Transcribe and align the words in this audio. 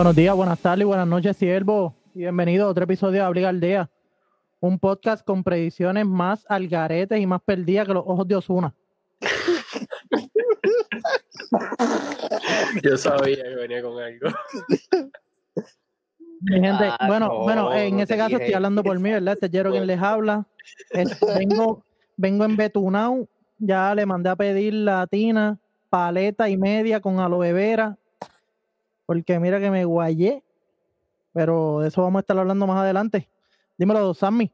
Buenos 0.00 0.16
días, 0.16 0.34
buenas 0.34 0.58
tardes 0.58 0.80
y 0.80 0.84
buenas 0.86 1.06
noches, 1.06 1.36
siervo. 1.36 1.94
Y 2.14 2.20
bienvenido 2.20 2.64
a 2.64 2.68
otro 2.70 2.84
episodio 2.84 3.20
de 3.20 3.26
Abriga 3.26 3.50
Aldea. 3.50 3.90
Un 4.58 4.78
podcast 4.78 5.22
con 5.26 5.44
predicciones 5.44 6.06
más 6.06 6.46
algaretes 6.48 7.20
y 7.20 7.26
más 7.26 7.42
perdidas 7.42 7.86
que 7.86 7.92
los 7.92 8.04
ojos 8.06 8.26
de 8.26 8.34
Osuna. 8.34 8.74
Yo 12.82 12.96
sabía 12.96 13.42
que 13.42 13.54
venía 13.56 13.82
con 13.82 14.02
algo. 14.02 14.28
Mi 16.40 16.60
gente, 16.60 16.84
Ah, 16.98 17.06
bueno, 17.06 17.26
no, 17.26 17.38
bueno, 17.40 17.70
en 17.74 17.96
no 17.98 18.02
ese 18.02 18.16
caso 18.16 18.28
dije. 18.30 18.40
estoy 18.44 18.54
hablando 18.54 18.82
por 18.82 18.98
mí, 18.98 19.10
¿verdad? 19.10 19.34
Este 19.34 19.46
es 19.48 19.52
Jero 19.52 19.70
quien 19.70 19.86
les 19.86 20.00
habla. 20.00 20.46
Es- 20.92 21.20
vengo, 21.36 21.84
vengo 22.16 22.46
en 22.46 22.56
Betunau, 22.56 23.28
ya 23.58 23.94
le 23.94 24.06
mandé 24.06 24.30
a 24.30 24.36
pedir 24.36 24.72
la 24.72 25.06
tina, 25.06 25.58
paleta 25.90 26.48
y 26.48 26.56
media 26.56 27.00
con 27.00 27.20
aloe 27.20 27.52
vera, 27.52 27.98
porque 29.10 29.40
mira 29.40 29.58
que 29.58 29.72
me 29.72 29.84
guayé, 29.84 30.44
pero 31.32 31.80
de 31.80 31.88
eso 31.88 32.00
vamos 32.00 32.20
a 32.20 32.20
estar 32.20 32.38
hablando 32.38 32.64
más 32.68 32.78
adelante. 32.78 33.28
Dímelo, 33.76 34.14
Sammy. 34.14 34.52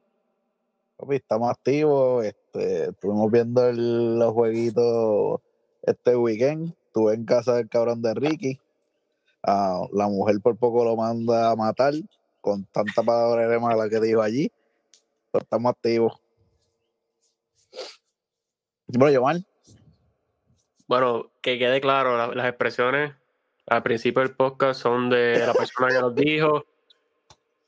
Papi, 0.96 1.16
estamos 1.16 1.50
activos. 1.50 2.24
Este, 2.24 2.84
estuvimos 2.88 3.30
viendo 3.30 3.68
el- 3.68 4.18
los 4.18 4.32
jueguitos 4.32 5.42
este 5.82 6.16
weekend. 6.16 6.74
Estuve 6.86 7.12
en 7.12 7.26
casa 7.26 7.56
del 7.56 7.68
cabrón 7.68 8.00
de 8.00 8.14
Ricky. 8.14 8.58
Ah, 9.42 9.82
la 9.92 10.08
mujer 10.08 10.36
por 10.42 10.56
poco 10.56 10.86
lo 10.86 10.96
manda 10.96 11.50
a 11.50 11.54
matar 11.54 11.92
con 12.40 12.64
tanta 12.64 13.02
palabra 13.02 13.46
de 13.46 13.60
mala 13.60 13.90
que 13.90 14.00
dijo 14.00 14.22
allí. 14.22 14.50
Pero 15.32 15.42
estamos 15.42 15.70
activos. 15.70 16.18
Bueno, 18.86 19.12
Yomar, 19.12 19.36
Bueno, 20.88 21.30
que 21.42 21.58
quede 21.58 21.78
claro, 21.82 22.16
la- 22.16 22.34
las 22.34 22.48
expresiones 22.48 23.12
al 23.66 23.82
principio 23.82 24.22
del 24.22 24.34
podcast 24.34 24.80
son 24.80 25.10
de 25.10 25.44
la 25.44 25.52
persona 25.52 25.88
que 25.88 26.00
nos 26.00 26.14
dijo. 26.14 26.64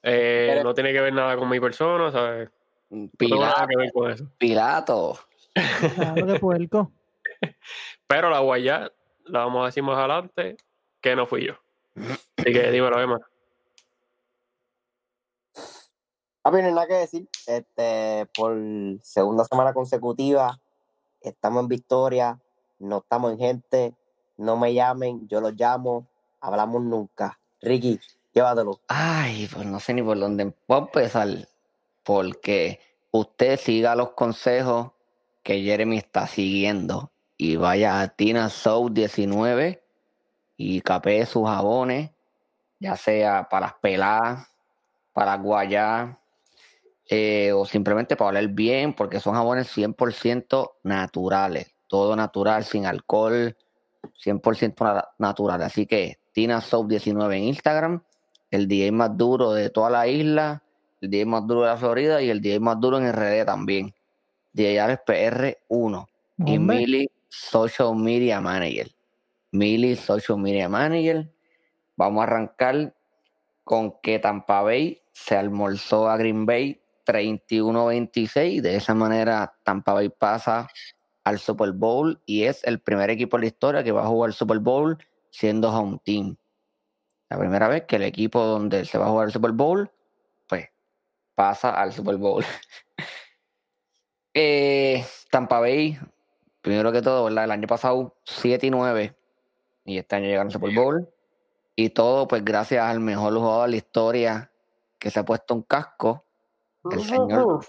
Eh, 0.03 0.61
no 0.63 0.75
tiene 0.75 0.93
que 0.93 1.01
ver 1.01 1.13
nada 1.13 1.37
con 1.37 1.49
mi 1.49 1.59
persona, 1.59 2.11
¿sabes? 2.13 2.51
No 2.91 2.99
nada 2.99 3.11
Pilato, 3.19 3.67
que 3.69 3.77
ver 3.77 3.93
con 3.93 4.11
eso. 4.11 4.31
Pilato. 4.39 5.19
Claro 5.95 6.27
que 6.27 6.39
puerco. 6.39 6.93
Pero 8.07 8.31
la 8.31 8.41
guayá 8.41 8.91
la 9.25 9.41
vamos 9.41 9.63
a 9.63 9.67
decir 9.67 9.83
más 9.83 9.99
adelante 9.99 10.57
que 11.01 11.17
no 11.17 11.27
fui 11.27 11.47
yo. 11.47 11.55
Así 12.37 12.53
que 12.53 12.71
dímelo, 12.71 13.01
Emma. 13.01 13.21
Papi, 16.43 16.59
no 16.59 16.69
hay 16.69 16.73
nada 16.73 16.87
que 16.87 16.95
decir. 16.95 17.29
Este, 17.47 18.27
por 18.35 18.57
segunda 19.03 19.45
semana 19.45 19.75
consecutiva, 19.75 20.59
estamos 21.21 21.63
en 21.63 21.69
victoria, 21.69 22.41
no 22.79 22.99
estamos 22.99 23.33
en 23.33 23.39
gente, 23.39 23.95
no 24.39 24.57
me 24.57 24.73
llamen, 24.73 25.29
yo 25.29 25.41
los 25.41 25.53
llamo, 25.55 26.07
hablamos 26.41 26.83
nunca. 26.83 27.39
Ricky, 27.61 28.01
llévatelo. 28.33 28.81
Ay, 28.89 29.49
pues 29.53 29.67
no 29.67 29.81
sé 29.81 29.95
ni 29.95 30.03
por 30.03 30.19
dónde 30.19 30.55
a 30.69 30.79
empezar. 30.79 31.29
Porque 32.05 32.81
usted 33.11 33.59
siga 33.59 33.97
los 33.97 34.13
consejos 34.13 34.93
que 35.43 35.63
Jeremy 35.63 35.99
está 35.99 36.27
siguiendo. 36.27 37.11
Y 37.37 37.57
vaya 37.57 38.01
a 38.01 38.09
Tina 38.09 38.49
Soul 38.49 38.95
19 38.95 39.83
y 40.57 40.81
capee 40.81 41.25
sus 41.27 41.47
jabones, 41.47 42.11
ya 42.81 42.97
sea 42.97 43.49
para 43.49 43.67
las 43.67 43.75
peladas, 43.75 44.49
para 45.13 45.37
las 45.37 45.45
guayas, 45.45 46.17
eh, 47.09 47.53
o 47.53 47.65
simplemente 47.65 48.17
para 48.17 48.31
oler 48.31 48.49
bien, 48.49 48.93
porque 48.93 49.21
son 49.21 49.35
jabones 49.35 49.69
100% 49.69 50.73
naturales. 50.83 51.75
Todo 51.87 52.17
natural, 52.17 52.65
sin 52.65 52.87
alcohol, 52.87 53.57
100% 54.25 54.85
na- 54.85 55.09
natural. 55.19 55.63
Así 55.63 55.87
que 55.87 56.19
Tina 56.33 56.61
Soap 56.61 56.89
19 56.89 57.37
en 57.37 57.45
Instagram, 57.45 58.03
el 58.51 58.69
DJ 58.69 58.93
más 58.93 59.17
duro 59.17 59.53
de 59.53 59.71
toda 59.71 59.91
la 59.91 60.07
isla, 60.07 60.63
el 61.01 61.11
DJ 61.11 61.27
más 61.27 61.47
duro 61.47 61.63
de 61.63 61.67
la 61.69 61.77
Florida 61.77 62.23
y 62.23 62.31
el 62.31 62.41
DJ 62.41 62.61
más 62.61 62.81
duro 62.81 62.99
en 62.99 63.13
RD 63.13 63.45
también. 63.45 63.95
DJ 64.53 64.81
Alex 64.81 65.03
PR1 65.07 66.07
y 66.47 66.59
Mili 66.59 67.11
Social 67.29 67.95
Media 67.97 68.41
Manager. 68.41 68.91
Mili 69.53 69.97
Social 69.97 70.39
Media 70.39 70.69
Manager. 70.69 71.31
Vamos 71.97 72.21
a 72.21 72.25
arrancar 72.25 72.95
con 73.65 74.01
que 74.01 74.19
Tampa 74.19 74.63
Bay 74.63 75.01
se 75.13 75.37
almorzó 75.37 76.09
a 76.09 76.17
Green 76.17 76.47
Bay 76.47 76.81
31-26. 77.07 78.61
De 78.63 78.77
esa 78.77 78.95
manera 78.95 79.55
Tampa 79.65 79.93
Bay 79.93 80.09
pasa 80.09 80.69
al 81.29 81.39
Super 81.39 81.73
Bowl 81.73 82.21
y 82.27 82.45
es 82.45 82.65
el 82.65 82.81
primer 82.81 83.11
equipo 83.11 83.37
en 83.37 83.43
la 83.43 83.47
historia 83.47 83.85
que 83.85 83.93
va 83.93 84.03
a 84.05 84.09
jugar 84.09 84.31
el 84.31 84.35
Super 84.35 84.59
Bowl 84.59 84.99
siendo 85.31 85.71
home 85.71 86.01
team. 86.05 86.37
La 87.29 87.39
primera 87.39 87.69
vez 87.69 87.85
que 87.85 87.97
el 87.97 88.03
equipo 88.03 88.43
donde 88.45 88.85
se 88.85 88.99
va 88.99 89.07
a 89.07 89.11
jugar 89.11 89.27
el 89.27 89.33
Super 89.33 89.53
Bowl, 89.53 89.91
pues 90.49 90.69
pasa 91.35 91.71
al 91.71 91.93
Super 91.93 92.17
Bowl. 92.17 92.45
Eh, 94.41 95.05
Tampa 95.33 95.59
Bay, 95.59 95.99
primero 96.61 96.93
que 96.93 97.03
todo, 97.03 97.25
¿verdad? 97.25 97.45
El 97.45 97.51
año 97.51 97.67
pasado 97.67 98.15
7 98.25 98.69
y 98.69 98.71
9 98.71 99.17
y 99.85 99.99
este 99.99 100.15
año 100.15 100.27
llegaron 100.27 100.49
al 100.49 100.53
Super 100.53 100.73
Bowl. 100.75 101.09
Y 101.75 101.91
todo, 101.91 102.29
pues 102.29 102.45
gracias 102.45 102.85
al 102.85 103.01
mejor 103.01 103.35
jugador 103.35 103.67
de 103.67 103.71
la 103.71 103.77
historia 103.79 104.53
que 104.99 105.11
se 105.11 105.19
ha 105.19 105.25
puesto 105.25 105.55
un 105.55 105.63
casco, 105.63 106.25
el 106.91 107.03
señor, 107.03 107.61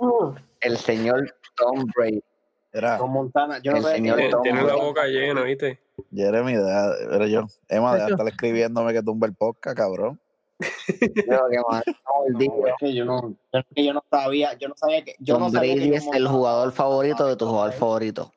el 0.62 0.78
señor 0.78 1.36
Tom 1.56 1.86
Brady. 1.96 2.24
Era 2.72 2.98
Con 2.98 3.12
Montana, 3.12 3.60
yo 3.62 3.72
no 3.72 3.78
El 3.78 3.84
sé. 3.84 3.92
señor 3.96 4.18
Tiene, 4.18 4.32
Tom 4.32 4.42
tiene 4.44 4.64
la 4.64 4.76
boca 4.76 5.06
llena, 5.08 5.44
¿viste? 5.44 5.80
Jeremy, 6.14 6.54
deja, 6.54 6.94
era 7.12 7.28
yo. 7.28 7.48
Emma, 7.68 7.96
deja 7.96 8.10
estar 8.10 8.28
escribiéndome 8.28 8.94
que 8.94 9.02
tumba 9.04 9.28
el 9.28 9.34
podcast, 9.34 9.76
cabrón. 9.78 10.20
Creo 10.88 11.50
que 11.50 11.58
más 11.70 11.84
mordido. 12.06 12.54
No, 12.58 12.68
es 12.68 12.74
que 12.80 12.94
yo 12.94 13.06
no, 13.06 13.36
es 13.54 13.66
que 13.74 13.86
yo 13.86 13.94
no 13.94 14.04
sabía, 14.10 14.54
yo 14.58 14.68
no 14.68 14.76
sabía 14.76 15.04
que 15.04 15.16
yo 15.20 15.36
Tom 15.36 15.44
no 15.44 15.50
sabía 15.50 15.74
que 15.74 15.80
Brady 15.80 15.90
yo 15.92 15.96
es 15.96 16.08
el 16.14 16.28
jugador 16.28 16.72
favorito 16.72 17.26
de 17.26 17.36
tu 17.38 17.48
jugador 17.48 17.74
favorito. 17.74 18.32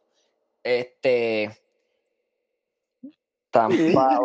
Este. 0.63 1.51
Tampa. 3.51 4.21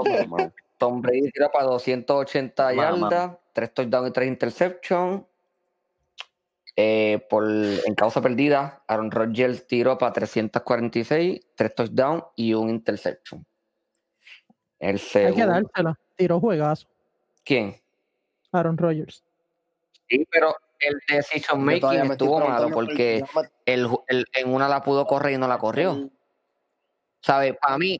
Tom 0.78 1.02
Brady 1.02 1.32
tira 1.32 1.52
para 1.52 1.66
280 1.66 2.64
Mamá. 2.76 3.10
yardas, 3.10 3.38
3 3.54 3.74
touchdowns 3.74 4.10
y 4.10 4.14
3 4.14 4.28
interceptions. 4.28 5.24
Eh, 6.80 7.26
por, 7.28 7.44
en 7.50 7.96
causa 7.96 8.22
perdida, 8.22 8.84
Aaron 8.88 9.10
Rodgers 9.10 9.66
tiró 9.66 9.98
para 9.98 10.14
346, 10.14 11.48
3 11.56 11.76
touchdowns 11.76 12.24
y 12.36 12.54
un 12.54 12.70
interception. 12.70 13.44
El 14.78 14.90
hay 14.90 14.94
que 14.94 15.00
segundo. 15.00 15.48
dársela. 15.48 16.00
Tiró 16.16 16.40
juegazo. 16.40 16.88
¿Quién? 17.44 17.76
Aaron 18.52 18.78
Rodgers. 18.78 19.24
Sí, 20.08 20.28
pero 20.32 20.56
el 20.80 21.00
decision 21.10 21.64
making 21.64 22.12
estuvo 22.12 22.40
malo 22.48 22.70
porque 22.70 23.24
el, 23.66 23.90
en 24.08 24.54
una 24.54 24.70
la 24.70 24.84
pudo 24.84 25.08
correr 25.08 25.34
y 25.34 25.38
no 25.40 25.48
la 25.48 25.58
corrió. 25.58 26.12
¿Sabes? 27.22 27.58
Para 27.60 27.80
mí, 27.80 28.00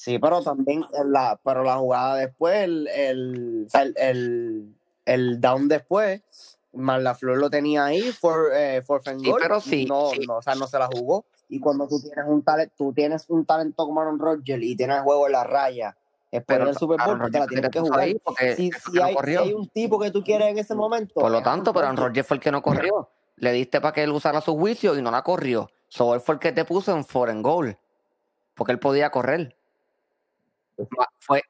Sí, 0.00 0.18
pero 0.18 0.42
también 0.42 0.82
en 0.94 1.12
la, 1.12 1.38
pero 1.44 1.62
la 1.62 1.76
jugada 1.76 2.16
después, 2.16 2.56
el, 2.56 2.88
el, 2.88 3.68
el, 3.96 4.74
el 5.04 5.40
down 5.42 5.68
después, 5.68 6.49
Flor 6.72 7.38
lo 7.38 7.50
tenía 7.50 7.84
ahí, 7.86 8.12
for, 8.12 8.50
eh, 8.54 8.82
for 8.82 9.02
Sí, 9.02 9.28
goal, 9.28 9.40
pero 9.42 9.60
sí, 9.60 9.84
no, 9.86 10.10
sí. 10.10 10.20
no, 10.26 10.36
o 10.36 10.42
sea, 10.42 10.54
no 10.54 10.66
se 10.66 10.78
la 10.78 10.86
jugó. 10.86 11.24
Y 11.48 11.58
cuando 11.58 11.88
tú 11.88 12.00
tienes 12.00 12.24
un 12.28 12.42
talento, 12.42 12.74
tú 12.78 12.92
tienes 12.92 13.24
un 13.28 13.44
talento 13.44 13.84
como 13.86 14.00
Aaron 14.00 14.18
Rodgers 14.18 14.62
y 14.62 14.76
tienes 14.76 15.00
juego 15.00 15.26
en 15.26 15.32
la 15.32 15.42
raya, 15.44 15.96
pero 16.46 16.66
del 16.66 16.76
Super 16.76 16.98
Bowl, 17.04 17.16
Aaron 17.16 17.32
te 17.32 17.38
la 17.40 17.46
tienes 17.48 17.70
que 17.70 17.80
jugar. 17.80 18.00
ahí 18.00 18.18
porque 18.22 18.54
Si, 18.54 18.70
si 18.70 18.92
no 18.92 19.04
hay, 19.04 19.10
si 19.10 19.16
corrió. 19.16 19.40
hay 19.42 19.52
un 19.52 19.68
tipo 19.68 19.98
que 19.98 20.10
tú 20.12 20.22
quieres 20.22 20.48
en 20.48 20.58
ese 20.58 20.74
momento. 20.76 21.14
Por 21.14 21.32
lo 21.32 21.42
tanto, 21.42 21.72
pero 21.72 21.86
Aaron 21.86 21.96
Rodgers. 21.96 22.26
Fue 22.26 22.36
el 22.36 22.40
que 22.42 22.52
no 22.52 22.62
corrió. 22.62 23.08
Le 23.36 23.52
diste 23.52 23.80
para 23.80 23.92
que 23.92 24.02
él 24.04 24.10
usara 24.12 24.40
su 24.40 24.54
juicio 24.56 24.96
y 24.96 25.02
no 25.02 25.10
la 25.10 25.22
corrió. 25.22 25.68
So 25.88 26.14
él 26.14 26.20
fue 26.20 26.34
el 26.36 26.38
que 26.38 26.52
te 26.52 26.64
puso 26.64 26.94
en 26.96 27.04
foreign 27.04 27.42
goal. 27.42 27.76
Porque 28.54 28.72
él 28.72 28.78
podía 28.78 29.10
correr. 29.10 29.56
Fue, 31.18 31.42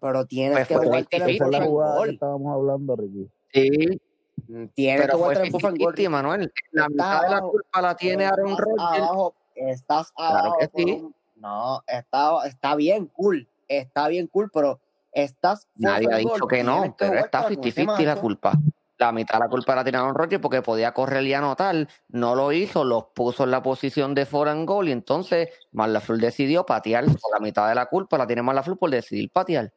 Pero 0.00 0.26
tienes 0.26 0.58
Pues 0.58 0.68
que 0.68 0.74
fue 0.76 0.86
jugarte 0.86 1.16
en 1.16 1.22
el 1.22 1.28
50-50. 1.28 1.34
Esa 1.34 1.44
es 1.44 1.50
la 1.50 1.58
fourth 1.58 1.62
and 1.62 1.66
jugada 1.68 2.04
que 2.04 2.10
estábamos 2.10 2.54
hablando, 2.54 2.96
Ricky. 2.96 3.30
sí, 3.52 4.00
Tienes 4.46 5.00
que 5.00 5.06
pero 5.06 5.18
fue 5.18 5.18
jugarte 5.18 5.40
en 5.40 5.46
el 5.46 5.50
fourth 5.52 5.64
and 5.64 5.78
goal. 5.78 5.94
50 5.96 6.10
Manuel. 6.10 6.52
La 6.72 6.88
mitad 6.88 7.22
de 7.22 7.28
la 7.30 7.40
culpa 7.40 7.82
la 7.82 7.96
tiene 7.96 8.24
Aaron 8.26 8.48
estás 8.50 8.64
Rodgers. 8.66 9.02
abajo, 9.02 9.34
estás 9.54 10.12
Claro 10.12 10.38
abajo 10.38 10.56
que 10.58 10.70
sí. 10.76 10.90
un- 10.92 11.14
no, 11.36 11.82
está, 11.86 12.46
está 12.46 12.74
bien 12.74 13.06
cool, 13.06 13.48
está 13.68 14.08
bien 14.08 14.26
cool, 14.28 14.50
pero 14.52 14.80
estás 15.12 15.68
Nadie 15.76 16.08
ha 16.12 16.16
dicho 16.16 16.46
que 16.46 16.62
no, 16.64 16.82
que 16.82 16.94
pero 16.98 17.14
está 17.18 17.38
jugártela 17.42 17.60
con 17.60 17.68
ese 17.68 17.80
50-50 17.82 18.04
la 18.14 18.20
culpa. 18.20 18.52
La 18.96 19.10
mitad 19.10 19.34
de 19.34 19.40
la 19.44 19.48
culpa 19.50 19.74
la 19.74 19.82
tiene 19.82 19.98
Aaron 19.98 20.14
Rodgers 20.14 20.40
porque 20.40 20.62
podía 20.62 20.94
correr 20.94 21.24
y 21.24 21.34
anotar. 21.34 21.88
No 22.08 22.34
lo 22.36 22.52
hizo, 22.52 22.84
los 22.84 23.06
puso 23.14 23.42
en 23.44 23.50
la 23.50 23.60
posición 23.62 24.14
de 24.14 24.24
foreign 24.24 24.64
goal 24.64 24.88
y 24.88 24.92
entonces 24.92 25.48
Marlafleur 25.72 26.20
decidió 26.20 26.64
patear. 26.64 27.04
La 27.04 27.40
mitad 27.40 27.68
de 27.68 27.74
la 27.74 27.86
culpa 27.86 28.16
la 28.16 28.26
tiene 28.26 28.42
Marlafleur 28.42 28.78
por 28.78 28.90
decidir 28.90 29.30
patear. 29.32 29.72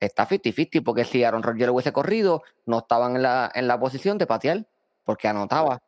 Está 0.00 0.26
50-50 0.26 0.82
porque 0.82 1.04
si 1.04 1.22
Aaron 1.22 1.42
Rodgers 1.42 1.70
hubiese 1.70 1.92
corrido, 1.92 2.42
no 2.66 2.78
estaban 2.78 3.16
en 3.16 3.22
la, 3.22 3.50
en 3.54 3.68
la 3.68 3.78
posición 3.78 4.18
de 4.18 4.26
patear 4.26 4.66
porque 5.04 5.28
anotaba. 5.28 5.82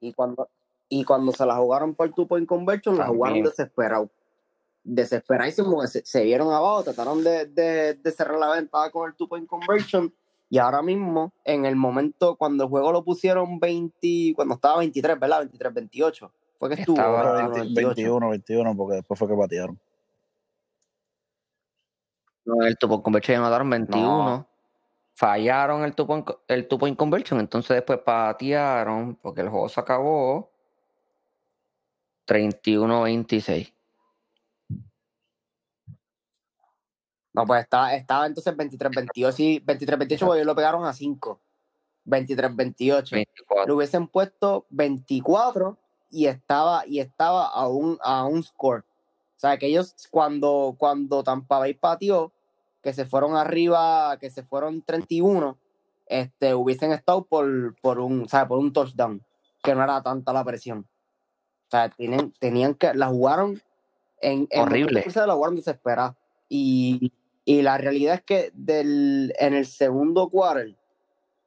Y 0.00 0.12
cuando, 0.12 0.48
y 0.88 1.04
cuando 1.04 1.32
se 1.32 1.46
la 1.46 1.56
jugaron 1.56 1.94
por 1.94 2.12
two 2.12 2.26
point 2.26 2.48
conversion, 2.48 2.98
la 2.98 3.06
jugaron 3.06 3.42
desesperado. 3.42 4.10
desesperadísimos, 4.82 5.90
se, 5.90 6.04
se 6.04 6.24
vieron 6.24 6.52
abajo, 6.52 6.82
trataron 6.82 7.22
de, 7.22 7.46
de, 7.46 7.94
de 7.94 8.12
cerrar 8.12 8.38
la 8.38 8.50
ventaja 8.50 8.90
con 8.90 9.08
el 9.08 9.16
two 9.16 9.28
point 9.28 9.46
conversion 9.46 10.12
y 10.54 10.58
ahora 10.58 10.82
mismo, 10.82 11.32
en 11.44 11.64
el 11.64 11.74
momento 11.74 12.36
cuando 12.36 12.64
el 12.64 12.70
juego 12.70 12.92
lo 12.92 13.02
pusieron 13.02 13.58
20, 13.58 14.34
cuando 14.36 14.54
estaba 14.54 14.78
23, 14.78 15.18
¿verdad? 15.18 15.50
23-28, 15.50 16.30
fue 16.58 16.68
que 16.68 16.74
estuvo. 16.76 16.96
Estaba 16.96 17.24
¿verdad? 17.24 17.50
20, 17.50 17.60
28. 17.60 17.88
21, 17.88 18.28
21, 18.30 18.76
porque 18.76 18.94
después 18.94 19.18
fue 19.18 19.28
que 19.28 19.34
patearon. 19.34 19.80
No, 22.44 22.62
el 22.62 22.76
two 22.76 22.88
point 22.88 23.02
conversion 23.02 23.38
anotaron 23.38 23.70
21. 23.70 24.46
Fallaron 25.14 25.84
el 25.84 25.94
two 25.94 26.06
point, 26.06 26.28
el 26.48 26.66
two 26.66 26.78
point 26.78 26.96
conversion, 26.96 27.40
entonces 27.40 27.76
después 27.76 28.00
patearon 28.00 29.14
porque 29.16 29.42
el 29.42 29.48
juego 29.48 29.68
se 29.68 29.80
acabó 29.80 30.50
31-26. 32.26 33.72
No, 37.32 37.44
pues 37.46 37.62
estaba, 37.64 37.94
estaba 37.94 38.26
entonces 38.26 38.56
23-28, 38.56 39.32
sí, 39.32 39.62
23-28 39.66 40.18
porque 40.20 40.38
ellos 40.38 40.46
lo 40.46 40.54
pegaron 40.54 40.84
a 40.84 40.92
5. 40.92 41.40
23-28. 42.06 43.10
24. 43.10 43.66
Le 43.66 43.72
hubiesen 43.72 44.06
puesto 44.06 44.66
24 44.70 45.76
y 46.10 46.26
estaba, 46.26 46.86
y 46.86 47.00
estaba 47.00 47.48
a 47.48 47.66
un, 47.66 47.98
a 48.02 48.24
un 48.24 48.42
score. 48.42 48.84
O 49.36 49.40
sea, 49.40 49.58
que 49.58 49.66
ellos 49.66 49.94
cuando, 50.10 50.76
cuando 50.78 51.22
Tampa 51.22 51.58
Bay 51.58 51.74
pateó, 51.74 52.32
que 52.82 52.92
se 52.92 53.04
fueron 53.04 53.36
arriba, 53.36 54.16
que 54.20 54.30
se 54.30 54.42
fueron 54.42 54.82
31, 54.82 55.58
este, 56.06 56.54
hubiesen 56.54 56.92
estado 56.92 57.24
por, 57.24 57.74
por 57.80 57.98
un, 57.98 58.28
sea, 58.28 58.46
por 58.46 58.58
un 58.58 58.72
touchdown, 58.72 59.24
que 59.62 59.74
no 59.74 59.82
era 59.82 60.02
tanta 60.02 60.32
la 60.32 60.44
presión. 60.44 60.86
O 61.66 61.70
sea, 61.70 61.88
tienen, 61.88 62.32
tenían 62.38 62.74
que, 62.74 62.94
la 62.94 63.08
jugaron 63.08 63.60
en, 64.20 64.46
en 64.50 64.62
Horrible. 64.62 65.04
La 65.14 65.34
jugaron 65.34 65.56
desesperada. 65.56 66.16
Y, 66.48 67.12
y 67.44 67.62
la 67.62 67.78
realidad 67.78 68.16
es 68.16 68.22
que 68.22 68.50
del, 68.54 69.34
en 69.38 69.54
el 69.54 69.66
segundo 69.66 70.28
quarter, 70.28 70.76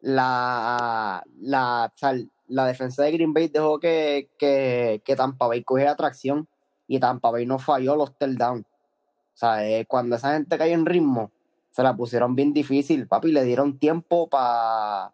la, 0.01 1.23
la, 1.39 1.91
o 1.93 1.97
sea, 1.97 2.13
la 2.47 2.65
defensa 2.65 3.03
de 3.03 3.11
Green 3.11 3.33
Bay 3.33 3.47
dejó 3.47 3.79
que, 3.79 4.29
que, 4.37 5.01
que 5.05 5.15
Tampa 5.15 5.47
Bay 5.47 5.63
cogiera 5.63 5.95
tracción 5.95 6.47
y 6.87 6.99
Tampa 6.99 7.31
Bay 7.31 7.45
no 7.45 7.59
falló 7.59 7.95
los 7.95 8.13
down. 8.19 8.59
O 8.59 9.37
sea, 9.37 9.67
eh, 9.67 9.85
cuando 9.85 10.15
esa 10.15 10.33
gente 10.33 10.57
cayó 10.57 10.73
en 10.73 10.85
ritmo, 10.85 11.31
se 11.69 11.83
la 11.83 11.95
pusieron 11.95 12.35
bien 12.35 12.53
difícil, 12.53 13.07
papi, 13.07 13.31
le 13.31 13.43
dieron 13.43 13.77
tiempo 13.77 14.27
para 14.29 15.13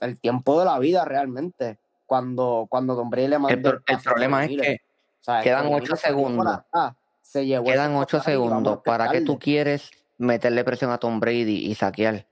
el 0.00 0.18
tiempo 0.18 0.58
de 0.58 0.64
la 0.64 0.78
vida 0.78 1.04
realmente. 1.04 1.78
Cuando, 2.06 2.66
cuando 2.68 2.96
Tom 2.96 3.08
Brady 3.08 3.28
le 3.28 3.38
mandó 3.38 3.70
El, 3.70 3.82
el 3.86 3.98
problema 4.02 4.44
es 4.44 4.50
que 4.50 4.80
O 5.20 5.24
sea, 5.24 5.42
quedan 5.42 5.70
salió 5.70 5.78
por 5.78 5.96
segundos. 5.96 6.46
atrás, 6.46 6.94
se 7.20 7.46
llevó 7.46 7.64
quedan 7.66 7.92
ese 7.92 8.00
8 8.00 8.16
pase 8.18 8.30
ahí, 8.32 8.36
vámonos, 8.36 8.56
segundos. 8.56 8.82
que 8.82 8.90
¿Para 8.90 9.10
qué 9.10 9.20
tú 9.20 9.38
quieres 9.38 9.90
meterle 10.18 10.64
presión 10.64 10.90
a 10.90 10.98
Tom 10.98 11.20
Brady 11.20 11.66
y 11.66 11.74
saquear? 11.74 12.26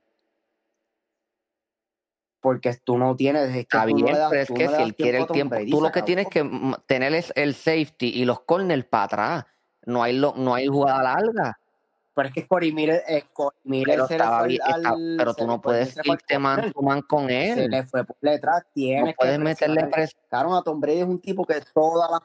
Porque 2.40 2.74
tú 2.82 2.96
no 2.96 3.14
tienes, 3.16 3.54
es 3.54 3.66
que 3.66 3.76
no 3.78 3.84
bien, 3.86 4.14
das, 4.16 4.30
pero 4.30 4.42
es 4.42 4.48
que 4.50 4.64
no 4.64 4.76
si 4.76 4.82
él 4.82 4.94
quiere 4.94 5.18
tiempo 5.18 5.22
a 5.22 5.26
el 5.26 5.32
tiempo, 5.32 5.54
Brady, 5.56 5.70
tú 5.70 5.76
se 5.76 5.82
lo 5.82 5.92
que 5.92 6.02
tienes 6.02 6.26
que 6.28 6.74
tener 6.86 7.14
es 7.14 7.32
el 7.36 7.54
safety 7.54 8.08
y 8.08 8.24
los 8.24 8.40
corners 8.40 8.84
para 8.86 9.04
atrás. 9.04 9.44
No 9.84 10.02
hay, 10.02 10.16
lo, 10.16 10.34
no 10.36 10.54
hay 10.54 10.66
jugada 10.66 11.02
larga. 11.02 11.58
Pero 12.14 12.28
es 12.28 12.34
que 12.34 12.46
Cory 12.46 12.72
Miller, 12.72 13.02
eh, 13.08 13.24
Corey 13.32 13.58
Miller 13.64 13.86
Pero, 13.96 14.06
se 14.08 14.14
le 14.18 14.24
estaba 14.24 14.44
fue 14.44 14.58
al, 14.62 14.82
está- 14.82 14.96
pero 15.16 15.32
se 15.32 15.40
tú 15.40 15.46
no 15.46 15.60
puedes 15.60 15.94
se 15.94 16.00
irte 16.04 16.38
man 16.38 16.72
man 16.82 17.02
con 17.02 17.28
se 17.28 17.52
él. 17.64 17.70
le 17.70 17.84
fue 17.84 18.04
por 18.04 18.16
detrás, 18.20 18.62
No 18.64 18.70
tienes 18.74 19.08
que 19.10 19.14
puedes 19.16 19.38
meterle 19.38 19.86
presión. 19.86 20.20
A 20.54 20.62
Tom 20.62 20.80
Brady 20.80 20.98
es 21.00 21.06
un 21.06 21.20
tipo 21.20 21.46
que 21.46 21.60
todas 21.72 22.10
las 22.10 22.20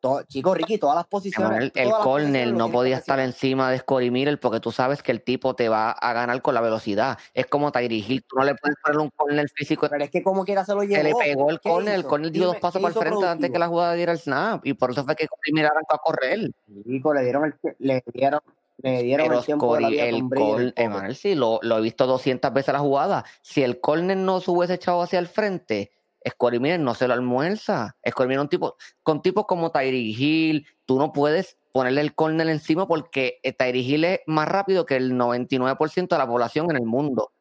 posiciones, 0.00 0.28
chico 0.28 0.54
Ricky, 0.54 0.78
todas 0.78 0.96
las 0.96 1.06
posiciones, 1.06 1.72
el 1.74 1.88
las 1.88 1.98
corner 1.98 2.52
no 2.52 2.70
podía 2.70 2.98
estar 2.98 3.18
encima 3.20 3.70
de 3.70 3.78
Scotty 3.78 4.10
Miller 4.10 4.38
porque 4.38 4.60
tú 4.60 4.70
sabes 4.72 5.02
que 5.02 5.12
el 5.12 5.22
tipo 5.22 5.54
te 5.54 5.68
va 5.68 5.90
a 5.90 6.12
ganar 6.12 6.40
con 6.42 6.54
la 6.54 6.60
velocidad. 6.60 7.18
Es 7.34 7.46
como 7.46 7.72
Tyree 7.72 8.04
Hill. 8.06 8.24
Tú 8.28 8.36
no 8.36 8.44
le 8.44 8.54
puedes 8.54 8.76
poner 8.84 8.98
un 9.00 9.10
corner 9.10 9.48
físico. 9.48 9.88
Pero 9.90 10.04
es 10.04 10.10
que 10.10 10.22
como 10.22 10.44
quiera 10.44 10.64
se 10.64 10.74
lo 10.74 10.82
Se 10.82 10.86
le 10.88 11.04
llevó. 11.04 11.18
pegó 11.18 11.50
el 11.50 11.60
¿Qué 11.60 11.68
corner. 11.68 11.94
El 11.94 12.00
hizo? 12.00 12.08
corner 12.08 12.30
dio 12.30 12.40
Dime, 12.42 12.46
dos 12.46 12.56
pasos 12.56 12.80
¿qué 12.80 12.82
para 12.82 12.94
el 12.94 13.00
frente 13.00 13.26
antes 13.26 13.50
que 13.50 13.58
la 13.58 13.68
jugada 13.68 13.92
diera 13.94 14.12
el 14.12 14.18
snap. 14.18 14.66
Y 14.66 14.74
por 14.74 14.90
eso 14.90 15.04
fue 15.04 15.16
que 15.16 15.26
Scotty 15.26 15.52
Miller 15.52 15.70
arrancó 15.70 15.94
a 15.94 15.98
correr. 15.98 16.50
Chico, 16.86 17.14
le 17.14 17.22
dieron 17.22 17.44
el, 17.44 17.54
le 17.78 18.02
dieron, 18.12 18.40
le 18.78 19.02
dieron 19.02 19.26
Pero 19.26 19.38
el 19.40 19.44
tiempo 19.44 19.74
de 19.74 19.80
la 19.80 19.88
Scotty, 19.88 19.94
vida 19.96 20.04
a 20.04 20.58
el 20.60 20.72
Emanuel, 20.76 21.16
sí, 21.16 21.34
lo, 21.34 21.58
lo 21.62 21.78
he 21.78 21.80
visto 21.80 22.06
200 22.06 22.52
veces 22.52 22.72
la 22.72 22.80
jugada. 22.80 23.24
Si 23.42 23.62
el 23.62 23.80
corner 23.80 24.16
no 24.16 24.40
se 24.40 24.50
hubiese 24.50 24.74
echado 24.74 25.02
hacia 25.02 25.18
el 25.18 25.26
frente, 25.26 25.90
Scotty 26.26 26.58
Miller 26.58 26.80
no 26.80 26.94
se 26.94 27.06
lo 27.06 27.14
almuerza. 27.14 27.96
Scotty 28.08 28.28
Miller 28.28 28.40
un 28.40 28.48
tipo, 28.48 28.76
con 29.02 29.22
tipos 29.22 29.46
como 29.46 29.70
Tyree 29.70 30.14
Hill, 30.16 30.66
tú 30.84 30.98
no 30.98 31.12
puedes 31.12 31.58
ponerle 31.72 32.00
el 32.00 32.14
corner 32.14 32.48
encima 32.48 32.86
porque 32.88 33.40
eh, 33.42 33.52
Tyree 33.52 33.82
Hill 33.82 34.04
es 34.04 34.20
más 34.26 34.48
rápido 34.48 34.86
que 34.86 34.96
el 34.96 35.12
99% 35.12 36.08
de 36.08 36.18
la 36.18 36.26
población 36.26 36.70
en 36.70 36.76
el 36.76 36.86
mundo. 36.86 37.32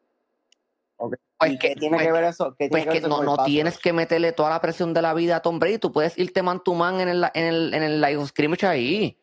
Pues 0.97 1.51
¿Y 1.51 1.59
que, 1.59 1.69
qué 1.69 1.75
tiene 1.75 1.97
pues 1.97 2.07
que 2.07 2.11
ver 2.11 2.23
eso? 2.23 2.55
¿Qué 2.57 2.69
pues 2.69 2.83
tiene 2.83 3.01
que 3.01 3.07
no, 3.07 3.43
tienes 3.45 3.77
que 3.77 3.93
meterle 3.93 4.31
toda 4.31 4.49
la 4.49 4.61
presión 4.61 4.93
de 4.93 5.01
la 5.01 5.13
vida 5.13 5.37
a 5.37 5.41
Tom 5.41 5.59
Brady. 5.59 5.77
Tú 5.77 5.91
puedes 5.91 6.17
irte 6.17 6.41
man 6.41 6.63
to 6.63 6.73
man 6.73 6.99
en 6.99 7.09
el, 7.09 7.23
en 7.33 7.45
el, 7.45 7.73
en 7.73 7.83
el 7.83 8.01
line 8.01 8.17
of 8.17 8.29
scrimmage 8.29 8.65
ahí. 8.65 9.17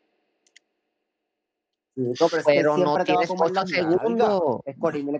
Pero 1.96 2.26
Pero 2.44 2.76
no 2.76 2.96
te 2.96 3.04
tienes 3.04 3.28
comer 3.28 3.42
8 3.44 3.54
las 3.54 3.70
nalgas. 3.70 4.00
segundos. 4.00 4.60
La 4.66 4.72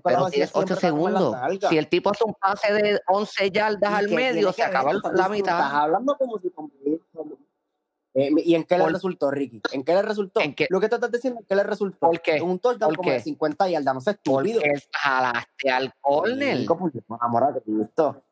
Pero 0.03 0.27
tienes 0.31 0.51
8 0.55 0.75
siempre 0.77 0.77
te 0.77 0.87
va 0.87 0.89
a 0.89 0.93
comer 0.93 1.13
las 1.13 1.31
segundos. 1.51 1.71
Si 1.71 1.79
el 1.79 1.89
tipo 1.89 2.11
hace 2.11 2.25
un 2.25 2.35
pase 2.35 2.73
de 2.73 3.01
11 3.07 3.51
yardas 3.51 3.91
¿Y 3.93 3.95
al 3.95 4.09
medio, 4.11 4.53
se 4.53 4.63
acaba 4.63 4.93
la 4.93 5.01
Tú- 5.01 5.09
tú 5.09 5.15
Estás 5.15 5.31
mitad. 5.31 5.77
hablando 5.83 6.17
como 6.17 6.39
si 6.39 6.51
Eh, 8.17 8.31
¿Y 8.45 8.55
en 8.55 8.63
qué 8.63 8.79
le 8.79 8.89
resultó, 8.89 9.29
Ricky? 9.31 9.61
¿En 9.73 9.83
qué 9.83 9.93
le 9.93 10.03
resultó? 10.03 10.41
¿En 10.41 10.55
qué? 10.55 10.69
Lo 10.71 10.79
que 10.81 10.89
te 10.89 10.95
estás 10.95 11.11
diciendo, 11.11 11.41
¿en 11.41 11.47
qué 11.47 11.57
le 11.57 11.65
resultó? 11.65 11.99
¿Por 12.07 12.21
qué? 12.23 12.41
Un 12.41 12.61
touchdown 12.61 12.91
¿Por 12.91 12.97
como 12.99 13.11
de 13.11 13.17
qué? 13.17 13.23
50 13.25 13.69
yardas, 13.69 13.93
no 13.95 14.01
sé, 14.01 14.13
estúpido. 14.13 14.61
Porque 14.61 14.83
jalaste 14.93 15.71
al 15.71 15.93
corner. 16.01 16.65
Enamorado, 17.09 17.61
Cristo. 17.63 18.23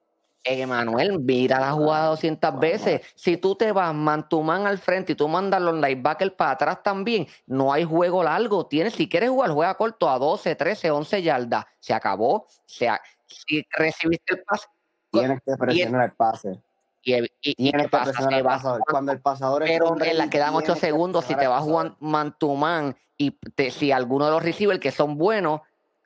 Emanuel, 0.44 1.20
mira 1.20 1.60
la 1.60 1.72
jugada 1.72 2.06
200 2.08 2.58
veces. 2.58 3.00
Si 3.14 3.36
tú 3.36 3.54
te 3.54 3.70
vas 3.72 3.94
man 3.94 4.26
man 4.42 4.66
al 4.66 4.78
frente 4.78 5.12
y 5.12 5.14
tú 5.14 5.28
mandas 5.28 5.60
los 5.62 5.74
linebackers 5.74 6.32
para 6.32 6.52
atrás 6.52 6.82
también, 6.82 7.26
no 7.46 7.72
hay 7.72 7.84
juego 7.84 8.22
largo. 8.24 8.66
Tienes, 8.66 8.94
si 8.94 9.08
quieres 9.08 9.30
jugar, 9.30 9.50
juega 9.50 9.74
corto 9.76 10.10
a 10.10 10.18
12, 10.18 10.54
13, 10.56 10.90
11 10.90 11.22
yardas. 11.22 11.64
Se 11.78 11.94
acabó. 11.94 12.46
Se 12.66 12.88
a- 12.88 13.00
si 13.26 13.64
recibiste 13.70 14.34
el 14.34 14.42
pase 14.44 14.66
Tienes 15.10 15.40
que 15.44 15.56
presionar 15.56 16.04
el 16.06 16.12
pase. 16.12 16.60
y, 17.02 17.14
y- 17.14 17.28
y 17.42 17.54
Tienes 17.54 17.72
¿qué 17.82 17.82
que 17.82 17.88
pasa? 17.88 18.36
el 18.36 18.44
pasador. 18.44 18.82
Cuando 18.90 19.12
el 19.12 19.20
pasador 19.20 19.62
es 19.62 19.70
pero 19.70 19.86
Tom 19.88 20.02
en 20.02 20.18
la 20.18 20.28
quedan 20.30 20.54
8 20.54 20.64
tienes 20.64 20.80
que 20.80 20.86
segundos. 20.86 21.24
Si 21.24 21.34
te 21.34 21.46
vas 21.46 21.62
jugando 21.62 21.96
man 22.00 22.36
to 22.38 22.54
man 22.54 22.96
y 23.16 23.30
te- 23.30 23.70
si 23.70 23.92
alguno 23.92 24.24
de 24.26 24.32
los 24.32 24.42
receivers 24.42 24.80
que 24.80 24.90
son 24.90 25.16
buenos 25.18 25.60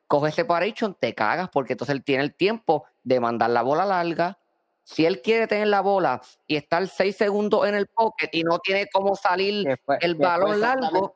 coge 0.07 0.31
separation, 0.31 0.95
te 0.99 1.13
cagas 1.13 1.49
porque 1.49 1.73
entonces 1.73 1.93
él 1.95 2.03
tiene 2.03 2.23
el 2.23 2.33
tiempo 2.33 2.85
de 3.07 3.19
mandar 3.21 3.49
la 3.51 3.61
bola 3.61 3.85
larga. 3.85 4.37
Si 4.83 5.05
él 5.05 5.21
quiere 5.21 5.47
tener 5.47 5.67
la 5.67 5.81
bola 5.81 6.21
y 6.45 6.55
estar 6.57 6.85
6 6.87 7.15
segundos 7.15 7.67
en 7.67 7.75
el 7.75 7.87
pocket 7.87 8.29
y 8.33 8.43
no 8.43 8.59
tiene 8.59 8.87
cómo 8.91 9.15
salir, 9.15 9.79
fue- 9.85 9.97
el 10.01 10.15
balón 10.15 10.59
largo, 10.59 11.13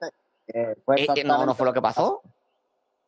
eh, 0.48 0.76
eh, 0.98 1.24
no, 1.26 1.46
no 1.46 1.54
fue 1.54 1.66
lo 1.66 1.74
que 1.74 1.82
pasó. 1.82 2.22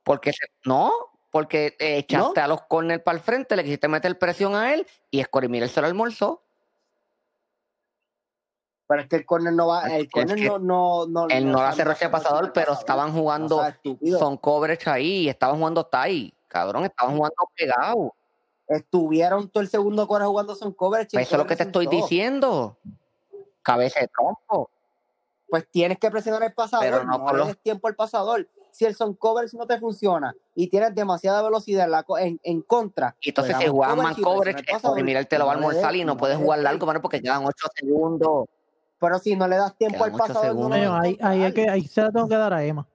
Porque 0.04 0.32
no, 0.66 0.92
porque 1.32 1.75
eh, 1.80 1.98
echaste 2.00 2.42
a 2.42 2.48
los 2.48 2.62
corners 2.63 3.02
para 3.04 3.18
el 3.18 3.24
frente, 3.24 3.56
le 3.56 3.63
quisiste 3.63 3.88
meter 3.88 4.18
presión 4.20 4.54
a 4.56 4.74
él 4.74 4.86
y 5.10 5.24
Scotty 5.24 5.48
Miller 5.48 5.70
se 5.70 5.80
lo 5.82 5.88
almorzó. 5.88 6.44
Pero 8.88 9.02
es 9.02 9.08
que 9.08 9.16
el 9.16 9.25
corner 9.25 9.54
no 9.54 9.68
va, 9.68 9.88
el 9.96 10.04
es 10.04 10.12
corner 10.12 10.36
que 10.36 10.46
no, 10.46 10.60
no, 10.60 11.06
no, 11.08 11.28
Él 11.30 11.46
no 11.50 11.60
o 11.60 11.62
le 11.62 11.62
sea, 11.62 11.70
hace 11.70 11.84
roche 11.86 12.06
hace 12.06 12.10
pasador, 12.10 12.52
pero 12.54 12.68
pasador. 12.68 12.80
estaban 12.80 13.13
jugando 13.13 13.58
O 13.58 13.60
sea, 13.62 13.70
estúpido. 13.70 14.20
son 14.20 14.38
coverage 14.38 14.90
ahí 14.90 15.30
estaban 15.30 15.58
jugando 15.58 15.86
tie. 15.86 16.34
Cabrón, 16.50 16.84
estaban 16.86 17.16
jugando 17.16 17.36
pegados. 17.56 18.10
Estuvieron 18.75 19.50
todo 19.50 19.62
el 19.62 19.70
segundo 19.70 20.08
cuarto 20.08 20.27
jugando 20.27 20.56
son 20.56 20.74
coverage. 20.74 21.10
Pues 21.13 21.27
Eso 21.27 21.36
es 21.36 21.39
lo 21.39 21.48
que 21.48 21.56
te 21.56 21.63
estoy 21.63 21.88
diciendo. 21.88 22.77
Cabeza 23.62 24.00
de 24.01 24.08
trompo. 24.08 24.70
Pues 25.50 25.68
tienes 25.70 26.00
que 26.00 26.10
presionar 26.10 26.44
el 26.44 26.53
pasador, 26.53 26.86
Pero 26.86 27.03
no 27.03 27.18
no, 27.20 27.34
los- 27.34 27.48
des 27.48 27.58
tiempo 27.60 27.88
al 27.88 27.96
pasador. 27.96 28.48
Si 28.72 28.86
el 28.86 28.96
son 28.96 29.13
coverage 29.13 29.56
no 29.56 29.68
te 29.68 29.80
funciona 29.80 30.34
y 30.56 30.68
tienes 30.68 30.96
demasiada 30.96 31.44
velocidad 31.44 31.86
en, 31.86 31.92
la 31.92 32.01
co- 32.03 32.18
en, 32.18 32.39
en 32.42 32.63
contra. 32.63 33.15
Y 33.22 33.30
entonces 33.30 33.56
si 33.58 33.68
juegan 33.68 33.98
man 33.98 34.15
coverage 34.15 34.63
el 35.20 35.27
te 35.27 35.38
lo 35.38 35.46
va 35.46 35.51
a 35.51 35.56
almorzar 35.56 35.96
y 35.96 36.03
no 36.03 36.13
no 36.13 36.18
puedes 36.18 36.38
jugar 36.38 36.60
largo, 36.60 36.86
mano, 36.88 37.01
porque 37.01 37.22
quedan 37.22 37.46
8 37.46 37.68
segundos. 37.75 38.46
Pero 39.00 39.20
si 39.20 39.36
no 39.36 39.48
le 39.48 39.58
das 39.58 39.75
tiempo 39.77 40.00
Quedan 40.00 40.13
al 40.13 40.18
pasador, 40.18 40.56
no 40.56 40.96
ahí, 40.96 41.18
ahí, 41.22 41.44
es 41.44 41.53
que, 41.53 41.70
ahí 41.70 41.86
se 41.88 42.01
la 42.01 42.10
tengo 42.12 42.27
que 42.27 42.36
dar 42.36 42.51
a 42.53 42.63
Emma. 42.63 42.88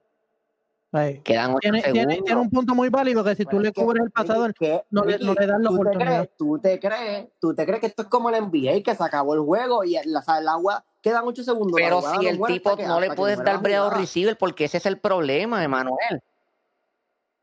Ahí. 0.91 1.21
Quedan 1.21 1.51
8 1.51 1.59
Tiene, 1.61 1.83
segundos. 1.83 2.25
tiene 2.25 2.41
un 2.41 2.49
punto 2.51 2.75
muy 2.75 2.89
válido 2.89 3.23
que 3.23 3.35
si 3.35 3.45
tú 3.45 3.61
le 3.61 3.73
que, 3.73 3.83
cubres 3.83 4.05
el 4.05 4.11
pasador, 4.11 4.55
que- 4.55 4.83
no 4.91 5.05
le- 5.05 5.15
Ricky, 5.19 5.27
no 5.27 5.35
le 5.35 5.47
das 5.47 5.61
la 5.61 5.69
¿tú 5.69 5.79
te 5.85 5.91
crees- 5.99 6.29
Tú 6.39 6.59
te 6.59 6.81
crees, 6.81 7.27
tú 7.39 7.55
te 7.55 7.67
crees 7.67 7.81
que 7.81 7.87
esto 7.89 8.03
es 8.03 8.09
como 8.09 8.31
el 8.31 8.37
NBA, 8.37 8.83
que 8.83 8.95
se 8.95 9.05
acabó 9.05 9.35
el 9.35 9.41
juego 9.41 9.85
y 9.85 9.99
la 10.05 10.21
agua 10.51 10.83
quedan 11.03 11.25
8 11.27 11.45
segundos. 11.45 11.75
Pero 11.77 12.01
si 12.01 12.27
el 12.27 12.41
tipo 12.43 12.75
que- 12.77 12.87
no 12.87 13.01
le 13.01 13.13
puedes 13.13 13.37
dar 13.39 13.57
la 13.57 13.61
break 13.61 13.77
a 13.79 13.83
jugada. 13.85 14.01
receiver 14.01 14.39
porque 14.39 14.65
ese 14.65 14.79
es 14.79 14.87
el 14.87 14.99
problema, 14.99 15.63
Emanuel. 15.63 16.23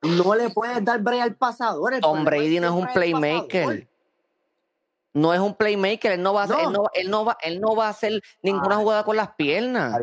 No 0.01 0.33
le 0.35 0.49
puedes 0.49 0.83
dar 0.83 0.99
break 1.01 1.21
al 1.21 1.35
pasador. 1.35 1.93
el 1.93 2.01
Tom 2.01 2.25
Brady 2.25 2.59
no 2.59 2.67
es 2.67 2.73
un 2.73 2.87
el 2.87 2.93
playmaker. 2.93 3.87
No 5.13 5.33
es 5.33 5.39
un 5.39 5.53
playmaker, 5.55 6.13
él 6.13 6.21
no 6.23 6.33
va 6.33 6.41
a 6.41 6.43
hacer, 6.45 6.57
No. 6.57 6.63
él 6.67 6.73
no, 6.73 6.83
él 6.93 7.09
no 7.11 7.25
va, 7.25 7.37
él 7.41 7.61
no 7.61 7.75
va 7.75 7.87
a 7.87 7.89
hacer 7.89 8.21
ninguna 8.41 8.75
jugada 8.77 9.03
con 9.05 9.15
las 9.15 9.29
piernas. 9.35 10.01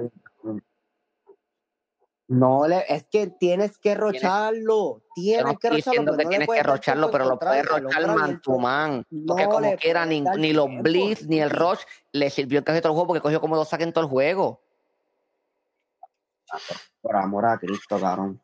No 2.33 2.67
le, 2.67 2.83
es 2.89 3.05
que 3.05 3.27
tienes 3.27 3.77
que 3.77 3.95
rocharlo. 3.95 5.03
Tienes 5.15 5.45
no 5.45 5.59
que 5.59 5.69
rocharlo, 5.69 6.17
que 6.17 6.25
no 6.25 6.29
tienes 6.31 6.49
que 6.49 6.63
rocharlo, 6.63 7.11
pero 7.11 7.27
lo 7.27 7.39
puedes 7.39 7.67
rochar 7.67 8.07
man 8.07 8.41
to 8.41 8.59
man. 8.59 9.07
Porque 9.27 9.45
No 9.45 9.51
como 9.51 9.77
quiera, 9.77 10.07
ni, 10.07 10.53
los 10.55 10.67
blitz 10.81 11.27
ni 11.27 11.41
el 11.41 11.51
rush 11.51 11.81
le 12.13 12.31
sirvió 12.31 12.61
en 12.61 12.65
casi 12.65 12.81
todo 12.81 12.93
el 12.93 12.95
juego 12.95 13.09
porque 13.09 13.21
cogió 13.21 13.39
como 13.39 13.55
dos 13.55 13.69
saques 13.69 13.87
en 13.87 13.93
todo 13.93 14.05
el 14.05 14.09
juego. 14.09 14.63
Por 17.03 17.17
amor 17.17 17.45
a 17.45 17.59
Cristo, 17.59 18.01
cabrón. 18.01 18.41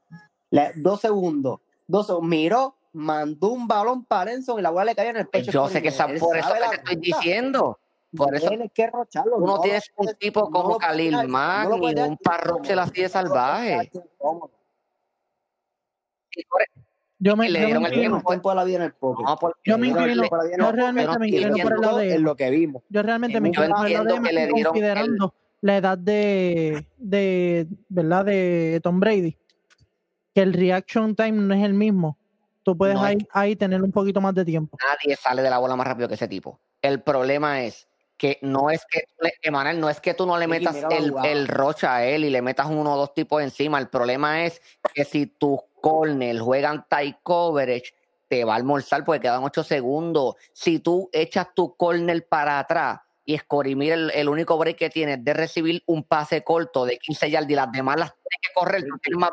Le- 0.50 0.73
dos 0.76 1.00
segundos. 1.00 1.61
Dos 1.87 2.09
segundos. 2.09 2.28
Miró, 2.28 2.76
mandó 2.92 3.49
un 3.49 3.66
balón 3.66 4.04
para 4.04 4.33
Enson 4.33 4.59
y 4.59 4.62
la 4.62 4.68
bola 4.68 4.85
le 4.85 4.95
cayó 4.97 5.09
en 5.09 5.16
el 5.16 5.28
pecho. 5.28 5.50
yo 5.50 5.66
sé 5.71 5.80
que 5.80 5.88
esa, 5.88 6.07
por 6.07 6.37
eso 6.37 6.47
sabe 6.47 6.61
que 6.61 6.61
la 6.61 6.71
te 6.73 6.76
estoy 6.76 6.97
diciendo. 6.97 7.78
Por 8.17 8.35
eso 8.35 8.49
Tienes 8.49 8.73
que 8.73 8.87
rocharlo. 8.87 9.37
tú 9.38 9.47
no 9.47 9.61
tienes 9.61 9.91
un 9.97 10.07
tipo 10.19 10.41
no 10.41 10.50
como 10.50 10.79
Khalil 10.79 11.29
Mack 11.29 11.69
no 11.69 11.77
ni 11.79 11.87
un 11.95 12.17
así 12.81 12.93
de 13.03 13.03
lo 13.03 13.12
puedes 13.12 13.12
salvaje. 13.12 13.91
por- 16.49 16.62
Yo 17.21 17.37
me, 17.37 17.49
le 17.50 17.59
yo 17.61 17.65
me 17.65 17.67
dieron 17.67 17.83
el 17.85 17.93
inclino, 17.93 18.11
tiempo. 18.12 18.29
tiempo 18.31 18.49
de 18.50 18.55
la 18.57 18.65
vida 18.65 18.77
en 18.77 18.83
el. 18.83 18.95
No, 19.00 19.37
porque 19.41 19.61
yo 19.65 19.77
me 19.79 19.88
inclino, 19.88 20.23
la 20.23 20.57
yo 20.57 20.73
realmente 20.73 21.19
me 21.19 21.27
inclino 21.29 21.57
por 21.62 21.73
el 21.75 21.81
lado 21.81 21.97
de 21.99 22.15
Emma. 22.15 22.29
lo 22.29 22.37
que 22.37 22.50
vimos. 22.50 22.83
Yo 22.88 23.03
realmente 23.03 23.37
En 23.38 23.43
me 23.43 23.49
inclino 23.49 23.75
por 23.75 23.87
el 23.87 23.93
lado 23.93 24.05
de 24.23 24.62
considerando 24.62 25.35
la 25.61 25.77
edad 25.77 25.99
de, 25.99 26.87
de, 26.97 27.67
¿verdad? 27.88 28.25
De 28.25 28.81
Tom 28.85 29.00
Brady, 29.00 29.37
que 30.33 30.43
el 30.43 30.53
reaction 30.53 31.17
time 31.17 31.33
no 31.33 31.55
es 31.55 31.65
el 31.65 31.75
mismo. 31.75 32.17
Tú 32.62 32.77
puedes 32.77 32.95
No 32.95 33.03
ahí, 33.03 33.19
ahí 33.33 33.57
tener 33.57 33.83
un 33.83 33.91
poquito 33.91 34.21
más 34.21 34.35
de 34.35 34.45
tiempo. 34.45 34.79
nadie 34.81 35.17
sale 35.17 35.43
de 35.43 35.50
la 35.50 35.59
bola 35.59 35.75
más 35.75 35.87
rápido 35.88 36.07
que 36.07 36.15
ese 36.15 36.29
tipo. 36.29 36.61
El 36.83 37.03
problema 37.03 37.62
es 37.62 37.88
que 38.18 38.38
no 38.42 38.68
es 38.70 38.84
que, 38.90 39.04
Emanuel, 39.42 39.80
no 39.80 39.88
es 39.88 40.00
que 40.00 40.12
tú 40.12 40.26
no 40.26 40.37
le 40.37 40.46
metas 40.48 40.76
el, 40.90 41.14
el 41.25 41.48
rocha 41.48 41.94
a 41.96 42.04
él 42.04 42.25
y 42.25 42.30
le 42.30 42.42
metas 42.42 42.66
uno 42.68 42.94
o 42.94 42.96
dos 42.96 43.14
tipos 43.14 43.42
encima. 43.42 43.78
El 43.78 43.88
problema 43.88 44.44
es 44.44 44.60
que 44.92 45.04
si 45.04 45.26
tus 45.26 45.60
corners 45.80 46.40
juegan 46.40 46.84
tight 46.90 47.18
coverage, 47.22 47.94
te 48.28 48.44
va 48.44 48.54
a 48.54 48.56
almorzar 48.56 49.04
porque 49.04 49.20
quedan 49.22 49.44
ocho 49.44 49.62
segundos. 49.64 50.34
Si 50.52 50.80
tú 50.80 51.08
echas 51.12 51.46
tu 51.54 51.76
corner 51.76 52.26
para 52.26 52.58
atrás 52.58 53.00
y 53.25 53.38
Scorimir 53.38 53.92
el, 53.92 54.10
el 54.10 54.28
único 54.28 54.58
break 54.58 54.76
que 54.76 54.90
tienes 54.90 55.25
de 55.25 55.32
recibir 55.34 55.82
un 55.87 56.02
pase 56.02 56.42
corto 56.42 56.84
de 56.84 56.98
15 56.98 57.30
yardas 57.30 57.50
y 57.50 57.54
las 57.54 57.70
demás 57.72 57.96
las 57.98 58.10
tienes 58.14 58.40
que 58.42 58.52
correr, 58.54 58.82
tú 58.82 58.98
tienes 58.98 59.18
más 59.20 59.30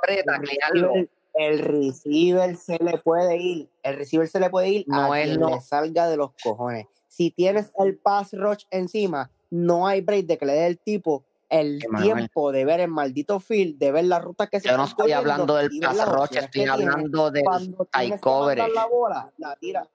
el 1.37 1.59
receiver 1.59 2.55
se 2.55 2.77
le 2.81 2.97
puede 2.97 3.37
ir. 3.37 3.69
El 3.83 3.97
receiver 3.97 4.27
se 4.27 4.39
le 4.39 4.49
puede 4.49 4.69
ir 4.69 4.85
No 4.87 5.11
a 5.11 5.19
es 5.19 5.27
quien 5.27 5.39
lo- 5.39 5.49
le 5.49 5.61
salga 5.61 6.07
de 6.07 6.17
los 6.17 6.31
cojones. 6.41 6.87
Si 7.15 7.31
tienes 7.31 7.71
el 7.79 7.97
pass 7.97 8.33
rush 8.33 8.65
encima, 8.71 9.31
no 9.49 9.87
hay 9.87 10.01
break 10.01 10.25
de 10.25 10.37
que 10.37 10.45
le 10.45 10.51
dé 10.51 10.67
el 10.67 10.79
tipo 10.79 11.23
el 11.47 11.79
tiempo 12.01 12.51
de 12.51 12.65
ver 12.65 12.81
el 12.81 12.89
maldito 12.89 13.39
field, 13.39 13.77
de 13.77 13.93
ver 13.93 14.03
las 14.03 14.21
rutas 14.21 14.49
que 14.49 14.59
se 14.59 14.67
Yo 14.67 14.75
no 14.75 14.83
estoy 14.83 15.13
hablando 15.13 15.55
del 15.55 15.69
pass 15.79 16.05
rush, 16.05 16.35
estoy 16.37 16.63
hablando 16.65 17.31
del 17.31 17.45
mandar 17.45 18.19
coverage. 18.19 18.73
la 18.73 18.85
bola, 18.87 19.33
la 19.37 19.55
tira. 19.55 19.87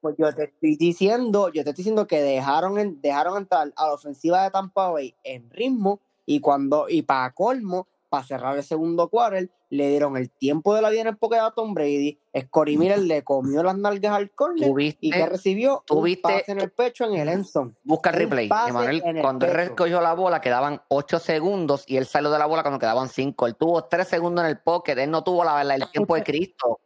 Pues 0.00 0.16
yo 0.18 0.34
te 0.34 0.44
estoy 0.44 0.74
diciendo, 0.76 1.48
yo 1.52 1.62
te 1.62 1.70
estoy 1.70 1.82
diciendo 1.84 2.08
que 2.08 2.20
dejaron, 2.22 2.78
en- 2.80 3.00
dejaron 3.00 3.36
entrar 3.36 3.72
a 3.76 3.86
la 3.86 3.92
ofensiva 3.92 4.42
de 4.42 4.50
Tampa 4.50 4.90
Bay 4.90 5.14
en 5.22 5.48
ritmo 5.50 6.00
y 6.26 6.40
cuando, 6.40 6.88
y 6.88 7.02
para 7.02 7.30
colmo, 7.32 7.86
para 8.08 8.24
cerrar 8.24 8.56
el 8.56 8.62
segundo 8.62 9.08
quarter, 9.08 9.50
le 9.70 9.88
dieron 9.90 10.16
el 10.16 10.30
tiempo 10.30 10.74
de 10.74 10.80
la 10.82 10.88
vida 10.90 11.02
en 11.02 11.06
el 11.08 11.16
pocket 11.18 11.36
a 11.38 11.50
Tom 11.50 11.74
Brady. 11.74 12.18
Scotty 12.38 12.76
Miller 12.78 12.98
le 13.00 13.22
comió 13.22 13.62
las 13.62 13.76
nalgas 13.76 14.12
al 14.12 14.30
corner 14.30 14.58
y 14.58 14.62
que 14.62 14.68
Tuviste, 14.70 15.26
recibió 15.28 15.84
un 15.90 15.96
tuviste- 15.98 16.22
pase 16.22 16.52
en 16.52 16.60
el 16.60 16.70
pecho 16.70 17.04
en 17.04 17.14
el 17.14 17.28
endzone. 17.28 17.72
busca 17.84 18.10
el 18.10 18.16
un 18.16 18.20
replay, 18.20 18.46
Emanuel. 18.68 19.02
el 19.04 19.20
Cuando 19.22 19.46
él 19.46 19.52
pecho. 19.52 19.68
recogió 19.68 20.00
la 20.00 20.14
bola, 20.14 20.40
quedaban 20.40 20.80
8 20.88 21.18
segundos 21.18 21.84
y 21.86 21.96
él 21.98 22.06
salió 22.06 22.30
de 22.30 22.38
la 22.38 22.46
bola 22.46 22.62
cuando 22.62 22.78
quedaban 22.78 23.08
5. 23.08 23.46
Él 23.46 23.56
tuvo 23.56 23.84
3 23.84 24.08
segundos 24.08 24.42
en 24.44 24.50
el 24.50 24.58
pocket, 24.58 24.96
él 24.98 25.10
no 25.10 25.22
tuvo 25.22 25.44
la, 25.44 25.62
la- 25.64 25.74
el 25.74 25.90
tiempo 25.90 26.14
de 26.14 26.22
Cristo. 26.24 26.80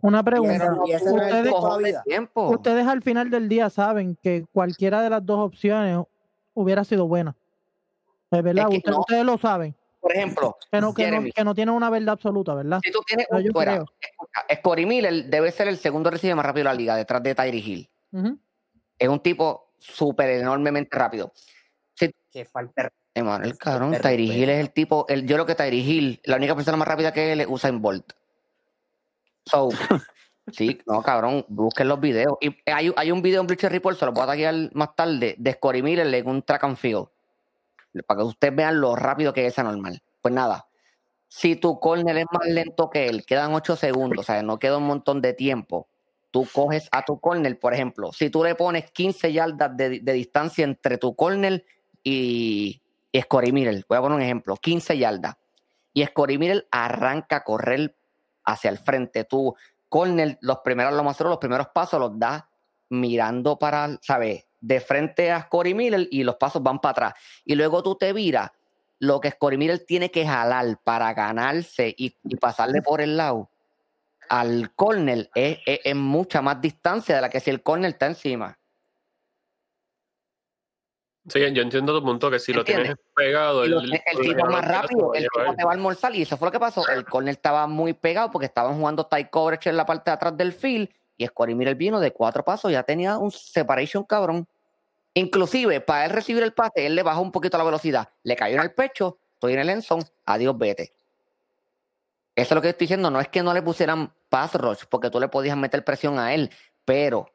Una 0.00 0.18
Y 0.18 0.20
ese, 0.20 0.24
pregunta. 0.30 0.82
y 0.86 0.92
ese 0.92 1.08
el 1.08 1.14
Ustedes, 1.16 2.28
ustedes 2.34 2.86
al 2.86 3.02
final 3.02 3.30
del 3.30 3.48
día 3.48 3.68
saben 3.70 4.16
que 4.22 4.44
cualquiera 4.52 5.02
de 5.02 5.10
las 5.10 5.26
dos 5.26 5.38
opciones 5.44 5.98
hubiera 6.54 6.84
sido 6.84 7.08
buena. 7.08 7.34
Es 8.30 8.42
verdad, 8.42 8.64
Es 8.64 8.70
que 8.70 8.76
ustedes, 8.76 8.94
no. 8.94 9.00
ustedes 9.00 9.24
lo 9.24 9.38
saben. 9.38 9.74
Por 10.00 10.12
ejemplo, 10.12 10.56
Que 10.70 10.80
no, 10.80 10.94
que, 10.94 11.02
no, 11.02 11.08
Jeremy, 11.08 11.32
que 11.32 11.44
no 11.44 11.54
tienen 11.54 11.74
una 11.74 11.90
verdad 11.90 12.10
absoluta, 12.10 12.54
¿verdad? 12.54 12.80
si 12.84 12.92
tú 12.92 13.00
tienes 13.06 13.26
un 13.30 13.44
fuera, 13.52 13.84
creo. 13.84 13.86
Scottie 14.58 14.86
Miller 14.86 15.24
debe 15.24 15.50
ser 15.50 15.68
el 15.68 15.76
segundo 15.76 16.10
receiver 16.10 16.36
más 16.36 16.46
rápido 16.46 16.64
de 16.64 16.70
la 16.70 16.74
liga, 16.74 16.96
detrás 16.96 17.22
de 17.22 17.34
Tyree 17.34 17.58
Hill. 17.58 17.90
Es 18.98 19.08
un 19.08 19.20
tipo 19.20 19.72
súper 19.78 20.30
enormemente 20.30 20.96
rápido. 20.96 21.32
Si 21.94 22.10
Que 22.30 22.44
falta 22.44 22.90
Emanuel, 23.14 23.58
cabrón. 23.58 23.96
Tyree 24.00 24.26
Hill 24.26 24.50
es 24.50 24.60
el 24.60 24.70
tipo, 24.70 25.04
el, 25.08 25.26
yo 25.26 25.36
lo 25.36 25.46
que 25.46 25.54
Tyree 25.54 25.80
Hill, 25.80 26.20
la 26.24 26.36
única 26.36 26.54
persona 26.54 26.76
más 26.76 26.86
rápida 26.86 27.12
que 27.12 27.32
él 27.32 27.40
es 27.40 27.46
Usain 27.48 27.82
Bolt. 27.82 28.12
So, 29.46 29.68
sí, 30.52 30.78
no, 30.86 31.02
cabrón, 31.02 31.44
busquen 31.48 31.88
los 31.88 31.98
videos. 31.98 32.36
Y 32.40 32.56
hay, 32.70 32.92
hay 32.96 33.10
un 33.10 33.22
video 33.22 33.40
en 33.40 33.46
Bleacher 33.48 33.72
Report, 33.72 33.98
se 33.98 34.06
lo 34.06 34.12
voy 34.12 34.22
a 34.22 34.26
taguear 34.26 34.54
más 34.74 34.94
tarde, 34.94 35.34
de 35.38 35.52
Scottie 35.54 35.82
Miller 35.82 36.06
en 36.14 36.28
un 36.28 36.42
track 36.42 36.64
and 36.64 36.76
field. 36.76 37.08
Para 38.06 38.18
que 38.18 38.24
ustedes 38.24 38.54
vean 38.54 38.80
lo 38.80 38.96
rápido 38.96 39.32
que 39.32 39.46
es 39.46 39.52
esa 39.52 39.62
normal. 39.62 40.02
Pues 40.20 40.34
nada, 40.34 40.68
si 41.28 41.56
tu 41.56 41.78
corner 41.78 42.16
es 42.16 42.26
más 42.32 42.46
lento 42.48 42.90
que 42.90 43.06
él, 43.08 43.24
quedan 43.26 43.54
8 43.54 43.76
segundos, 43.76 44.20
o 44.20 44.22
sea, 44.22 44.42
no 44.42 44.58
queda 44.58 44.78
un 44.78 44.86
montón 44.86 45.20
de 45.20 45.34
tiempo. 45.34 45.88
Tú 46.30 46.46
coges 46.52 46.88
a 46.92 47.04
tu 47.04 47.20
corner, 47.20 47.58
por 47.58 47.74
ejemplo, 47.74 48.12
si 48.12 48.30
tú 48.30 48.44
le 48.44 48.54
pones 48.54 48.90
15 48.90 49.32
yardas 49.32 49.76
de, 49.76 50.00
distancia 50.00 50.64
entre 50.64 50.98
tu 50.98 51.14
corner 51.14 51.64
y, 52.02 52.82
y 53.12 53.22
voy 53.30 53.98
a 53.98 54.00
poner 54.00 54.16
un 54.16 54.22
ejemplo, 54.22 54.56
15 54.56 54.98
yardas, 54.98 55.36
y 55.92 56.04
Scottie 56.04 56.38
Miller 56.38 56.66
arranca 56.70 57.36
a 57.36 57.44
correr 57.44 57.96
hacia 58.44 58.70
el 58.70 58.78
frente, 58.78 59.24
tu 59.24 59.54
corner, 59.88 60.38
los 60.42 60.58
primeros, 60.58 60.92
lo 60.92 61.02
más 61.02 61.18
los 61.20 61.38
primeros 61.38 61.68
pasos 61.68 61.98
los 61.98 62.18
das 62.18 62.44
mirando 62.90 63.58
para, 63.58 63.98
¿sabes? 64.00 64.46
De 64.60 64.80
frente 64.80 65.30
a 65.30 65.42
Scottie 65.42 65.74
Miller 65.74 66.08
y 66.10 66.24
los 66.24 66.36
pasos 66.36 66.62
van 66.62 66.80
para 66.80 66.90
atrás. 66.90 67.14
Y 67.44 67.54
luego 67.54 67.82
tú 67.82 67.94
te 67.96 68.12
viras, 68.12 68.50
lo 68.98 69.20
que 69.20 69.30
Scottie 69.30 69.58
Miller 69.58 69.84
tiene 69.86 70.10
que 70.10 70.26
jalar 70.26 70.78
para 70.82 71.12
ganarse 71.14 71.94
y, 71.96 72.16
y 72.24 72.36
pasarle 72.36 72.82
por 72.82 73.00
el 73.00 73.16
lado 73.16 73.50
al 74.28 74.74
corner 74.74 75.30
es, 75.34 75.58
es- 75.64 75.80
es 75.84 75.94
mucha 75.94 76.42
más 76.42 76.60
distancia 76.60 77.14
de 77.14 77.20
la 77.22 77.30
que 77.30 77.40
si 77.40 77.50
el 77.50 77.62
corner 77.62 77.90
está 77.92 78.06
encima. 78.06 78.58
Sí, 81.28 81.40
yo 81.52 81.62
entiendo 81.62 81.98
tu 81.98 82.02
punto 82.04 82.30
que 82.30 82.38
si 82.38 82.52
lo 82.54 82.64
tienes 82.64 82.96
pegado, 83.14 83.66
lo- 83.66 83.80
el, 83.80 83.92
el 83.92 84.00
tipo 84.22 84.46
más 84.46 84.64
rápido, 84.66 85.12
el 85.14 85.28
tipo 85.30 85.54
te 85.56 85.64
va 85.64 85.70
a 85.70 85.74
almorzar 85.74 86.14
y 86.14 86.22
eso 86.22 86.36
fue 86.38 86.48
lo 86.48 86.52
que 86.52 86.60
pasó. 86.60 86.88
El 86.88 87.04
corner 87.04 87.32
estaba 87.32 87.66
muy 87.66 87.92
pegado 87.92 88.30
porque 88.30 88.46
estaban 88.46 88.78
jugando 88.78 89.04
tight 89.06 89.28
coverage 89.30 89.68
en 89.68 89.76
la 89.76 89.84
parte 89.84 90.10
de 90.10 90.14
atrás 90.14 90.36
del 90.36 90.52
field 90.52 90.88
y 91.18 91.26
Scottie 91.26 91.54
Miller 91.54 91.74
vino 91.74 92.00
de 92.00 92.12
cuatro 92.12 92.44
pasos, 92.44 92.72
ya 92.72 92.84
tenía 92.84 93.18
un 93.18 93.30
separation 93.30 94.04
cabrón. 94.04 94.48
Inclusive, 95.14 95.80
para 95.80 96.06
él 96.06 96.12
recibir 96.12 96.42
el 96.44 96.54
pase, 96.54 96.86
él 96.86 96.94
le 96.94 97.02
bajó 97.02 97.20
un 97.20 97.32
poquito 97.32 97.58
la 97.58 97.64
velocidad, 97.64 98.08
le 98.22 98.36
cayó 98.36 98.54
en 98.54 98.62
el 98.62 98.72
pecho, 98.72 99.18
estoy 99.34 99.54
en 99.54 99.58
el 99.58 99.68
endzone, 99.68 100.04
adiós, 100.24 100.56
vete. 100.56 100.94
Eso 102.36 102.54
es 102.54 102.54
lo 102.54 102.62
que 102.62 102.68
estoy 102.68 102.86
diciendo, 102.86 103.10
no 103.10 103.20
es 103.20 103.28
que 103.28 103.42
no 103.42 103.52
le 103.52 103.62
pusieran 103.62 104.14
pass 104.28 104.54
rush, 104.54 104.84
porque 104.88 105.10
tú 105.10 105.18
le 105.18 105.28
podías 105.28 105.56
meter 105.56 105.84
presión 105.84 106.20
a 106.20 106.32
él, 106.34 106.50
pero 106.84 107.28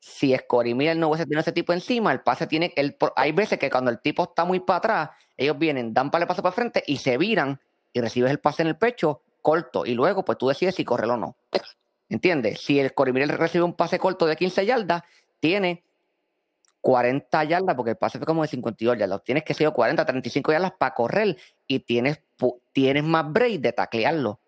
si 0.00 0.34
Scottie 0.34 0.74
Miller 0.74 0.96
no 0.96 1.08
hubiese 1.08 1.24
tenido 1.24 1.40
ese 1.40 1.52
tipo 1.52 1.74
encima, 1.74 2.10
el 2.12 2.20
pase 2.20 2.46
tiene, 2.46 2.72
el, 2.76 2.96
hay 3.16 3.32
veces 3.32 3.58
que 3.58 3.68
cuando 3.68 3.90
el 3.90 4.00
tipo 4.00 4.24
está 4.24 4.46
muy 4.46 4.60
para 4.60 4.78
atrás, 4.78 5.10
ellos 5.36 5.58
vienen, 5.58 5.92
dan 5.92 6.10
para 6.10 6.24
el 6.24 6.28
paso 6.28 6.42
para 6.42 6.54
frente 6.54 6.82
y 6.86 6.96
se 6.96 7.18
viran 7.18 7.60
y 7.92 8.00
recibes 8.00 8.30
el 8.30 8.40
pase 8.40 8.62
en 8.62 8.68
el 8.68 8.78
pecho 8.78 9.22
corto 9.42 9.84
y 9.84 9.94
luego 9.94 10.24
pues 10.24 10.38
tú 10.38 10.48
decides 10.48 10.74
si 10.74 10.84
correrlo 10.84 11.14
o 11.14 11.18
no. 11.18 11.36
¿Entiendes? 12.08 12.60
Si 12.60 12.78
el 12.78 12.92
Miller 13.12 13.36
recibe 13.36 13.64
un 13.64 13.74
pase 13.74 13.98
corto 13.98 14.26
de 14.26 14.36
15 14.36 14.64
yardas, 14.64 15.02
tiene 15.40 15.84
40 16.80 17.44
yardas, 17.44 17.74
porque 17.74 17.90
el 17.90 17.96
pase 17.96 18.18
fue 18.18 18.26
como 18.26 18.42
de 18.42 18.48
52 18.48 18.96
yardas. 18.96 19.24
Tienes 19.24 19.42
que 19.42 19.54
ser 19.54 19.72
40, 19.72 20.06
35 20.06 20.52
yardas 20.52 20.72
para 20.78 20.94
correr 20.94 21.36
y 21.66 21.80
tienes, 21.80 22.22
tienes 22.72 23.02
más 23.02 23.30
break 23.32 23.60
de 23.60 23.72
taclearlo. 23.72 24.40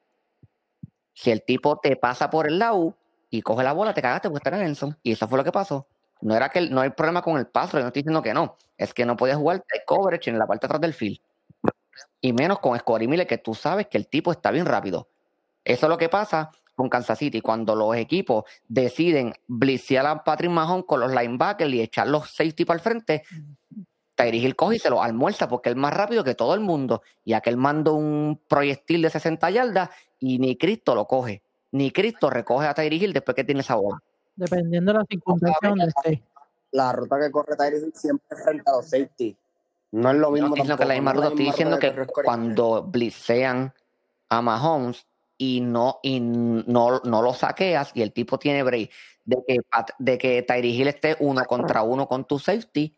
Si 1.15 1.33
el 1.33 1.43
tipo 1.43 1.79
te 1.81 1.97
pasa 1.97 2.31
por 2.31 2.47
el 2.47 2.61
lado 2.61 2.97
y 3.29 3.43
coge 3.43 3.65
la 3.65 3.73
bola, 3.73 3.93
te 3.93 4.00
cagaste 4.00 4.29
porque 4.29 4.38
está 4.38 4.57
en 4.57 4.62
el 4.62 4.69
endzone. 4.69 4.95
Y 5.03 5.12
eso 5.12 5.27
fue 5.27 5.37
lo 5.37 5.43
que 5.43 5.50
pasó. 5.50 5.88
No 6.21 6.37
era 6.37 6.49
que 6.49 6.61
el- 6.61 6.73
no 6.73 6.81
hay 6.81 6.91
problema 6.91 7.23
con 7.23 7.38
el 7.38 7.49
paso, 7.49 7.77
yo 7.77 7.81
no 7.83 7.88
estoy 7.88 8.03
diciendo 8.03 8.23
que 8.23 8.33
no. 8.33 8.57
Es 8.77 8.95
que 8.95 9.05
no 9.05 9.17
puedes 9.17 9.37
jugar 9.37 9.65
tight 9.69 9.85
coverage 9.85 10.31
en 10.31 10.38
la 10.38 10.47
parte 10.47 10.67
de 10.67 10.67
atrás 10.67 10.81
del 10.81 10.95
field. 10.95 11.19
Y 12.21 12.33
menos 12.33 12.61
con 12.61 12.79
Scottie 12.79 13.09
Miller, 13.09 13.27
que 13.27 13.38
tú 13.38 13.55
sabes 13.55 13.88
que 13.88 13.99
el 13.99 14.07
tipo 14.07 14.31
está 14.31 14.53
bien 14.53 14.65
rápido. 14.67 15.09
Eso 15.65 15.87
es 15.87 15.91
lo 15.91 15.99
que 15.99 16.09
pasa 16.09 16.53
con 16.78 16.88
Kansas 16.88 17.18
City 17.18 17.40
cuando 17.40 17.75
los 17.75 17.97
equipos 17.97 18.44
deciden 18.68 19.35
blitzear 19.49 20.06
a 20.06 20.23
Patrick 20.23 20.52
Mahomes 20.52 20.85
con 20.87 21.00
los 21.00 21.11
linebackers 21.11 21.73
y 21.73 21.80
echar 21.80 22.06
los 22.06 22.30
safety 22.30 22.64
para 22.64 22.76
el 22.76 22.80
frente. 22.80 23.25
Tyree 24.14 24.38
Hill 24.38 24.54
coge 24.54 24.76
y 24.76 24.78
se 24.78 24.88
lo 24.88 25.02
almuerza 25.02 25.49
porque 25.49 25.70
es 25.70 25.76
más 25.76 25.92
rápido 25.92 26.23
que 26.23 26.37
todo 26.37 26.54
el 26.54 26.61
mundo. 26.61 27.02
Y 27.25 27.32
aquel 27.32 27.56
manda 27.56 27.90
un 27.90 28.40
proyectil 28.47 29.02
de 29.02 29.11
60 29.11 29.50
yardas 29.50 29.90
y 30.20 30.38
ni 30.38 30.56
Cristo 30.56 30.94
lo 30.94 31.06
coge. 31.06 31.42
Ni 31.73 31.90
Cristo 31.90 32.30
recoge 32.30 32.68
a 32.68 32.75
Tyree 32.75 32.99
Hill 32.99 33.12
después 33.12 33.35
que 33.35 33.42
tiene 33.42 33.62
esa 33.62 33.75
bola. 33.75 34.00
Dependiendo 34.37 34.92
de 34.92 34.99
las 35.00 35.08
circunstancias 35.08 35.58
donde 35.61 35.87
esté. 35.87 36.23
la 36.70 36.92
ruta 36.92 37.18
que 37.18 37.32
corre 37.32 37.56
Tyree 37.56 37.80
Hill 37.80 37.92
siempre 37.92 38.37
frente 38.37 38.70
a 38.70 38.76
los 38.76 38.88
safety. 38.88 39.37
No 39.90 40.12
es 40.12 40.16
lo 40.16 40.30
mismo 40.30 40.50
no 40.50 40.54
que 40.54 40.62
es 40.62 40.88
la 40.88 40.94
misma 40.94 41.12
no 41.12 41.23
es 41.23 41.25
ruta, 41.25 41.28
estoy 41.28 41.44
diciendo 41.47 41.78
que 41.80 42.06
cuando 42.23 42.85
blitzean 42.85 43.75
a 44.28 44.42
Mahomes 44.42 45.08
y 45.38 45.61
no, 45.61 46.00
y 46.02 46.21
no, 46.21 47.00
no 47.04 47.23
lo 47.23 47.33
saqueas 47.33 47.92
y 47.95 48.02
el 48.02 48.12
tipo 48.12 48.38
tiene 48.38 48.64
break 48.64 48.90
de 49.25 49.37
que, 49.47 49.61
de 49.99 50.18
que 50.18 50.42
Tyree 50.42 50.71
Hill 50.71 50.88
esté 50.88 51.16
uno 51.21 51.45
contra 51.45 51.83
uno 51.83 52.09
con 52.09 52.26
tu 52.26 52.38
safety, 52.38 52.97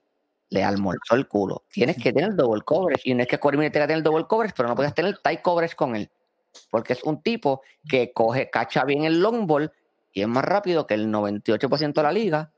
le 0.48 0.64
almorzó 0.64 1.14
el 1.14 1.28
culo. 1.28 1.64
Tienes 1.70 1.96
que 2.02 2.12
tener 2.12 2.34
double 2.34 2.62
coverage 2.62 3.02
y 3.04 3.14
no 3.14 3.22
es 3.22 3.28
que 3.28 3.38
Corey 3.38 3.58
tenga 3.70 3.86
que 3.86 3.88
tener 3.88 4.02
double 4.02 4.26
coverage, 4.26 4.54
pero 4.56 4.68
no 4.68 4.74
puedes 4.74 4.94
tener 4.94 5.18
tight 5.18 5.42
coverage 5.42 5.76
con 5.76 5.96
él. 5.96 6.10
Porque 6.70 6.94
es 6.94 7.02
un 7.02 7.22
tipo 7.22 7.62
que 7.88 8.12
coge, 8.12 8.48
cacha 8.48 8.84
bien 8.84 9.04
el 9.04 9.20
long 9.20 9.46
ball 9.46 9.72
y 10.12 10.22
es 10.22 10.28
más 10.28 10.44
rápido 10.44 10.86
que 10.86 10.94
el 10.94 11.08
98% 11.08 11.92
de 11.94 12.02
la 12.02 12.12
liga. 12.12 12.52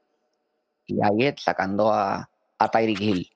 Y 0.86 0.98
ahí 1.02 1.26
es 1.26 1.42
sacando 1.42 1.92
a, 1.92 2.30
a 2.58 2.70
Tyreek 2.70 3.00
Hill. 3.00 3.30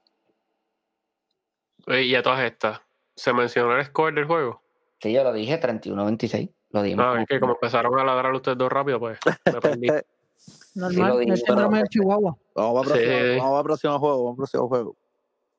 Y 1.86 2.14
a 2.14 2.22
todas 2.22 2.40
estas, 2.40 2.80
¿se 3.14 3.32
mencionó 3.32 3.76
el 3.76 3.84
score 3.86 4.14
del 4.14 4.24
juego? 4.24 4.65
Sí, 5.00 5.12
yo 5.12 5.22
lo 5.24 5.32
dije, 5.32 5.60
31-26. 5.60 6.50
Lo 6.70 6.82
dijimos. 6.82 7.04
No, 7.04 7.10
como- 7.12 7.22
es 7.22 7.28
que 7.28 7.40
como 7.40 7.52
empezaron 7.52 7.98
a 7.98 8.04
ladrar 8.04 8.32
ustedes 8.34 8.58
dos 8.58 8.70
rápido, 8.72 8.98
pues 8.98 9.18
me 9.44 9.60
perdí. 9.60 9.86
Normal, 10.74 11.08
lo 11.10 11.18
dije, 11.18 11.32
el 11.32 11.38
síndrome 11.38 11.68
pero- 11.68 11.76
del 11.78 11.88
Chihuahua. 11.88 12.36
Vamos 12.54 12.86
para 12.86 12.98
Sí. 12.98 13.04
próximo, 13.06 13.38
vamos 13.42 13.52
para 13.52 13.62
próximo 13.64 13.98
juego, 13.98 14.16
vamos 14.24 14.30
para 14.32 14.36
próximo 14.36 14.68
juego. 14.68 14.96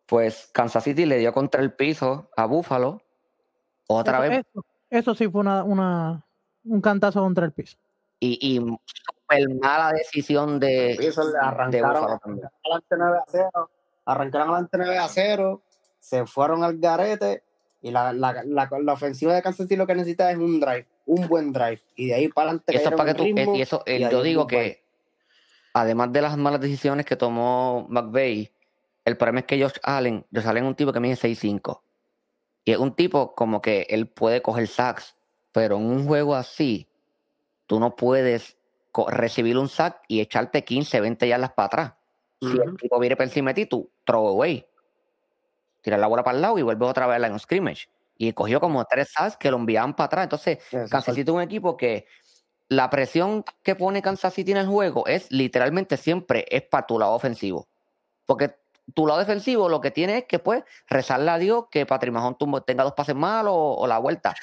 Pues 0.05 0.49
Kansas 0.53 0.83
City 0.83 1.05
le 1.05 1.17
dio 1.17 1.33
contra 1.33 1.61
el 1.61 1.73
piso 1.73 2.29
a 2.37 2.45
Buffalo. 2.45 3.01
Otra 3.87 4.19
Eso, 4.25 4.29
vez. 4.29 4.39
eso, 4.53 4.65
eso 4.89 5.15
sí 5.15 5.27
fue 5.29 5.41
una, 5.41 5.63
una, 5.63 6.23
un 6.65 6.81
cantazo 6.81 7.21
contra 7.21 7.45
el 7.45 7.51
piso. 7.51 7.77
Y, 8.19 8.37
y 8.41 8.57
súper 8.59 9.49
mala 9.61 9.91
decisión 9.93 10.59
de, 10.59 10.93
Eso 10.93 11.23
le 11.25 11.31
de 11.33 11.37
arrancaron, 11.41 11.93
Buffalo 12.01 12.19
también. 12.19 12.47
adelante 12.63 12.95
9 12.97 13.17
a 13.17 13.23
0, 13.27 13.69
arrancaron 14.05 14.47
adelante 14.49 14.77
9 14.77 14.97
a 14.97 15.07
0, 15.07 15.61
se 15.99 16.25
fueron 16.25 16.63
al 16.63 16.77
garete 16.77 17.43
y 17.87 17.91
la, 17.91 18.11
la, 18.11 18.43
la, 18.45 18.69
la 18.83 18.93
ofensiva 18.93 19.33
de 19.33 19.41
Kansas 19.41 19.65
City 19.65 19.77
lo 19.77 19.87
que 19.87 19.95
necesita 19.95 20.29
es 20.29 20.37
un 20.37 20.59
drive, 20.59 20.85
un 21.05 21.27
buen 21.27 21.53
drive. 21.53 21.81
Y 21.95 22.07
de 22.07 22.15
ahí 22.15 22.27
para 22.27 22.49
adelante 22.49 22.75
eso 22.75 22.89
es 22.89 22.95
para 22.95 23.13
que 23.13 23.17
tú. 23.17 23.23
ritmo, 23.23 23.55
y 23.55 23.61
eso, 23.61 23.83
eh, 23.85 23.97
y 23.97 24.11
yo 24.11 24.21
digo 24.21 24.45
que, 24.45 24.83
además 25.73 26.11
de 26.11 26.21
las 26.21 26.37
malas 26.37 26.59
decisiones 26.59 27.05
que 27.05 27.15
tomó 27.15 27.87
McVeigh, 27.89 28.51
el 29.05 29.17
problema 29.17 29.39
es 29.39 29.45
que 29.45 29.61
Josh 29.61 29.77
Allen, 29.83 30.25
Josh 30.33 30.45
Allen 30.45 30.65
es 30.65 30.67
un 30.67 30.75
tipo 30.75 30.91
que 30.91 30.99
mide 30.99 31.15
6'5. 31.15 31.81
Y 32.65 32.71
es 32.71 32.77
un 32.77 32.93
tipo 32.93 33.33
como 33.33 33.61
que 33.61 33.87
él 33.89 34.07
puede 34.07 34.41
coger 34.41 34.67
sacks, 34.67 35.15
pero 35.53 35.77
en 35.77 35.85
un 35.85 36.05
juego 36.05 36.35
así, 36.35 36.89
tú 37.67 37.79
no 37.79 37.95
puedes 37.95 38.57
recibir 39.07 39.57
un 39.57 39.69
sack 39.69 40.01
y 40.09 40.19
echarte 40.19 40.65
15, 40.65 40.99
20 40.99 41.27
yardas 41.27 41.53
para 41.53 41.65
atrás. 41.67 41.93
Si 42.41 42.47
el 42.47 42.75
tipo 42.75 42.99
viene 42.99 43.15
por 43.15 43.23
encima 43.23 43.51
de 43.51 43.63
ti, 43.63 43.65
tú 43.65 43.89
throw 44.03 44.27
away. 44.27 44.65
Tiras 45.87 46.01
la 46.01 46.07
bola 46.07 46.21
para 46.21 46.35
el 46.35 46.41
lado 46.41 46.57
y 46.59 46.63
vuelves 46.63 46.89
otra 46.89 47.07
vez 47.07 47.15
a 47.15 47.19
la 47.19 47.29
line 47.29 47.39
scrimmage. 47.39 47.87
Y 48.17 48.33
cogió 48.33 48.59
como 48.59 48.83
tres 48.83 49.09
sacks 49.13 49.37
que 49.37 49.49
lo 49.49 49.55
enviaban 49.55 49.95
para 49.95 50.07
atrás. 50.07 50.23
Entonces, 50.23 50.57
Kansas 50.89 51.15
City 51.15 51.31
es 51.31 51.35
un 51.35 51.41
equipo 51.41 51.77
que 51.77 52.07
la 52.67 52.89
presión 52.89 53.45
que 53.63 53.73
pone 53.75 54.01
Kansas 54.01 54.33
City 54.33 54.51
en 54.51 54.57
el 54.57 54.67
juego 54.67 55.07
es 55.07 55.31
literalmente 55.31 55.95
siempre 55.95 56.45
es 56.49 56.63
para 56.63 56.85
tu 56.85 56.99
lado 56.99 57.13
ofensivo. 57.13 57.69
Porque 58.25 58.53
tu 58.93 59.07
lado 59.07 59.19
defensivo 59.21 59.69
lo 59.69 59.79
que 59.79 59.91
tiene 59.91 60.17
es 60.17 60.25
que 60.25 60.39
pues 60.39 60.65
rezarle 60.89 61.31
a 61.31 61.37
Dios 61.37 61.67
que 61.71 61.85
Patrick 61.85 62.13
tumbo- 62.37 62.61
tenga 62.65 62.83
dos 62.83 62.91
pases 62.91 63.15
malos 63.15 63.53
o, 63.55 63.75
o 63.75 63.87
la 63.87 63.97
vuelta. 63.97 64.35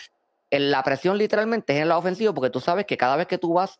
En 0.48 0.70
la 0.70 0.82
presión 0.82 1.18
literalmente 1.18 1.74
es 1.74 1.76
en 1.76 1.82
el 1.82 1.88
lado 1.90 2.00
ofensivo 2.00 2.32
porque 2.32 2.48
tú 2.48 2.60
sabes 2.60 2.86
que 2.86 2.96
cada 2.96 3.16
vez 3.16 3.26
que 3.26 3.36
tú 3.36 3.52
vas, 3.52 3.78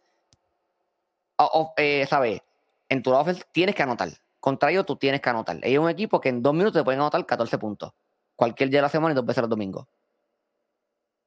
a- 1.38 1.48
eh, 1.78 2.04
¿sabes? 2.10 2.42
En 2.90 3.02
tu 3.02 3.08
lado 3.08 3.22
ofensivo 3.22 3.48
tienes 3.52 3.74
que 3.74 3.82
anotar. 3.82 4.10
Contra 4.44 4.70
ellos 4.70 4.84
tú 4.84 4.96
tienes 4.96 5.22
que 5.22 5.30
anotar. 5.30 5.56
Ellos 5.62 5.72
es 5.72 5.78
un 5.78 5.88
equipo 5.88 6.20
que 6.20 6.28
en 6.28 6.42
dos 6.42 6.52
minutos 6.52 6.78
te 6.78 6.84
pueden 6.84 7.00
anotar 7.00 7.24
14 7.24 7.56
puntos. 7.56 7.94
Cualquier 8.36 8.68
día 8.68 8.80
de 8.80 8.82
la 8.82 8.88
semana 8.90 9.12
y 9.12 9.16
dos 9.16 9.24
veces 9.24 9.40
los 9.40 9.48
domingos. 9.48 9.86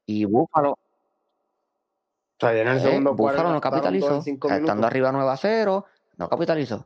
Y 0.06 0.26
Búfalo, 0.26 0.74
O 0.74 0.78
sea, 2.40 2.54
en 2.56 2.68
el 2.68 2.78
eh, 2.78 2.80
segundo 2.80 3.16
Búfalo 3.16 3.38
cuarto 3.38 3.54
no 3.54 3.60
capitalizó. 3.60 4.24
Estando 4.24 4.86
arriba 4.86 5.12
9 5.12 5.32
a 5.32 5.36
0, 5.36 5.86
no 6.18 6.30
capitalizó. 6.30 6.86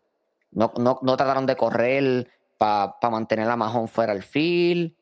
No, 0.51 0.71
no, 0.77 0.99
no 1.01 1.17
trataron 1.17 1.45
de 1.45 1.57
correr 1.57 2.31
para 2.57 2.95
mantener 3.11 3.49
a 3.49 3.57
Mahomes 3.57 3.91
fuera 3.91 4.13
del 4.13 4.23
field. 4.23 4.95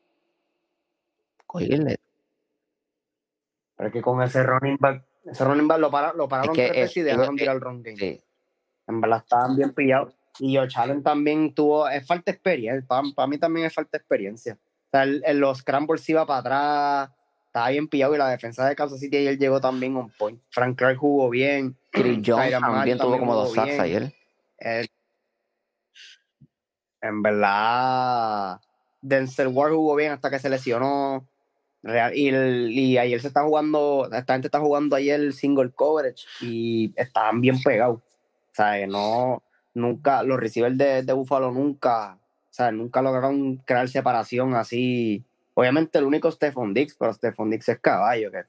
Cogerle. 1.46 2.00
Pero 3.76 3.86
es 3.86 3.92
que 3.92 4.02
con 4.02 4.20
ese 4.20 4.42
running 4.42 4.78
back, 4.80 5.04
ese 5.26 5.44
running 5.44 5.68
back 5.68 5.78
lo, 5.78 5.92
para- 5.92 6.12
lo 6.12 6.28
pararon 6.28 6.56
que 6.56 6.66
tres 6.66 6.80
veces 6.80 6.96
y 6.96 7.02
dejaron 7.02 7.36
tirar 7.36 7.54
el 7.54 7.60
run 7.60 7.84
game. 7.84 7.96
Sí. 7.96 8.20
En 8.88 9.00
verdad 9.00 9.18
estaban 9.18 9.54
bien 9.54 9.72
pillados. 9.72 10.19
Y 10.40 10.56
Josh 10.56 10.76
Allen 10.76 11.02
también 11.02 11.54
tuvo, 11.54 11.88
es 11.88 12.06
falta 12.06 12.32
de 12.32 12.36
experiencia. 12.36 12.86
Para, 13.14 13.26
mí 13.28 13.38
también 13.38 13.66
es 13.66 13.74
falta 13.74 13.90
de 13.92 13.98
experiencia. 13.98 14.54
O 14.54 14.90
sea, 14.90 15.02
el- 15.04 15.22
el- 15.24 15.38
los 15.38 15.58
scrambles 15.58 16.08
iba 16.08 16.26
para 16.26 16.40
atrás, 16.40 17.10
estaba 17.46 17.68
bien 17.68 17.86
pillado 17.88 18.14
y 18.14 18.18
la 18.18 18.28
defensa 18.28 18.66
de 18.66 18.74
Kansas 18.74 18.98
City 19.00 19.18
ayer 19.18 19.38
llegó 19.38 19.60
también 19.60 19.96
on 19.96 20.10
point. 20.18 20.40
Frank 20.50 20.76
Clark 20.78 20.96
jugó 20.98 21.28
bien. 21.30 21.76
Chris 21.90 22.20
Jones 22.24 22.52
también 22.58 22.98
tuvo 22.98 23.18
como 23.18 23.34
dos 23.34 23.52
sacks 23.54 23.78
ayer. 23.80 24.12
Eh, 24.58 24.86
en 27.02 27.22
verdad, 27.22 28.60
Denzel 29.00 29.48
Ward 29.48 29.72
jugó 29.74 29.96
bien 29.96 30.12
hasta 30.12 30.30
que 30.30 30.38
se 30.38 30.50
lesionó. 30.50 31.26
Real- 31.82 32.14
y, 32.14 32.28
el- 32.28 32.70
y 32.70 32.98
ayer 32.98 33.20
se 33.22 33.28
está 33.28 33.42
jugando, 33.42 34.06
esta 34.12 34.34
gente 34.34 34.48
está 34.48 34.60
jugando 34.60 34.96
ayer 34.96 35.32
single 35.32 35.70
coverage 35.70 36.26
y 36.42 36.92
estaban 36.94 37.40
bien 37.40 37.58
pegados. 37.62 38.00
O 38.00 38.52
sea, 38.54 38.86
no, 38.86 39.42
nunca, 39.74 40.22
los 40.22 40.38
receivers 40.38 40.76
de, 40.76 41.02
de 41.02 41.12
Buffalo 41.12 41.50
nunca, 41.50 42.14
o 42.14 42.52
sea, 42.52 42.72
nunca 42.72 43.02
lograron 43.02 43.56
crear 43.58 43.88
separación 43.88 44.54
así. 44.54 45.24
Obviamente 45.54 45.98
el 45.98 46.04
único 46.04 46.28
es 46.28 46.34
Stephon 46.34 46.74
Dix, 46.74 46.94
pero 46.98 47.12
Stephon 47.12 47.50
Dix 47.50 47.68
es 47.68 47.78
caballo. 47.80 48.30
Que, 48.30 48.44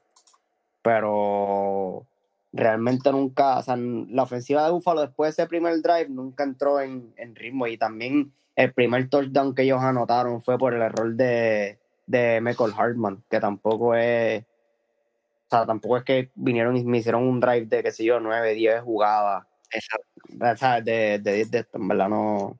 pero 0.82 2.06
realmente 2.52 3.10
nunca, 3.12 3.58
o 3.58 3.62
sea, 3.62 3.76
la 3.76 4.24
ofensiva 4.24 4.64
de 4.64 4.72
Buffalo 4.72 5.00
después 5.00 5.34
de 5.34 5.42
ese 5.42 5.48
primer 5.48 5.80
drive 5.80 6.08
nunca 6.08 6.44
entró 6.44 6.80
en, 6.80 7.12
en 7.16 7.34
ritmo 7.34 7.66
y 7.66 7.78
también 7.78 8.32
el 8.56 8.72
primer 8.72 9.08
touchdown 9.08 9.54
que 9.54 9.62
ellos 9.62 9.80
anotaron 9.80 10.42
fue 10.42 10.58
por 10.58 10.74
el 10.74 10.82
error 10.82 11.14
de, 11.14 11.78
de 12.06 12.40
Michael 12.42 12.72
Hartman, 12.76 13.22
que 13.30 13.40
tampoco 13.40 13.94
es, 13.94 14.42
o 14.42 15.50
sea, 15.50 15.66
tampoco 15.66 15.96
es 15.98 16.04
que 16.04 16.30
vinieron 16.34 16.76
y 16.76 16.84
me 16.84 16.98
hicieron 16.98 17.22
un 17.22 17.40
drive 17.40 17.66
de, 17.66 17.82
qué 17.82 17.90
sé 17.90 18.04
yo, 18.04 18.20
9, 18.20 18.54
10 18.54 18.82
jugadas, 18.82 19.46
Exacto. 19.72 20.84
de, 20.84 21.18
de 21.18 21.32
10 21.34 21.50
de 21.50 21.58
esto, 21.60 21.78
en 21.78 21.88
verdad 21.88 22.08
no, 22.08 22.58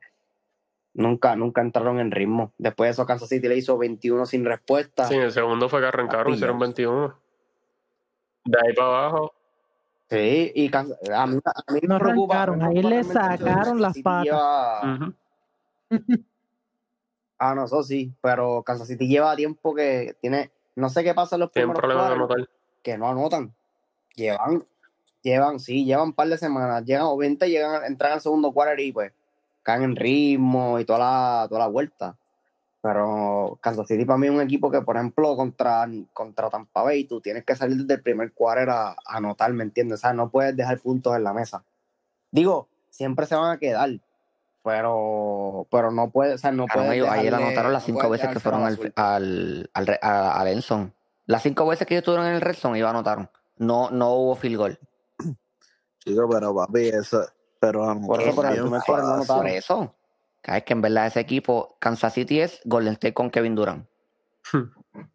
nunca, 0.94 1.36
nunca 1.36 1.60
entraron 1.60 2.00
en 2.00 2.10
ritmo. 2.10 2.52
Después 2.58 2.88
de 2.88 2.92
eso 2.92 3.06
Kansas 3.06 3.28
City 3.28 3.48
le 3.48 3.56
hizo 3.56 3.76
21 3.78 4.26
sin 4.26 4.44
respuesta. 4.44 5.06
Sí, 5.06 5.14
en 5.14 5.22
el 5.22 5.32
segundo 5.32 5.68
fue 5.68 5.80
que 5.80 5.86
arrancaron, 5.86 6.32
hicieron 6.34 6.58
21. 6.58 7.18
De 8.44 8.58
ahí 8.66 8.74
para 8.74 8.88
abajo, 8.88 9.34
Sí, 10.10 10.52
y 10.54 10.68
Kansas- 10.68 10.98
a 11.10 11.26
mí, 11.26 11.38
a 11.42 11.72
mí 11.72 11.80
me 11.88 11.98
preocupa. 11.98 12.42
ahí 12.66 12.82
le 12.82 13.02
sacaron 13.04 13.80
las 13.80 13.98
patas. 14.00 14.24
lleva- 14.24 14.94
ujú, 14.96 15.14
Ah, 17.38 17.54
no, 17.54 17.64
eso 17.64 17.82
sí, 17.82 18.12
pero 18.20 18.62
Kansas 18.62 18.86
City 18.88 19.08
lleva 19.08 19.34
tiempo 19.34 19.74
que 19.74 20.14
tiene, 20.20 20.52
no 20.76 20.88
sé 20.90 21.02
qué 21.02 21.12
pasa 21.14 21.36
en 21.36 21.40
los 21.40 21.50
tienen 21.50 21.70
primeros 21.72 21.80
problemas 21.80 22.10
de 22.10 22.16
quarters, 22.16 22.48
anotar. 22.48 22.56
que 22.82 22.98
no 22.98 23.08
anotan. 23.08 23.54
Llevan, 24.14 24.64
llevan, 25.22 25.60
sí, 25.60 25.84
llevan 25.84 26.08
un 26.08 26.12
par 26.12 26.28
de 26.28 26.38
semanas, 26.38 26.84
llegan, 26.84 27.04
obviamente 27.04 27.48
llegan, 27.48 27.84
entran 27.84 28.12
al 28.12 28.20
segundo 28.20 28.52
quarter 28.52 28.78
y 28.80 28.92
pues 28.92 29.12
caen 29.62 29.82
en 29.84 29.96
ritmo 29.96 30.78
y 30.78 30.84
toda 30.84 30.98
la, 30.98 31.46
toda 31.48 31.60
la 31.60 31.66
vuelta. 31.68 32.16
Pero 32.80 33.58
Kansas 33.60 33.86
City 33.86 34.04
para 34.04 34.18
mí 34.18 34.26
es 34.26 34.32
un 34.32 34.40
equipo 34.40 34.68
que, 34.70 34.80
por 34.82 34.96
ejemplo, 34.96 35.36
contra, 35.36 35.88
contra 36.12 36.50
Tampa 36.50 36.82
Bay, 36.82 37.04
tú 37.04 37.20
tienes 37.20 37.44
que 37.44 37.54
salir 37.54 37.76
desde 37.78 37.94
el 37.94 38.02
primer 38.02 38.32
quarter 38.32 38.70
a, 38.70 38.88
a 38.90 38.96
anotar, 39.06 39.52
¿me 39.52 39.62
entiendes? 39.62 40.00
O 40.00 40.02
sea, 40.02 40.12
no 40.12 40.30
puedes 40.30 40.56
dejar 40.56 40.80
puntos 40.80 41.14
en 41.16 41.22
la 41.22 41.32
mesa. 41.32 41.62
Digo, 42.32 42.68
siempre 42.90 43.26
se 43.26 43.36
van 43.36 43.52
a 43.52 43.58
quedar, 43.58 43.90
pero, 44.64 45.66
pero 45.70 45.90
no 45.90 46.10
puedes, 46.10 46.34
o 46.36 46.38
sea, 46.38 46.50
no 46.50 46.66
Claro, 46.66 46.80
puedes 46.80 46.94
ellos 46.96 47.08
ayer 47.10 47.34
anotaron 47.34 47.72
las 47.72 47.84
cinco 47.84 48.08
veces 48.08 48.30
que 48.30 48.40
fueron 48.40 48.64
al, 48.64 48.92
al, 48.96 49.70
al, 49.74 49.98
a- 50.02 50.40
al. 50.40 50.64
Las 51.26 51.42
cinco 51.42 51.66
veces 51.66 51.86
que 51.86 51.94
ellos 51.94 52.02
estuvieron 52.02 52.26
en 52.26 52.34
el 52.34 52.40
red 52.40 52.54
zone, 52.54 52.78
ellos 52.78 52.90
anotaron. 52.90 53.30
No, 53.58 53.90
no 53.90 54.12
hubo 54.14 54.34
field 54.34 54.56
goal. 54.56 54.78
Chico, 56.04 56.28
pero 56.28 56.54
papi, 56.54 56.88
eso, 56.88 57.24
pero 57.60 57.98
Por 58.06 58.20
eso, 58.20 58.34
por 58.34 58.82
quarter 58.84 59.04
no. 59.04 59.24
Por 59.26 59.46
eso. 59.46 59.94
Es 60.42 60.64
que 60.64 60.72
en 60.72 60.80
verdad 60.82 61.06
ese 61.06 61.20
equipo, 61.20 61.76
Kansas 61.78 62.14
City 62.14 62.40
es 62.40 62.60
Golden 62.64 62.94
State 62.94 63.14
con 63.14 63.30
Kevin 63.30 63.54
Durant. 63.54 63.86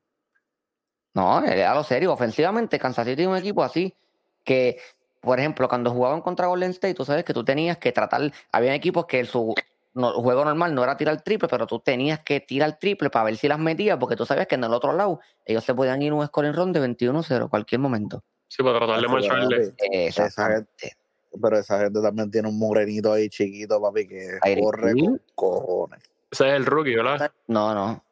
No, 1.13 1.43
eh, 1.43 1.65
a 1.65 1.73
lo 1.73 1.83
serio, 1.83 2.13
ofensivamente 2.13 2.77
Kansas 2.77 3.07
City 3.07 3.23
es 3.23 3.27
un 3.27 3.35
equipo 3.35 3.63
así 3.63 3.95
que, 4.43 4.77
por 5.19 5.39
ejemplo, 5.39 5.67
cuando 5.67 5.89
jugaban 5.89 6.21
contra 6.21 6.45
Golden 6.45 6.69
State, 6.69 6.93
tú 6.93 7.05
sabes 7.05 7.23
que 7.23 7.33
tú 7.33 7.43
tenías 7.43 7.77
que 7.79 7.91
tratar, 7.91 8.31
había 8.51 8.75
equipos 8.75 9.07
que 9.07 9.25
su 9.25 9.55
no- 9.95 10.13
juego 10.21 10.45
normal 10.45 10.75
no 10.75 10.83
era 10.83 10.95
tirar 10.95 11.19
triple, 11.23 11.47
pero 11.47 11.65
tú 11.65 11.79
tenías 11.79 12.19
que 12.23 12.39
tirar 12.39 12.77
triple 12.77 13.09
para 13.09 13.25
ver 13.25 13.35
si 13.37 13.47
las 13.47 13.57
metías, 13.57 13.97
porque 13.97 14.15
tú 14.15 14.27
sabías 14.27 14.45
que 14.45 14.55
en 14.55 14.63
el 14.65 14.73
otro 14.73 14.93
lado 14.93 15.19
ellos 15.43 15.63
se 15.63 15.73
podían 15.73 16.03
ir 16.03 16.13
un 16.13 16.23
scoring 16.23 16.53
run 16.53 16.71
de 16.71 16.81
21-0 16.81 17.49
cualquier 17.49 17.79
momento. 17.81 18.23
Sí, 18.47 18.63
para 18.63 18.77
tratar 18.79 18.95
de 18.95 19.01
Pero, 19.01 19.11
marcharle. 19.13 19.67
papi, 19.71 19.87
Exactamente. 19.91 20.93
Pero 21.41 21.57
esa 21.59 21.79
gente 21.79 22.01
también 22.01 22.31
tiene 22.31 22.47
un 22.47 22.57
morenito 22.57 23.11
ahí 23.13 23.29
chiquito, 23.29 23.81
papi, 23.81 24.07
que 24.07 24.39
Tyreek 24.41 24.63
corre 24.63 24.91
Hill. 24.95 25.21
con 25.35 25.59
cojones. 25.61 25.99
Ese 26.31 26.47
es 26.49 26.53
el 26.55 26.65
rookie, 26.65 26.95
¿verdad? 26.95 27.31
No, 27.47 27.73
no. 27.75 28.03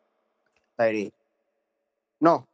Tyreek. 0.77 1.13
No. 2.19 2.47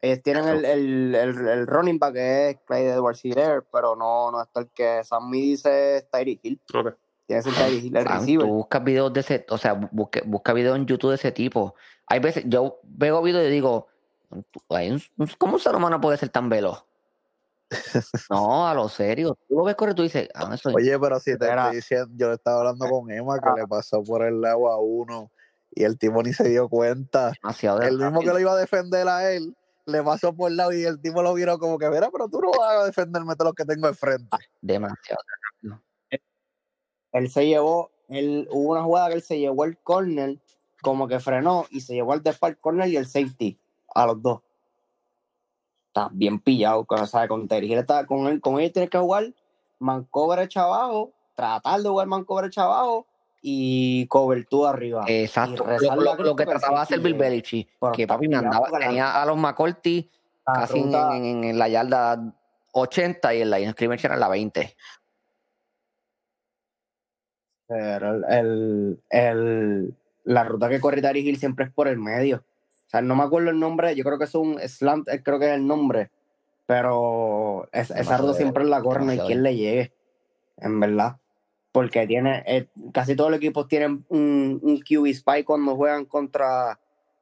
Ellos 0.00 0.22
tienen 0.22 0.48
el, 0.48 0.64
el, 0.64 1.14
el, 1.14 1.48
el 1.48 1.66
running 1.66 1.98
back 1.98 2.14
que 2.14 2.50
es 2.50 2.56
Clyde 2.66 2.90
Edwards 2.94 3.24
Hilaire, 3.24 3.62
pero 3.72 3.94
no, 3.94 4.32
no 4.32 4.42
está 4.42 4.60
el 4.60 4.68
que 4.70 5.04
Sammy 5.04 5.40
dice 5.42 5.98
es 5.98 6.10
Tyreek 6.10 6.40
Hill. 6.42 6.60
Ok. 6.74 6.94
Tiene 7.26 7.40
ese 7.40 7.52
Tyreek 7.52 7.84
Hill, 7.84 7.96
el 7.96 8.04
receiver. 8.04 8.46
tú 8.46 8.52
buscas 8.54 8.82
videos 8.82 9.12
de 9.12 9.20
ese, 9.20 9.46
o 9.48 9.58
sea, 9.58 9.74
busca, 9.74 10.20
busca 10.24 10.52
videos 10.52 10.76
en 10.76 10.86
YouTube 10.86 11.10
de 11.10 11.16
ese 11.16 11.30
tipo. 11.30 11.76
Hay 12.08 12.18
veces, 12.18 12.42
yo 12.48 12.80
veo 12.82 13.22
videos 13.22 13.46
y 13.46 13.50
digo, 13.52 13.86
"Ay, 14.70 14.90
un- 14.90 15.02
un- 15.18 15.30
¿cómo 15.38 15.54
un 15.54 15.60
ser 15.60 15.76
humano 15.76 16.00
puede 16.00 16.16
ser 16.16 16.30
tan 16.30 16.48
veloz? 16.48 16.84
No, 18.30 18.66
a 18.68 18.74
lo 18.74 18.88
serio. 18.88 19.36
Tú 19.48 19.56
lo 19.56 19.64
ves 19.64 19.74
correr 19.76 19.92
y 19.92 19.96
tú 19.96 20.02
dices, 20.02 20.28
ah, 20.34 20.50
eso 20.54 20.70
Oye, 20.74 20.98
pero 20.98 21.18
si 21.20 21.36
te 21.38 21.46
Era- 21.46 21.64
estoy 21.64 21.76
diciendo, 21.76 22.12
yo 22.16 22.28
le 22.28 22.34
estaba 22.34 22.58
hablando 22.58 22.88
con 22.88 23.10
Emma 23.10 23.38
que 23.40 23.48
Ah. 23.48 23.54
le 23.56 23.66
pasó 23.66 24.02
por 24.02 24.22
el 24.22 24.40
lado 24.40 24.68
a 24.68 24.78
uno 24.80 25.30
y 25.74 25.84
el 25.84 25.98
tipo 25.98 26.22
ni 26.22 26.32
se 26.32 26.48
dio 26.48 26.68
cuenta. 26.68 27.32
demasiado 27.42 27.78
de 27.78 27.88
El 27.88 27.98
mismo 27.98 28.20
que 28.20 28.26
lo 28.26 28.38
iba 28.38 28.52
a 28.52 28.56
defender 28.56 29.08
a 29.08 29.30
él, 29.32 29.56
le 29.86 30.02
pasó 30.02 30.34
por 30.34 30.50
el 30.50 30.56
lado 30.56 30.72
y 30.72 30.84
el 30.84 31.00
tipo 31.00 31.22
lo 31.22 31.34
vieron 31.34 31.58
como 31.58 31.78
que, 31.78 31.88
mira, 31.88 32.10
pero 32.10 32.28
tú 32.28 32.40
no 32.40 32.50
vas 32.50 32.82
a 32.82 32.84
defenderme 32.84 33.34
todos 33.34 33.46
los 33.48 33.54
que 33.54 33.64
tengo 33.64 33.88
enfrente. 33.88 34.36
demasiado. 34.60 35.20
Él 37.12 37.30
se 37.30 37.46
llevó, 37.46 37.90
él, 38.08 38.48
hubo 38.50 38.72
una 38.72 38.82
jugada 38.82 39.08
que 39.08 39.14
él 39.16 39.22
se 39.22 39.38
llevó 39.38 39.64
el 39.64 39.76
corner, 39.78 40.40
como 40.82 41.06
que 41.08 41.20
frenó 41.20 41.66
y 41.70 41.80
se 41.82 41.94
llevó 41.94 42.14
el 42.14 42.22
después 42.22 42.52
el 42.52 42.58
corner 42.58 42.88
y 42.88 42.96
el 42.96 43.06
safety 43.06 43.58
a 43.94 44.06
los 44.06 44.22
dos. 44.22 44.40
Está 45.94 46.08
bien 46.10 46.38
pillado, 46.40 46.86
con, 46.86 47.00
o 47.00 47.06
sea, 47.06 47.28
con 47.28 47.46
Hill 47.50 47.72
está 47.76 48.06
con 48.06 48.26
él, 48.26 48.40
con 48.40 48.58
él 48.58 48.72
tienes 48.72 48.88
que 48.88 48.96
jugar 48.96 49.26
man 49.78 50.04
coverage 50.10 50.58
abajo, 50.58 51.12
tratar 51.34 51.82
de 51.82 51.88
jugar 51.90 52.06
man 52.06 52.24
coverage 52.24 52.58
abajo 52.58 53.06
y 53.42 54.06
cobertura 54.06 54.70
arriba. 54.70 55.04
Exacto. 55.06 55.66
Lo, 55.66 55.96
lo- 55.96 56.14
lo 56.14 56.34
que 56.34 56.46
trataba 56.46 56.78
de 56.78 56.82
hacer 56.84 57.00
Bill 57.00 57.12
porque- 57.12 57.28
Belichick, 57.28 57.68
que 57.94 58.06
papi 58.06 58.26
mandaba, 58.26 58.70
tenía 58.78 59.20
a 59.20 59.26
los 59.26 59.36
McCourty 59.36 60.10
casi 60.42 60.78
en, 60.80 60.94
en- 60.94 61.44
en 61.44 61.58
la 61.58 61.68
yarda 61.68 62.32
80 62.72 63.34
y 63.34 63.42
en 63.42 63.50
la 63.50 63.70
scrimmage 63.72 64.06
era 64.06 64.16
la 64.16 64.28
20. 64.28 64.74
Pero 67.68 68.14
el, 68.14 68.24
el, 68.30 69.02
el- 69.10 69.94
la 70.24 70.44
ruta 70.44 70.70
que 70.70 70.80
corre 70.80 71.02
Hill 71.18 71.36
siempre 71.38 71.66
es 71.66 71.70
por 71.70 71.86
el 71.86 71.98
medio. 71.98 72.42
O 72.92 72.98
sea, 72.98 73.00
no 73.00 73.16
me 73.16 73.22
acuerdo 73.22 73.48
el 73.50 73.58
nombre, 73.58 73.94
yo 73.96 74.04
creo 74.04 74.18
que 74.18 74.24
es 74.24 74.34
un 74.34 74.58
slant, 74.68 75.08
eh, 75.08 75.22
creo 75.22 75.38
que 75.38 75.46
es 75.46 75.52
el 75.54 75.66
nombre. 75.66 76.10
Pero 76.66 77.68
es- 77.72 77.90
esa 77.90 78.16
ruta 78.18 78.34
siempre 78.34 78.64
la 78.64 78.82
corre, 78.82 79.04
no 79.04 79.10
hay 79.12 79.18
quien 79.26 79.42
le 79.42 79.56
llegue. 79.56 79.92
En 80.58 80.78
verdad. 80.78 81.16
Porque 81.72 82.06
tiene, 82.06 82.42
eh, 82.46 82.68
casi 82.92 83.16
todos 83.16 83.30
los 83.30 83.38
equipos 83.38 83.66
tienen 83.66 84.04
un, 84.10 84.60
un 84.62 84.78
QB 84.80 85.06
spy 85.14 85.42
cuando 85.44 85.74
juegan 85.74 86.04
contra, 86.04 86.78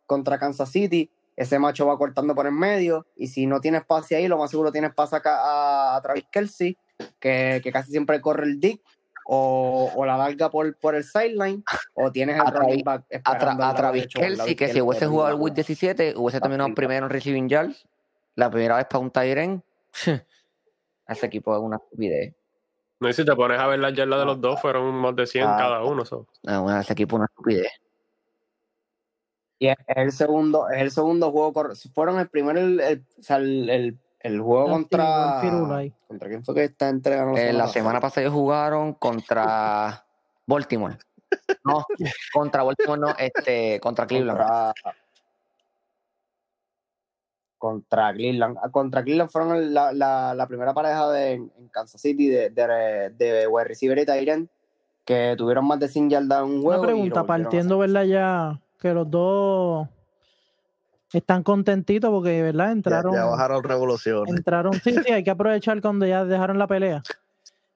contra 0.07 0.39
Kansas 0.39 0.71
City. 0.71 1.09
Ese 1.37 1.59
macho 1.61 1.87
va 1.87 1.97
cortando 1.97 2.35
por 2.35 2.47
el 2.47 2.53
medio. 2.53 3.07
Y 3.17 3.29
si 3.29 3.47
no 3.47 3.61
tiene 3.61 3.79
espacio 3.79 4.17
ahí, 4.17 4.27
lo 4.27 4.39
más 4.39 4.51
seguro 4.51 4.73
tiene 4.73 4.89
espacio 4.89 5.17
acá 5.19 5.37
a, 5.41 5.97
a 5.97 6.03
Travis 6.03 6.27
Kelsey, 6.33 6.77
que, 7.21 7.61
que 7.63 7.71
casi 7.73 7.93
siempre 7.93 8.21
corre 8.21 8.45
el 8.45 8.59
dick. 8.59 8.83
O, 9.33 9.93
o 9.95 10.05
la 10.05 10.16
larga 10.16 10.51
por, 10.51 10.77
por 10.79 10.97
el 10.97 11.05
sideline, 11.05 11.62
o 11.95 12.11
tienes 12.11 12.35
el 12.35 12.40
A 12.43 12.51
running 12.51 12.83
Travis- 12.83 12.85
back 12.85 13.05
A, 13.25 13.31
Tra- 13.31 13.33
esperando 13.35 13.64
a 13.64 13.75
Travis 13.77 14.07
Kelsey, 14.09 14.57
que 14.57 14.69
si 14.73 14.81
hubiese 14.81 15.07
jugado 15.07 15.29
el. 15.37 15.40
Week 15.40 15.55
17, 15.55 16.14
hubiese 16.16 16.40
terminado 16.40 16.75
primero 16.75 17.07
en 17.07 17.11
receiving 17.12 17.49
yards. 17.49 17.87
La 18.35 18.51
primera 18.51 18.77
vez 18.77 18.87
para 18.87 18.99
un 18.99 19.11
Tyren. 19.12 19.62
Ese 21.07 21.27
equipo 21.27 21.55
es 21.55 21.62
una 21.62 21.77
estupidez. 21.77 22.35
No, 22.99 23.09
y 23.09 23.12
si 23.12 23.25
te 23.25 23.35
pones 23.37 23.61
a 23.61 23.66
ver 23.69 23.79
las 23.79 23.95
yardas 23.95 24.19
de 24.19 24.25
los 24.27 24.40
dos, 24.40 24.61
fueron 24.61 24.93
más 24.97 25.14
de 25.14 25.27
100 25.27 25.45
Ah. 25.47 25.57
cada 25.59 25.85
uno. 25.85 26.05
so. 26.05 26.27
No, 26.43 26.62
bueno, 26.64 26.81
ese 26.81 26.93
equipo 26.93 27.14
es 27.14 27.19
una 27.21 27.27
estupidez. 27.27 27.73
Y 29.61 29.69
es 29.69 29.77
el 29.87 30.11
segundo, 30.11 30.69
es 30.71 30.81
el 30.81 30.90
segundo 30.90 31.31
juego. 31.31 31.53
Fueron 31.95 32.19
el 32.19 32.29
primero, 32.29 32.59
el, 32.59 32.81
el, 32.81 33.99
el- 34.21 34.41
juego 34.41 34.71
contra. 34.71 35.41
¿Contra 36.09 36.29
quién 36.29 36.45
fue 36.45 36.55
que 36.55 36.65
está 36.65 36.89
entregando 36.89 37.37
Eh, 37.39 37.53
la 37.53 37.69
semana 37.69 38.01
pasada 38.01 38.23
ellos 38.23 38.35
jugaron 38.35 38.95
contra 38.95 40.05
Baltimore. 40.47 40.97
No, 41.65 41.87
contra 42.33 42.63
Baltimore 42.63 43.01
no, 43.01 43.15
este, 43.19 43.79
contra 43.81 44.07
Cleveland. 44.07 44.39
Contra, 44.39 44.75
contra 47.59 48.13
Cleveland. 48.13 48.57
Ah, 48.63 48.69
Contra 48.71 49.03
Cleveland 49.05 49.31
fueron 49.31 49.73
la, 49.75 49.93
la, 49.93 50.35
la 50.35 50.47
primera 50.47 50.73
pareja 50.75 51.11
de, 51.11 51.33
en 51.35 51.69
Kansas 51.71 52.01
City 52.01 52.29
de, 52.29 52.51
de, 52.51 53.11
de 53.17 53.47
wide 53.47 53.65
receiver 53.65 53.99
y 53.99 54.07
Tyrant 54.07 54.51
que 55.05 55.35
tuvieron 55.37 55.67
más 55.67 55.81
de 55.81 55.89
100 55.89 56.11
yardas 56.11 56.41
en 56.41 56.45
un 56.45 56.63
juego. 56.63 56.83
Una 56.83 56.93
pregunta, 56.93 57.25
partiendo. 57.25 57.79
¿verdad? 57.79 58.05
Ya 58.05 58.61
que 58.79 58.95
los 58.95 59.11
dos 59.11 59.89
están 61.18 61.42
contentitos 61.42 62.11
porque, 62.11 62.42
¿verdad? 62.42 62.73
Entraron, 62.73 63.14
ya 63.14 63.25
bajaron 63.25 63.62
revoluciones. 63.64 64.35
entraron, 64.35 64.73
sí, 64.75 64.94
sí, 65.05 65.12
hay 65.12 65.25
que 65.25 65.31
aprovechar 65.31 65.81
cuando 65.81 66.07
ya 66.07 66.25
dejaron 66.25 66.59
la 66.59 66.66
pelea. 66.66 67.03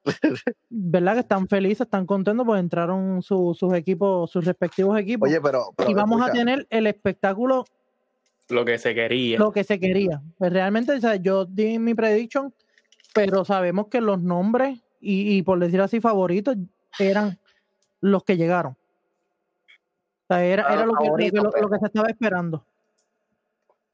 ¿Verdad? 0.69 1.15
Que 1.15 1.21
están 1.21 1.49
felices, 1.49 1.83
están 1.83 2.07
contentos 2.07 2.45
porque 2.47 2.61
entraron 2.61 3.23
su- 3.23 3.55
sus 3.59 3.73
equipos, 3.75 4.31
sus 4.31 4.45
respectivos 4.45 4.99
equipos. 4.99 5.29
Oye, 5.29 5.41
pero, 5.41 5.73
pero 5.77 5.91
y 5.91 5.95
vamos 5.95 6.21
a 6.23 6.31
tener 6.31 6.67
el 6.71 6.87
espectáculo 6.87 7.65
Lo 8.51 8.65
que 8.65 8.79
se 8.79 8.95
quería. 8.95 9.39
lo 9.39 9.51
que 9.51 9.65
se 9.65 9.81
quería. 9.81 10.21
Pues 10.39 10.53
realmente, 10.53 10.93
o 10.93 11.01
sea, 11.01 11.17
yo 11.17 11.47
di 11.47 11.79
mi 11.79 11.95
prediction, 11.95 12.53
pero 13.15 13.45
sabemos 13.45 13.87
que 13.89 14.01
los 14.01 14.21
nombres 14.23 14.79
y, 15.01 15.37
y 15.37 15.43
por 15.43 15.59
decir 15.59 15.81
así 15.81 16.01
favoritos 16.01 16.57
eran 16.99 17.39
los 18.01 18.23
que 18.25 18.37
llegaron. 18.37 18.73
O 18.73 20.27
sea, 20.29 20.45
era, 20.45 20.63
era 20.73 20.87
lo, 20.87 20.95
que, 20.95 21.31
lo 21.33 21.71
que 21.71 21.79
se 21.79 21.87
estaba 21.87 22.09
esperando. 22.09 22.65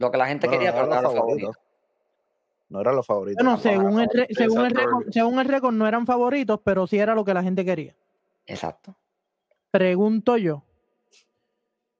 Lo 0.00 0.10
que 0.10 0.16
la 0.18 0.26
gente 0.26 0.46
no, 0.46 0.52
no, 0.52 0.58
quería 0.58 0.72
no 0.72 0.76
pero 0.78 0.86
eran 0.86 0.98
era 0.98 1.08
favoritos. 1.10 1.54
favoritos. 1.54 1.56
No 2.70 2.80
eran 2.80 2.96
los 2.96 3.06
favoritos. 3.06 3.44
Bueno, 3.44 3.56
no, 3.56 3.62
según 3.62 4.00
el, 4.00 4.08
re- 4.12 4.28
según, 4.30 4.64
el 4.64 4.70
récord, 4.74 5.10
según 5.10 5.38
el 5.40 5.46
récord 5.46 5.74
no 5.74 5.86
eran 5.86 6.06
favoritos, 6.06 6.60
pero 6.64 6.86
sí 6.86 6.98
era 6.98 7.14
lo 7.14 7.24
que 7.24 7.34
la 7.34 7.42
gente 7.42 7.64
quería. 7.64 7.94
Exacto. 8.46 8.96
Pregunto 9.70 10.36
yo, 10.38 10.64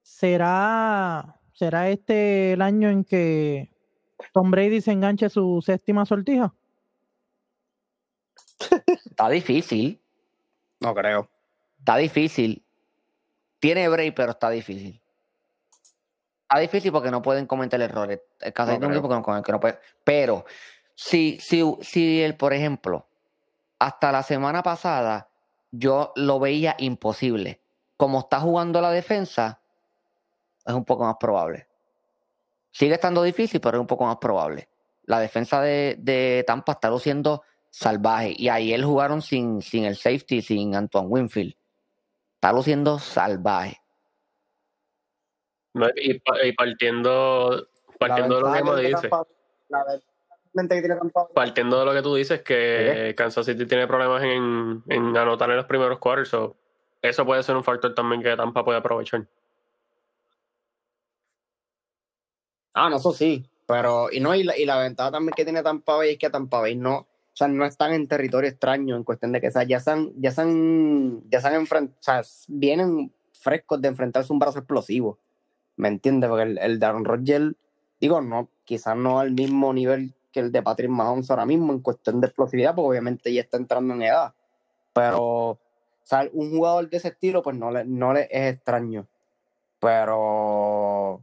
¿será, 0.01 1.39
¿será 1.53 1.89
este 1.89 2.53
el 2.53 2.61
año 2.61 2.89
en 2.89 3.03
que 3.03 3.71
Tom 4.33 4.49
Brady 4.49 4.81
se 4.81 4.91
enganche 4.93 5.29
su 5.29 5.61
séptima 5.63 6.05
sortija? 6.05 6.53
Está 9.05 9.29
difícil. 9.29 10.01
No 10.79 10.93
creo. 10.95 11.29
Está 11.79 11.97
difícil. 11.97 12.65
Tiene 13.59 13.87
break, 13.89 14.15
pero 14.15 14.31
está 14.31 14.49
difícil. 14.49 14.99
Está 16.51 16.59
difícil 16.59 16.91
porque 16.91 17.09
no 17.09 17.21
pueden 17.21 17.45
cometer 17.45 17.79
errores. 17.81 18.19
El 18.41 18.51
caso 18.51 18.71
No 18.71 18.73
de 18.73 18.79
Tom 18.81 18.89
creo. 18.89 19.01
Brady 19.01 19.01
porque 19.21 19.31
no, 19.31 19.43
que 19.43 19.51
no 19.53 19.59
puede. 19.61 19.79
Pero, 20.03 20.43
si, 20.93 21.39
si, 21.39 21.63
si 21.79 22.21
él, 22.21 22.35
por 22.35 22.51
ejemplo, 22.51 23.07
hasta 23.79 24.11
la 24.11 24.21
semana 24.21 24.61
pasada, 24.61 25.29
yo 25.71 26.11
lo 26.17 26.41
veía 26.41 26.75
imposible. 26.77 27.61
Como 27.95 28.19
está 28.19 28.41
jugando 28.41 28.81
la 28.81 28.91
defensa, 28.91 29.61
es 30.65 30.73
un 30.73 30.83
poco 30.83 31.05
más 31.05 31.15
probable. 31.17 31.69
Sigue 32.69 32.95
estando 32.95 33.23
difícil, 33.23 33.61
pero 33.61 33.77
es 33.77 33.81
un 33.81 33.87
poco 33.87 34.03
más 34.03 34.17
probable. 34.17 34.67
La 35.05 35.21
defensa 35.21 35.61
de, 35.61 35.95
de 35.99 36.43
Tampa 36.45 36.73
está 36.73 36.89
luciendo 36.89 37.43
salvaje. 37.69 38.33
Y 38.35 38.49
ayer 38.49 38.83
jugaron 38.83 39.21
sin, 39.21 39.61
sin 39.61 39.85
el 39.85 39.95
safety, 39.95 40.41
sin 40.41 40.75
Antoine 40.75 41.07
Winfield. 41.07 41.55
Está 42.35 42.51
luciendo 42.51 42.99
salvaje. 42.99 43.81
No, 45.73 45.87
Y, 45.95 46.19
pa- 46.19 46.43
y 46.45 46.51
partiendo, 46.53 47.67
partiendo 47.97 48.35
de 48.35 48.41
lo 48.41 48.53
que 48.53 48.63
me 48.63 48.81
dices, 48.81 49.09
partiendo 51.33 51.79
de 51.79 51.85
lo 51.85 51.93
que 51.93 52.01
tú 52.01 52.15
dices, 52.15 52.41
que 52.41 53.13
Kansas 53.15 53.45
City 53.45 53.65
tiene 53.65 53.87
problemas 53.87 54.21
en, 54.23 54.83
en 54.89 55.17
anotar 55.17 55.49
en 55.49 55.55
los 55.57 55.65
primeros 55.65 55.99
quarters, 55.99 56.29
so, 56.29 56.55
eso 57.01 57.25
puede 57.25 57.41
ser 57.43 57.55
un 57.55 57.63
factor 57.63 57.95
también 57.95 58.21
que 58.21 58.35
Tampa 58.35 58.63
puede 58.65 58.79
aprovechar. 58.79 59.25
Ah, 62.73 62.89
no, 62.89 62.97
eso 62.97 63.11
sí. 63.13 63.45
Pero, 63.67 64.11
y 64.11 64.19
no, 64.19 64.35
y 64.35 64.43
la, 64.43 64.57
y 64.57 64.65
la 64.65 64.79
ventaja 64.79 65.11
también 65.11 65.33
que 65.33 65.43
tiene 65.45 65.63
Tampa 65.63 65.95
Bay 65.95 66.11
es 66.11 66.17
que 66.17 66.29
Tampa 66.29 66.59
Bay 66.59 66.75
no, 66.75 66.97
o 66.97 67.07
sea, 67.33 67.47
no 67.47 67.65
están 67.65 67.93
en 67.93 68.07
territorio 68.07 68.49
extraño 68.49 68.97
en 68.97 69.03
cuestión 69.03 69.31
de 69.31 69.39
que, 69.39 69.47
o 69.47 69.51
sea, 69.51 69.63
ya 69.63 69.81
han, 69.85 70.11
ya 70.17 70.33
han, 70.37 71.21
ya 71.29 71.39
se 71.39 71.47
han 71.47 71.53
enfrentado, 71.55 71.97
o 71.99 72.03
sea, 72.03 72.21
vienen 72.49 73.13
frescos 73.31 73.81
de 73.81 73.87
enfrentarse 73.87 74.31
a 74.31 74.33
un 74.33 74.39
brazo 74.39 74.59
explosivo. 74.59 75.17
¿Me 75.81 75.87
entiendes? 75.87 76.29
Porque 76.29 76.43
el, 76.43 76.57
el 76.59 76.79
de 76.79 76.85
Aaron 76.85 77.05
Rodgers, 77.05 77.55
digo, 77.99 78.21
no, 78.21 78.49
quizás 78.65 78.95
no 78.95 79.19
al 79.19 79.31
mismo 79.31 79.73
nivel 79.73 80.13
que 80.31 80.39
el 80.41 80.51
de 80.51 80.61
Patrick 80.61 80.91
Mahomes 80.91 81.31
ahora 81.31 81.47
mismo 81.47 81.73
en 81.73 81.79
cuestión 81.79 82.21
de 82.21 82.27
explosividad, 82.27 82.75
porque 82.75 82.89
obviamente 82.89 83.33
ya 83.33 83.41
está 83.41 83.57
entrando 83.57 83.95
en 83.95 84.03
edad. 84.03 84.31
Pero, 84.93 85.17
o 85.23 85.59
sea, 86.03 86.29
un 86.33 86.51
jugador 86.51 86.87
de 86.87 86.97
ese 86.97 87.07
estilo, 87.07 87.41
pues 87.41 87.55
no 87.57 87.71
le, 87.71 87.83
no 87.83 88.13
le 88.13 88.27
es 88.29 88.53
extraño. 88.53 89.07
Pero 89.79 91.21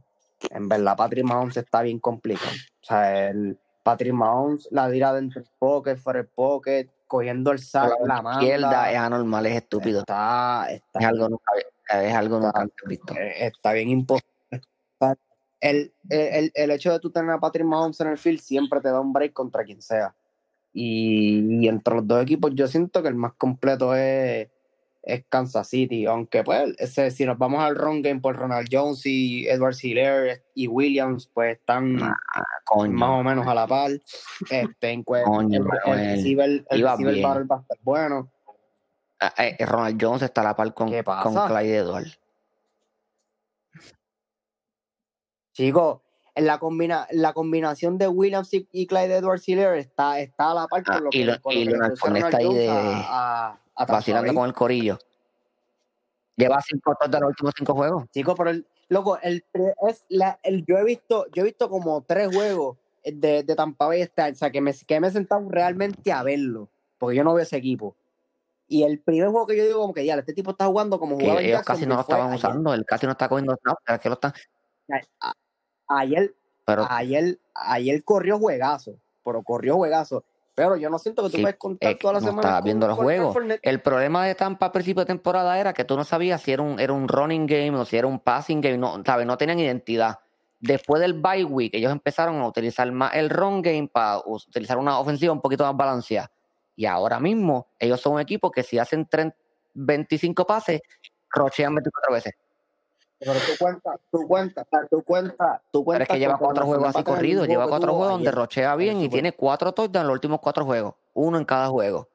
en 0.49 0.67
verdad 0.67 0.97
Patrick 0.97 1.23
Mahomes 1.25 1.55
está 1.55 1.81
bien 1.81 1.99
complicado. 1.99 2.51
O 2.81 2.85
sea, 2.85 3.29
el 3.29 3.57
Patrick 3.81 4.13
Mahomes 4.13 4.67
la 4.71 4.91
tira 4.91 5.13
dentro 5.13 5.41
del 5.41 5.49
pocket, 5.57 5.95
fuera 5.95 6.19
del 6.19 6.27
pocket, 6.27 6.89
cogiendo 7.07 7.51
el 7.53 7.59
sack, 7.59 7.93
la 8.05 8.21
mano. 8.21 8.41
izquierda 8.41 8.91
es 8.91 8.97
anormal, 8.97 9.45
es 9.45 9.55
estúpido. 9.55 10.01
Está, 10.01 10.67
está 10.69 10.99
Es 10.99 11.05
algo, 11.05 11.29
nunca, 11.29 11.51
Es 12.03 12.13
algo 12.13 12.37
Está- 12.45 12.61
nunca 12.61 12.83
visto. 12.87 13.13
eh, 13.15 13.45
está 13.47 13.71
bien 13.73 13.89
imposible. 13.89 14.27
El, 15.61 15.93
el, 16.09 16.51
el 16.53 16.71
hecho 16.71 16.91
de 16.91 16.99
tú 16.99 17.11
tener 17.11 17.31
a 17.31 17.39
Patrick 17.39 17.65
Mahomes 17.65 17.99
en 17.99 18.07
el 18.07 18.17
field 18.17 18.39
siempre 18.39 18.79
te 18.79 18.87
da 18.89 19.01
un 19.01 19.11
break 19.11 19.33
contra 19.33 19.63
quien 19.65 19.81
sea. 19.81 20.15
Y, 20.71 21.63
y 21.63 21.67
entre 21.67 21.95
los 21.95 22.07
dos 22.07 22.21
equipos 22.23 22.51
yo 22.53 22.67
siento 22.67 23.01
que 23.01 23.09
el 23.09 23.15
más 23.15 23.33
completo 23.33 23.93
es, 23.95 24.47
es 25.03 25.25
Kansas 25.27 25.67
City, 25.67 26.05
aunque 26.05 26.43
pues 26.43 26.75
ese, 26.77 27.11
si 27.11 27.25
nos 27.25 27.37
vamos 27.37 27.61
al 27.61 27.75
run 27.75 28.01
game 28.01 28.21
por 28.21 28.37
Ronald 28.37 28.69
Jones 28.71 29.05
y 29.05 29.47
Edward 29.47 29.75
Hiller 29.81 30.43
y 30.53 30.67
Williams 30.67 31.27
pues 31.33 31.57
están 31.57 31.99
Coño. 32.65 32.93
más 32.93 33.09
o 33.09 33.23
menos 33.23 33.45
a 33.47 33.55
la 33.55 33.67
par. 33.67 33.91
Este, 34.49 34.89
en 34.91 35.03
Coño, 35.03 35.65
el, 35.85 35.91
el 35.91 36.15
receiver, 36.15 36.65
el 36.69 36.81
receiver 36.83 37.13
bien. 37.15 37.27
battle 37.27 37.43
va 37.45 37.55
a 37.55 37.61
estar 37.61 37.77
bueno. 37.81 38.31
Ah, 39.19 39.33
eh, 39.39 39.65
Ronald 39.65 39.97
Jones 40.01 40.21
está 40.21 40.41
a 40.41 40.43
la 40.45 40.55
par 40.55 40.73
con, 40.73 40.89
con 40.89 41.47
Clyde 41.47 41.75
Edwards. 41.77 42.17
Chicos, 45.59 45.99
en 46.35 46.45
la, 46.45 46.57
combina, 46.57 47.05
la 47.11 47.33
combinación 47.33 47.97
de 47.97 48.07
Williams 48.07 48.53
y, 48.53 48.65
y 48.71 48.87
Clyde 48.87 49.17
Edwards 49.17 49.45
Hiller 49.45 49.73
está, 49.73 50.21
está 50.21 50.51
a 50.51 50.53
la 50.53 50.67
par 50.67 50.85
con 50.85 50.95
Ah, 50.95 50.99
lo 51.01 51.09
y 51.11 51.11
que, 51.19 51.25
lo- 51.25 51.41
con 51.41 51.51
y 51.53 51.65
lo 51.65 51.71
que 51.73 51.77
Ronald 52.01 52.17
está 52.23 52.37
ahí 52.37 52.53
de- 52.53 52.69
a, 52.69 52.75
a, 52.77 53.47
a 53.51 53.57
Tampa 53.75 53.93
Vacilando 53.95 54.33
con 54.33 54.45
el 54.47 54.53
corillo. 54.53 54.97
Lleva 56.37 56.61
cinco 56.61 56.93
touchdowns 56.95 57.11
de 57.11 57.19
los 57.19 57.29
últimos 57.31 57.53
cinco 57.57 57.73
juegos. 57.75 58.05
Chicos, 58.13 58.35
pero 58.37 58.51
el, 58.51 58.65
loco, 58.87 59.19
el, 59.21 59.43
es 59.89 60.05
la, 60.07 60.39
el, 60.43 60.65
yo 60.65 60.77
he 60.77 60.85
visto, 60.85 61.25
yo 61.33 61.41
he 61.41 61.45
visto 61.45 61.69
como 61.69 62.03
tres 62.03 62.29
juegos 62.33 62.77
de, 63.03 63.43
de 63.43 63.55
Tampa 63.57 63.87
Bay 63.87 64.01
este 64.03 64.21
año, 64.21 64.31
o 64.33 64.37
sea, 64.37 64.49
que 64.49 64.61
me, 64.61 64.73
que 64.73 64.99
me 65.01 65.07
he 65.09 65.11
sentado 65.11 65.45
realmente 65.49 66.13
a 66.13 66.23
verlo, 66.23 66.69
porque 66.97 67.17
yo 67.17 67.25
no 67.25 67.33
veo 67.33 67.43
ese 67.43 67.57
equipo. 67.57 67.97
Y 68.69 68.83
el 68.83 68.99
primer 68.99 69.27
juego 69.29 69.45
que 69.45 69.57
yo 69.57 69.65
digo, 69.65 69.81
como 69.81 69.93
que 69.93 70.05
ya, 70.05 70.15
este 70.15 70.31
tipo 70.33 70.51
está 70.51 70.67
jugando 70.67 70.99
como 70.99 71.17
Que 71.17 71.23
jugaba 71.25 71.41
en 71.41 71.47
ellos 71.47 71.63
casi 71.63 71.85
no 71.85 71.95
lo 71.95 72.01
estaban 72.01 72.33
usando. 72.33 72.73
Él 72.73 72.85
casi 72.85 73.05
no 73.07 73.11
está 73.11 73.27
cogiendo 73.27 73.57
snaps. 73.57 73.99
que 74.01 74.07
lo 74.09 74.13
están. 74.15 74.31
Ayer, 75.89 76.33
Pero 76.65 76.85
ayer, 76.89 77.39
ayer 77.53 78.03
corrió 78.03 78.39
juegazo, 78.39 78.93
pero 79.23 79.43
corrió 79.43 79.75
juegazo. 79.75 80.23
Pero 80.55 80.75
yo 80.75 80.89
no 80.89 80.99
siento 80.99 81.23
que 81.23 81.29
tú 81.29 81.35
Sí, 81.37 81.41
puedes 81.41 81.57
contar 81.57 81.91
eh, 81.91 81.97
toda 81.99 82.15
la 82.15 82.19
no 82.19 82.25
semana. 82.27 82.41
estaba 82.47 82.61
viendo 82.61 82.87
los 82.87 82.97
juegos. 82.97 83.35
El 83.61 83.81
problema 83.81 84.25
de 84.25 84.35
Tampa 84.35 84.67
a 84.67 84.71
principio 84.71 85.01
de 85.01 85.07
temporada 85.07 85.57
era 85.57 85.73
que 85.73 85.85
tú 85.85 85.95
no 85.95 86.03
sabías 86.03 86.41
si 86.41 86.51
era 86.51 86.61
un, 86.61 86.79
era 86.79 86.91
un 86.91 87.07
running 87.07 87.45
game 87.47 87.75
o 87.77 87.85
si 87.85 87.97
era 87.97 88.07
un 88.07 88.19
passing 88.19 88.59
game. 88.59 88.77
No, 88.77 89.01
¿sabes? 89.05 89.25
no 89.25 89.37
tenían 89.37 89.59
identidad. 89.59 90.19
Después 90.59 91.01
del 91.01 91.13
bye 91.13 91.45
week, 91.45 91.73
ellos 91.73 91.91
empezaron 91.93 92.35
a 92.41 92.47
utilizar 92.47 92.91
más 92.91 93.15
el 93.15 93.29
run 93.29 93.61
game 93.61 93.87
para 93.87 94.21
utilizar 94.25 94.77
una 94.77 94.99
ofensiva 94.99 95.31
un 95.31 95.39
poquito 95.39 95.63
más 95.63 95.77
balanceada. 95.77 96.29
Y 96.75 96.85
ahora 96.85 97.21
mismo, 97.21 97.67
ellos 97.79 98.01
son 98.01 98.13
un 98.15 98.19
equipo 98.19 98.51
que 98.51 98.63
si 98.63 98.77
hacen 98.77 99.05
30 99.07 99.35
25 99.73 100.45
pases, 100.45 100.81
rochean 101.29 101.73
24 101.75 102.13
veces. 102.13 102.33
Pero 103.19 103.33
tú 103.33 103.51
cuentas, 103.59 103.99
tú 104.09 104.27
cuentas, 104.27 104.67
tú 104.89 105.03
cuentas, 105.03 105.61
tú 105.71 105.79
Pero 105.79 105.83
cuentas. 105.83 106.07
es 106.09 106.13
que 106.13 106.19
lleva 106.19 106.37
cuatro 106.37 106.65
juegos 106.65 106.95
así 106.95 107.03
corridos, 107.03 107.47
lleva 107.47 107.67
cuatro 107.67 107.93
juegos 107.93 108.13
donde 108.13 108.31
rochea 108.31 108.75
bien 108.75 109.01
y 109.01 109.09
tiene 109.09 109.33
cuatro 109.33 109.73
touchdowns 109.73 110.03
en 110.03 110.07
los 110.07 110.13
últimos 110.13 110.39
cuatro 110.39 110.63
juegos, 110.63 110.95
uno 111.13 111.37
en 111.37 111.43
cada 111.43 111.67
juego. 111.67 112.07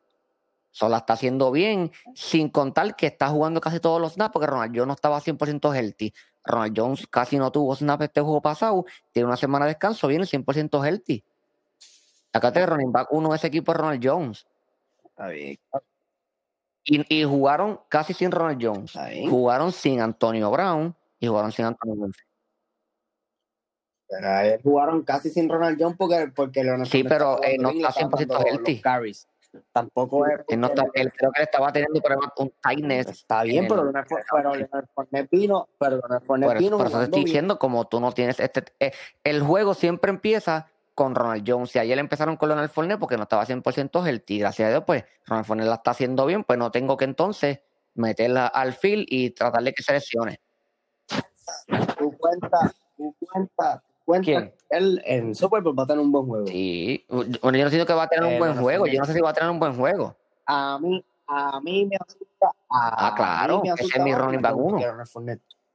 Solo 0.71 0.93
la 0.93 0.99
está 0.99 1.13
haciendo 1.13 1.53
bien, 1.53 1.93
sin 2.15 2.49
contar 2.49 2.97
que 2.97 3.07
está 3.07 3.29
jugando 3.29 3.61
casi 3.61 3.79
todos 3.79 4.01
los 4.01 4.15
snaps, 4.15 4.33
porque 4.33 4.49
Ronald 4.49 4.73
Jones 4.75 4.89
no 4.89 4.95
estaba 4.95 5.21
100% 5.21 5.73
healthy. 5.73 6.13
Ronald 6.45 6.75
Jones 6.77 7.07
casi 7.07 7.39
no 7.39 7.53
tuvo 7.53 7.77
snap 7.77 8.03
este 8.03 8.21
juego 8.21 8.43
pasado, 8.43 8.85
tiene 9.13 9.27
una 9.27 9.37
semana 9.37 9.67
de 9.67 9.71
descanso, 9.71 10.09
viene 10.09 10.25
100% 10.25 10.85
healthy. 10.85 11.23
Acá 12.33 12.51
te 12.51 12.67
running 12.67 12.91
back 12.91 13.13
uno 13.13 13.31
de 13.31 13.37
ese 13.37 13.47
equipo 13.47 13.71
es 13.73 13.79
Ronald 13.79 14.01
Jones. 14.05 14.47
Está 15.05 15.29
bien, 15.29 15.59
Y, 16.85 17.03
y 17.21 17.25
jugaron 17.25 17.81
casi 17.89 18.13
sin 18.15 18.31
Ronald 18.31 18.59
Jones. 18.63 18.93
Jugaron 19.29 19.73
sin 19.73 20.01
Antonio 20.01 20.51
Brown 20.51 20.95
y 21.19 21.27
jugaron 21.27 21.51
sin 21.53 21.65
Antonio 21.65 21.95
Winfield. 21.95 22.29
Pero 24.07 24.61
jugaron 24.63 25.03
casi 25.03 25.31
sin 25.31 25.49
Ronald 25.49 25.79
Jones 25.81 25.97
porque, 25.99 26.31
porque 26.35 26.63
Leonard 26.63 26.87
Sí, 26.87 27.03
pero, 27.05 27.43
eh, 27.43 27.57
no 27.59 27.71
está 27.71 27.89
estaban 27.89 28.11
100% 28.11 28.19
dando 28.19 28.35
los- 28.35 28.45
healthy. 28.47 28.81
carries. 28.81 29.27
Tampoco 29.73 30.27
es. 30.27 30.41
Él, 30.49 30.61
no 30.61 30.67
está- 30.67 30.85
él 30.95 31.13
creo 31.13 31.31
que 31.33 31.39
le 31.41 31.45
estaba 31.45 31.73
teniendo 31.73 32.01
problemas, 32.01 32.33
un 32.39 32.53
tightness. 32.63 33.07
Está 33.09 33.45
bien, 33.45 33.65
en 33.65 33.69
pero 33.69 33.85
Leonard 33.85 34.07
Fournette- 34.09 35.29
vino, 35.31 35.69
pero 35.79 35.97
Leonard 35.99 36.23
Fournette 36.25 36.59
vino 36.59 36.77
por 36.77 36.87
eso 36.89 36.99
te 36.99 37.05
estoy 37.05 37.19
bien. 37.21 37.27
diciendo, 37.27 37.59
como 37.59 37.87
tú 37.87 38.01
no 38.01 38.11
tienes 38.13 38.41
este. 38.41 38.65
eh, 38.81 38.93
el 39.23 39.43
juego 39.43 39.75
siempre 39.75 40.11
empieza 40.11 40.69
con 40.95 41.15
Ronald 41.15 41.45
Jones. 41.47 41.75
Y 41.77 41.79
ayer 41.79 41.99
empezaron 41.99 42.37
con 42.37 42.49
Leonard 42.49 42.71
Fournette 42.71 42.99
porque 43.01 43.17
no 43.17 43.25
estaba 43.25 43.45
100% 43.45 44.07
healthy. 44.07 44.39
Gracias 44.39 44.67
a 44.67 44.71
Dios, 44.71 44.85
pues 44.87 45.05
Ronald 45.27 45.47
Fournette 45.47 45.69
la 45.69 45.75
está 45.77 45.91
haciendo 45.93 46.25
bien, 46.27 46.45
pues 46.45 46.59
no 46.59 46.71
tengo 46.71 46.97
que 46.97 47.05
entonces 47.05 47.61
meterla 47.95 48.47
al 48.47 48.73
field 48.73 49.07
y 49.09 49.31
tratar 49.31 49.63
de 49.63 49.73
que 49.73 49.83
se 49.83 49.93
lesione. 49.93 50.41
Tú 51.99 52.17
cuentas, 52.19 52.75
tú 52.97 53.15
cuentas, 53.21 53.83
tú 53.83 54.05
cuentas 54.05 54.25
¿Quién? 54.27 54.55
él 54.71 55.03
en 55.05 55.35
Super 55.35 55.63
Bowl 55.63 55.79
va 55.79 55.85
a 55.85 55.87
tener 55.87 56.01
un 56.05 56.11
buen 56.13 56.27
juego. 56.27 56.47
Sí, 56.47 57.05
bueno, 57.09 57.59
yo 57.59 57.65
no 57.65 57.71
siento 57.71 57.87
que 57.87 57.93
va 57.95 58.05
a 58.05 58.09
tener 58.09 58.25
un 58.25 58.33
Eh, 58.33 58.39
buen 58.39 58.57
juego. 58.57 58.87
Yo 58.87 58.99
no 59.01 59.05
sé 59.05 59.13
si 59.13 59.21
va 59.21 59.31
a 59.31 59.35
tener 59.35 59.51
un 59.51 59.59
buen 59.59 59.77
juego. 59.77 60.17
A 60.47 60.79
mí, 60.81 61.05
a 61.27 61.61
mí 61.61 61.87
me 61.87 61.97
asusta. 61.97 62.47
A 62.71 63.09
Ah, 63.09 63.15
claro, 63.17 63.63
mí 63.63 63.69
me 63.69 63.75
ese 63.75 63.97
es 63.99 64.05
mi 64.05 64.15
Ronald 64.15 64.43
back 64.43 64.57
uno. 64.57 64.79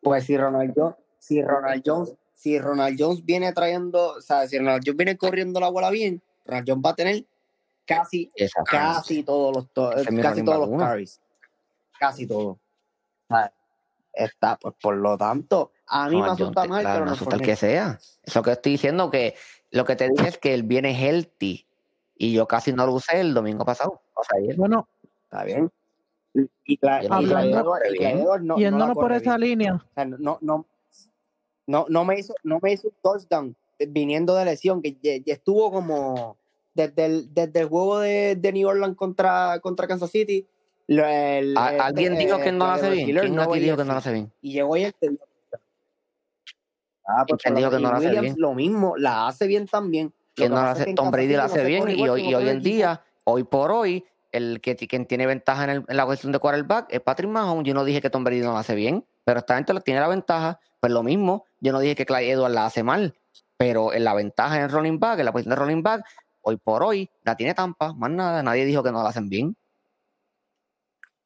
Pues 0.01 0.23
si 0.25 0.37
Ronald 0.37 0.73
Jones, 0.75 0.95
si 1.17 1.41
Ronald 1.41 1.83
Jones, 1.85 2.15
si 2.39 2.57
Ronald 2.57 2.95
Jones 2.97 3.25
viene 3.25 3.51
trayendo, 3.51 4.13
o 4.13 4.21
sea, 4.21 4.47
si 4.47 4.57
Ronald 4.57 4.81
Jones 4.85 4.95
viene 4.95 5.17
corriendo 5.17 5.59
la 5.59 5.67
bola 5.69 5.89
bien, 5.89 6.21
Ronald 6.45 6.65
Jones 6.69 6.83
va 6.85 6.89
a 6.91 6.95
tener 6.95 7.25
casi, 7.85 8.31
casi 8.65 9.23
todos 9.23 9.53
los, 9.53 9.69
to- 9.73 9.91
casi 10.21 10.41
todos 10.45 10.69
los 10.69 10.79
carries. 10.79 11.21
Casi 11.99 12.25
todo. 12.25 12.57
Está, 14.13 14.55
pues 14.57 14.73
por 14.81 14.95
lo 14.95 15.17
tanto, 15.17 15.73
a 15.87 16.07
mí 16.07 16.15
me 16.15 16.21
Ronald 16.21 16.41
asusta 16.41 16.65
más 16.65 16.79
claro, 16.81 16.93
me 16.93 16.93
Leonard 16.99 17.13
asusta 17.15 17.35
el 17.35 17.41
que 17.41 17.55
sea. 17.57 17.99
Eso 18.23 18.41
que 18.41 18.51
estoy 18.51 18.71
diciendo 18.71 19.11
que 19.11 19.35
lo 19.71 19.83
que 19.83 19.95
te 19.97 20.09
dije 20.09 20.29
es 20.29 20.37
que 20.37 20.53
él 20.53 20.63
viene 20.63 20.91
healthy 20.93 21.67
y 22.15 22.31
yo 22.33 22.47
casi 22.47 22.71
no 22.71 22.85
lo 22.85 22.93
usé 22.93 23.19
el 23.19 23.33
domingo 23.33 23.65
pasado. 23.65 24.01
O 24.13 24.23
sea, 24.23 24.39
ayer. 24.39 24.55
Bueno, 24.55 24.87
Está 25.23 25.43
bien. 25.43 25.69
Y, 26.33 26.41
y, 26.65 26.79
no 26.81 27.01
y 27.01 27.05
Hablando- 27.07 27.39
y 27.49 27.51
no, 27.51 27.63
no 28.39 28.55
la 28.55 28.55
yéndonos 28.59 28.93
por 28.95 29.11
esa 29.11 29.37
bien. 29.37 29.49
línea, 29.49 29.73
O 29.75 29.93
sea, 29.93 30.05
no, 30.05 30.37
no, 30.41 30.65
no, 31.69 31.85
no 31.87 32.03
me 32.03 32.17
hizo, 32.19 32.33
no 32.43 32.59
me 32.61 32.73
hizo 32.73 32.87
un 32.87 32.93
touchdown 33.03 33.55
viniendo 33.89 34.35
de 34.35 34.43
lesión, 34.45 34.81
que 34.81 34.97
ya, 35.01 35.17
ya 35.23 35.33
estuvo 35.33 35.71
como 35.71 36.35
desde 36.73 37.05
el, 37.05 37.33
desde 37.33 37.59
el 37.61 37.67
juego 37.67 37.99
de, 37.99 38.35
de 38.35 38.51
New 38.53 38.67
Orleans 38.67 38.97
contra, 38.97 39.59
contra 39.61 39.87
Kansas 39.87 40.09
City. 40.09 40.45
lo- 40.87 41.05
el- 41.05 41.55
¿A- 41.57 41.69
este, 41.71 41.81
¿Alguien 41.81 42.17
dijo 42.17 42.39
que 42.39 42.51
no 42.51 42.65
lo 42.65 42.71
hace 42.71 42.89
bien? 42.89 43.05
¿Quién 43.05 43.35
no 43.35 43.53
dijo 43.53 43.77
que 43.77 43.83
no 43.85 43.91
lo 43.93 43.99
hace 43.99 44.11
bien? 44.13 44.31
Y 44.41 44.53
llegó 44.53 44.75
y 44.77 44.83
él 44.85 44.93
te 44.99 45.09
dio- 45.09 45.19
Ah, 47.05 47.25
pues 47.27 47.41
¿Quién 47.41 47.53
por 47.53 47.59
dijo 47.59 47.71
que 47.71 47.79
no 47.79 47.89
lo 47.91 47.95
hace 47.97 48.05
Williams 48.07 48.21
bien? 48.25 48.35
lo 48.37 48.53
mismo, 48.53 48.97
la 48.97 49.27
hace 49.27 49.47
bien 49.47 49.67
también. 49.67 50.13
¿Quién 50.35 50.49
que 50.49 50.55
no 50.55 50.61
lo 50.61 50.67
hace? 50.67 50.93
Tom 50.93 51.11
Brady 51.11 51.35
no 51.35 51.43
hace 51.43 51.63
bien 51.63 51.89
y 51.89 52.07
hoy, 52.07 52.21
y 52.29 52.33
hoy 52.35 52.49
en 52.49 52.61
día, 52.61 53.01
hoy 53.25 53.43
por 53.43 53.71
hoy, 53.71 54.03
el 54.31 54.61
que 54.61 54.75
quien 54.75 55.05
tiene 55.05 55.25
ventaja 55.25 55.63
en, 55.65 55.69
el- 55.69 55.85
en 55.87 55.97
la 55.97 56.05
cuestión 56.05 56.31
de 56.31 56.39
quarterback 56.39 56.87
es 56.89 57.01
Patrick 57.01 57.29
Mahomes. 57.29 57.65
Yo 57.67 57.73
no 57.73 57.83
dije 57.83 58.01
que 58.01 58.09
Tom 58.09 58.23
Brady 58.23 58.41
no 58.41 58.51
lo 58.51 58.57
hace 58.57 58.75
bien, 58.75 59.05
pero 59.23 59.39
esta 59.39 59.55
gente 59.55 59.73
lo 59.73 59.81
tiene 59.81 59.99
la 59.99 60.07
ventaja. 60.07 60.59
Pues 60.79 60.93
lo 60.93 61.03
mismo, 61.03 61.45
yo 61.59 61.71
no 61.73 61.79
dije 61.79 61.95
que 61.95 62.05
Clyde 62.05 62.31
Edwards 62.31 62.55
la 62.55 62.65
hace 62.65 62.83
mal, 62.83 63.15
pero 63.57 63.93
en 63.93 64.03
la 64.03 64.13
ventaja 64.13 64.55
en 64.57 64.63
el 64.63 64.69
running 64.71 64.99
back, 64.99 65.19
en 65.19 65.25
la 65.25 65.31
posición 65.31 65.49
de 65.55 65.55
running 65.61 65.83
back, 65.83 66.05
hoy 66.41 66.57
por 66.57 66.83
hoy 66.83 67.09
la 67.23 67.35
tiene 67.35 67.53
Tampa, 67.53 67.93
más 67.93 68.09
nada. 68.11 68.41
Nadie 68.43 68.65
dijo 68.65 68.81
que 68.83 68.91
no 68.91 69.03
la 69.03 69.09
hacen 69.09 69.27
bien. 69.29 69.55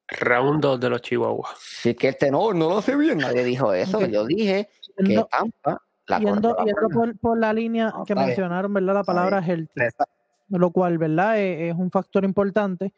Round 0.10 0.62
2 0.62 0.80
de 0.80 0.90
los 0.90 1.02
Chihuahuas. 1.02 1.56
Si 1.60 1.90
es 1.92 1.96
que 1.96 2.10
este 2.10 2.30
no, 2.30 2.54
no 2.54 2.70
lo 2.70 2.78
hace 2.80 2.96
bien, 2.96 3.18
nadie 3.20 3.44
dijo 3.44 3.74
eso. 3.74 4.06
Yo 4.08 4.26
dije 4.26 4.70
que 4.98 5.24
Tampa 5.30 5.82
la 6.08 6.20
yendo, 6.20 6.56
yendo 6.66 6.90
por, 6.94 7.18
por 7.20 7.40
la 7.40 7.54
línea 7.54 7.90
No, 7.90 8.04
que 8.06 8.14
mencionaron, 8.16 8.74
¿verdad? 8.74 8.94
La 8.96 9.04
palabra 9.04 9.40
healthy, 9.42 9.82
lo 10.60 10.72
cual, 10.72 10.98
¿verdad? 10.98 11.40
Es, 11.40 11.72
es 11.74 11.76
un 11.80 11.90
factor 11.92 12.24
importante. 12.26 12.94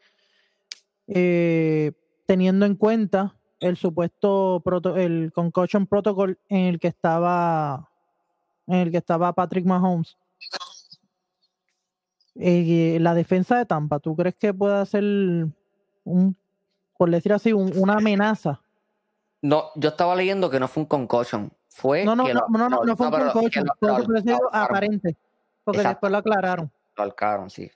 eh, 1.08 1.92
teniendo 2.26 2.66
en 2.66 2.74
cuenta 2.74 3.36
el 3.60 3.76
supuesto 3.76 4.60
proto- 4.64 4.96
el 4.96 5.30
concussion 5.32 5.86
protocol 5.86 6.38
en 6.48 6.62
el 6.66 6.80
que 6.80 6.88
estaba 6.88 7.88
en 8.66 8.74
el 8.78 8.90
que 8.90 8.96
estaba 8.98 9.32
Patrick 9.32 9.64
Mahomes. 9.64 10.16
Eh, 12.34 12.98
la 13.00 13.14
defensa 13.14 13.56
de 13.56 13.64
Tampa, 13.64 13.98
¿tú 14.00 14.14
crees 14.16 14.34
que 14.34 14.52
pueda 14.52 14.84
ser 14.84 15.04
un, 16.04 16.36
por 16.98 17.10
decir 17.10 17.32
así, 17.32 17.52
un- 17.52 17.72
una 17.78 17.94
amenaza? 17.94 18.60
No, 19.40 19.66
yo 19.76 19.90
estaba 19.90 20.14
leyendo 20.16 20.50
que 20.50 20.58
no 20.60 20.66
fue 20.68 20.82
un 20.82 20.88
concussion. 20.88 21.52
Fue 21.68 22.04
No, 22.04 22.16
no, 22.16 22.24
que 22.24 22.34
no, 22.34 22.40
lo- 22.40 22.58
no, 22.58 22.68
no, 22.68 22.84
no 22.84 22.96
fue 22.96 23.06
un 23.06 23.12
concussion, 23.12 23.66
fue 23.78 23.90
ahorcaron, 23.90 24.40
aparente, 24.52 25.16
porque 25.64 25.78
Exacto. 25.80 25.94
después 26.06 26.12
lo 26.12 26.18
aclararon. 26.18 26.72
Lo 26.96 27.02
ahorcaron, 27.04 27.50
sí. 27.50 27.70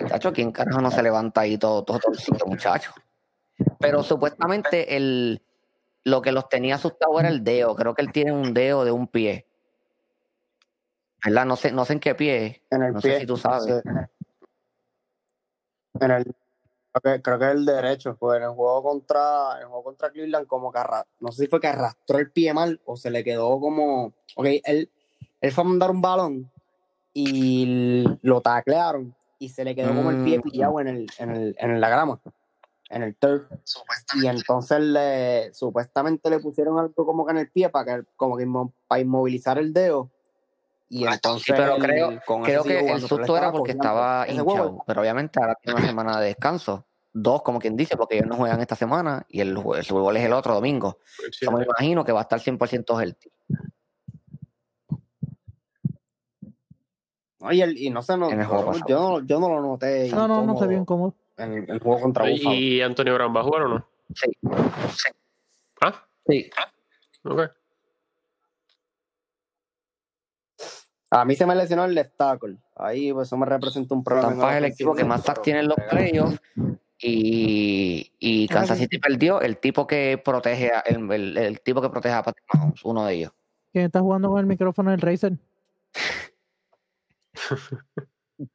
Muchacho, 0.00 0.32
¿quién 0.32 0.50
carajo 0.50 0.80
no 0.80 0.90
se 0.90 1.02
levanta 1.02 1.42
ahí 1.42 1.58
todo, 1.58 1.84
todo 1.84 1.98
torcido, 1.98 2.46
muchacho? 2.46 2.92
Pero 3.78 4.02
supuestamente 4.02 4.96
el, 4.96 5.40
lo 6.04 6.20
que 6.22 6.32
los 6.32 6.48
tenía 6.48 6.74
asustados 6.74 7.20
era 7.20 7.28
el 7.28 7.44
dedo. 7.44 7.76
Creo 7.76 7.94
que 7.94 8.02
él 8.02 8.12
tiene 8.12 8.32
un 8.32 8.52
dedo 8.52 8.84
de 8.84 8.90
un 8.90 9.06
pie. 9.06 9.46
¿Verdad? 11.24 11.46
No 11.46 11.56
sé, 11.56 11.72
no 11.72 11.84
sé 11.84 11.94
en 11.94 12.00
qué 12.00 12.14
pie. 12.14 12.62
en 12.70 12.82
el 12.82 12.92
No 12.92 13.00
sé 13.00 13.08
pie. 13.08 13.20
si 13.20 13.26
tú 13.26 13.36
sabes. 13.36 13.82
sí. 13.82 13.90
En 16.00 16.10
el, 16.10 16.34
Creo 17.02 17.16
que, 17.16 17.22
creo 17.22 17.38
que 17.38 17.44
es 17.44 17.50
el 17.52 17.66
derecho, 17.66 18.16
pues 18.16 18.38
en 18.38 18.44
el 18.44 18.50
juego 18.50 18.82
contra, 18.82 19.56
en 19.56 19.62
el 19.62 19.66
juego 19.66 19.84
contra 19.84 20.10
Cleveland, 20.10 20.46
como 20.46 20.72
que 20.72 20.80
no 21.20 21.30
sé 21.30 21.42
si 21.42 21.48
fue 21.48 21.60
que 21.60 21.66
arrastró 21.66 22.18
el 22.18 22.30
pie 22.32 22.54
mal 22.54 22.80
o 22.86 22.96
se 22.96 23.10
le 23.10 23.22
quedó 23.22 23.60
como. 23.60 24.14
Ok, 24.34 24.46
él, 24.64 24.90
él 25.42 25.52
fue 25.52 25.62
a 25.62 25.66
mandar 25.66 25.90
un 25.90 26.00
balón 26.00 26.50
y 27.18 28.04
lo 28.20 28.42
taclearon 28.42 29.14
y 29.38 29.48
se 29.48 29.64
le 29.64 29.74
quedó 29.74 29.94
como 29.94 30.10
el 30.10 30.22
pie 30.22 30.38
Mm. 30.38 30.42
pillado 30.42 30.80
en, 30.80 30.88
el, 30.88 31.06
en, 31.18 31.30
el, 31.30 31.56
en 31.58 31.80
la 31.80 31.88
grama, 31.88 32.20
en 32.90 33.02
el 33.02 33.16
turf. 33.16 33.50
Y 34.20 34.26
entonces 34.26 34.80
le, 34.80 35.54
supuestamente 35.54 36.28
le 36.28 36.40
pusieron 36.40 36.78
algo 36.78 37.06
como 37.06 37.24
que 37.24 37.32
en 37.32 37.38
el 37.38 37.50
pie 37.50 37.70
para 37.70 38.00
que 38.02 38.04
como 38.16 38.36
que 38.36 38.44
inmo- 38.46 38.70
para 38.86 39.00
inmovilizar 39.00 39.56
el 39.56 39.72
dedo. 39.72 40.10
Y 40.90 41.06
entonces 41.06 41.46
Sí, 41.46 41.52
pero 41.56 41.78
creo, 41.78 42.20
con 42.26 42.42
creo 42.42 42.62
que 42.62 42.80
el 42.92 43.00
susto 43.00 43.34
era 43.34 43.50
porque 43.50 43.72
estaba 43.72 44.26
hinchado, 44.28 44.84
pero 44.86 45.00
obviamente 45.00 45.40
ahora 45.40 45.54
tiene 45.62 45.78
una 45.78 45.86
semana 45.94 46.20
de 46.20 46.26
descanso. 46.26 46.84
Dos, 47.14 47.40
como 47.40 47.58
quien 47.58 47.76
dice, 47.76 47.96
porque 47.96 48.16
ellos 48.16 48.28
no 48.28 48.36
juegan 48.36 48.60
esta 48.60 48.76
semana 48.76 49.24
y 49.30 49.40
el, 49.40 49.56
el 49.56 49.84
Super 49.84 50.02
Bowl 50.02 50.14
es 50.18 50.22
el 50.22 50.34
otro 50.34 50.52
domingo. 50.52 50.98
Yo 51.40 51.50
me 51.50 51.64
imagino 51.64 52.04
que 52.04 52.12
va 52.12 52.20
a 52.20 52.22
estar 52.24 52.40
100% 52.40 53.00
healthy. 53.00 53.30
Oye, 57.46 57.62
el- 57.64 57.78
y 57.78 57.90
no 57.90 58.02
sé, 58.02 58.16
no, 58.16 58.30
En 58.30 58.40
el 58.40 58.46
juego 58.46 58.72
yo, 58.86 58.98
no, 59.20 59.20
yo 59.26 59.40
no 59.40 59.48
lo 59.48 59.60
noté. 59.60 60.10
No, 60.12 60.26
no, 60.28 60.44
no 60.44 60.56
se 60.58 60.66
vio 60.66 60.78
incómodo 60.78 61.14
incómodo. 61.38 61.56
En 61.58 61.70
el 61.70 61.78
juego 61.80 62.00
contra 62.00 62.24
Buffalo. 62.28 62.54
¿Y 62.56 62.80
Antonio 62.80 63.14
Brown 63.14 63.34
va 63.36 63.40
a 63.40 63.44
jugar 63.44 63.62
o 63.62 63.68
no? 63.68 63.86
Sí, 64.14 64.30
Ah, 65.82 65.92
sí. 66.26 66.50
ok. 67.24 67.50
A 71.10 71.24
mí 71.24 71.36
se 71.36 71.46
me 71.46 71.54
lesionó 71.54 71.84
el 71.84 72.10
tackle. 72.16 72.56
Ahí 72.74 73.12
pues, 73.12 73.28
eso 73.28 73.36
me 73.36 73.46
representa 73.46 73.94
un 73.94 74.02
problema. 74.02 74.28
Tampa 74.30 74.52
es 74.52 74.56
el 74.58 74.64
equipo 74.64 74.94
que 74.94 75.04
más 75.04 75.22
sacks 75.22 75.42
tiene 75.42 75.60
en 75.60 75.68
los 75.68 75.76
playoffs 75.88 76.40
y, 76.98 78.10
y 78.18 78.48
Kansas 78.48 78.78
City 78.78 78.98
perdió 78.98 79.40
el 79.40 79.58
tipo 79.58 79.86
que 79.86 80.20
protege 80.22 80.72
a, 80.72 80.80
el, 80.80 81.10
el- 81.12 81.36
el 81.38 81.60
tipo 81.60 81.80
que 81.80 81.90
protege 81.90 82.14
a 82.14 82.22
Patrick 82.22 82.44
Mahomes, 82.52 82.84
uno 82.84 83.04
de 83.06 83.14
ellos. 83.14 83.32
¿Quién 83.72 83.84
está 83.86 84.00
jugando 84.00 84.30
con 84.30 84.40
el 84.40 84.46
micrófono 84.46 84.90
del 84.90 85.00
Razer? 85.00 85.34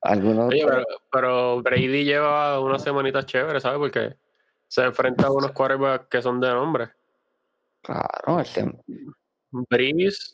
Oye, 0.04 0.66
pero, 0.66 0.84
pero 1.12 1.62
Brady 1.62 2.04
lleva 2.04 2.60
unas 2.60 2.84
semanitas 2.84 3.26
chéveres, 3.26 3.64
¿sabes? 3.64 3.80
Porque 3.80 4.16
se 4.68 4.84
enfrenta 4.84 5.28
a 5.28 5.32
unos 5.32 5.52
quarterbacks 5.52 6.08
que 6.08 6.22
son 6.22 6.40
de 6.40 6.50
nombre. 6.50 6.90
claro, 7.82 8.40
el 8.40 8.46
tem- 8.46 8.82
Breeze, 9.52 10.34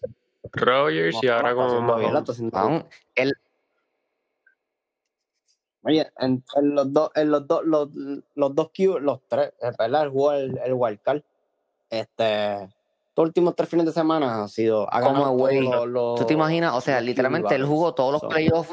Rogers 0.52 1.24
y 1.24 1.28
ahora 1.28 1.56
con 1.56 1.86
Mahomes. 1.86 2.42
el, 3.16 3.34
Oye, 5.84 6.12
en, 6.20 6.44
en 6.56 6.76
los 6.76 6.92
dos, 6.92 7.12
en 7.16 7.32
los 7.32 7.48
dos, 7.48 7.64
los, 7.64 7.90
los 8.36 8.56
dos 8.56 8.72
Q, 8.76 9.00
los 9.00 9.22
tres, 9.28 9.54
es 9.62 9.78
verdad, 9.78 10.04
el 10.04 10.34
el, 10.34 10.58
el 10.58 10.74
wildcard. 10.74 11.22
Este, 11.90 12.70
los 13.18 13.30
últimos 13.30 13.56
tres 13.56 13.68
fines 13.70 13.86
de 13.86 13.92
semana 13.92 14.44
ha 14.44 14.48
sido 14.48 14.88
ha 14.94 15.02
Como 15.02 15.24
todos 15.26 15.54
los- 15.54 15.88
los- 15.88 16.20
¿Tú 16.20 16.26
te 16.26 16.34
imaginas? 16.34 16.74
O 16.76 16.82
sea, 16.82 17.02
literalmente 17.02 17.54
él 17.56 17.66
jugó 17.66 17.94
todos 17.94 18.12
los 18.12 18.22
So, 18.22 18.30
playoffs 18.30 18.72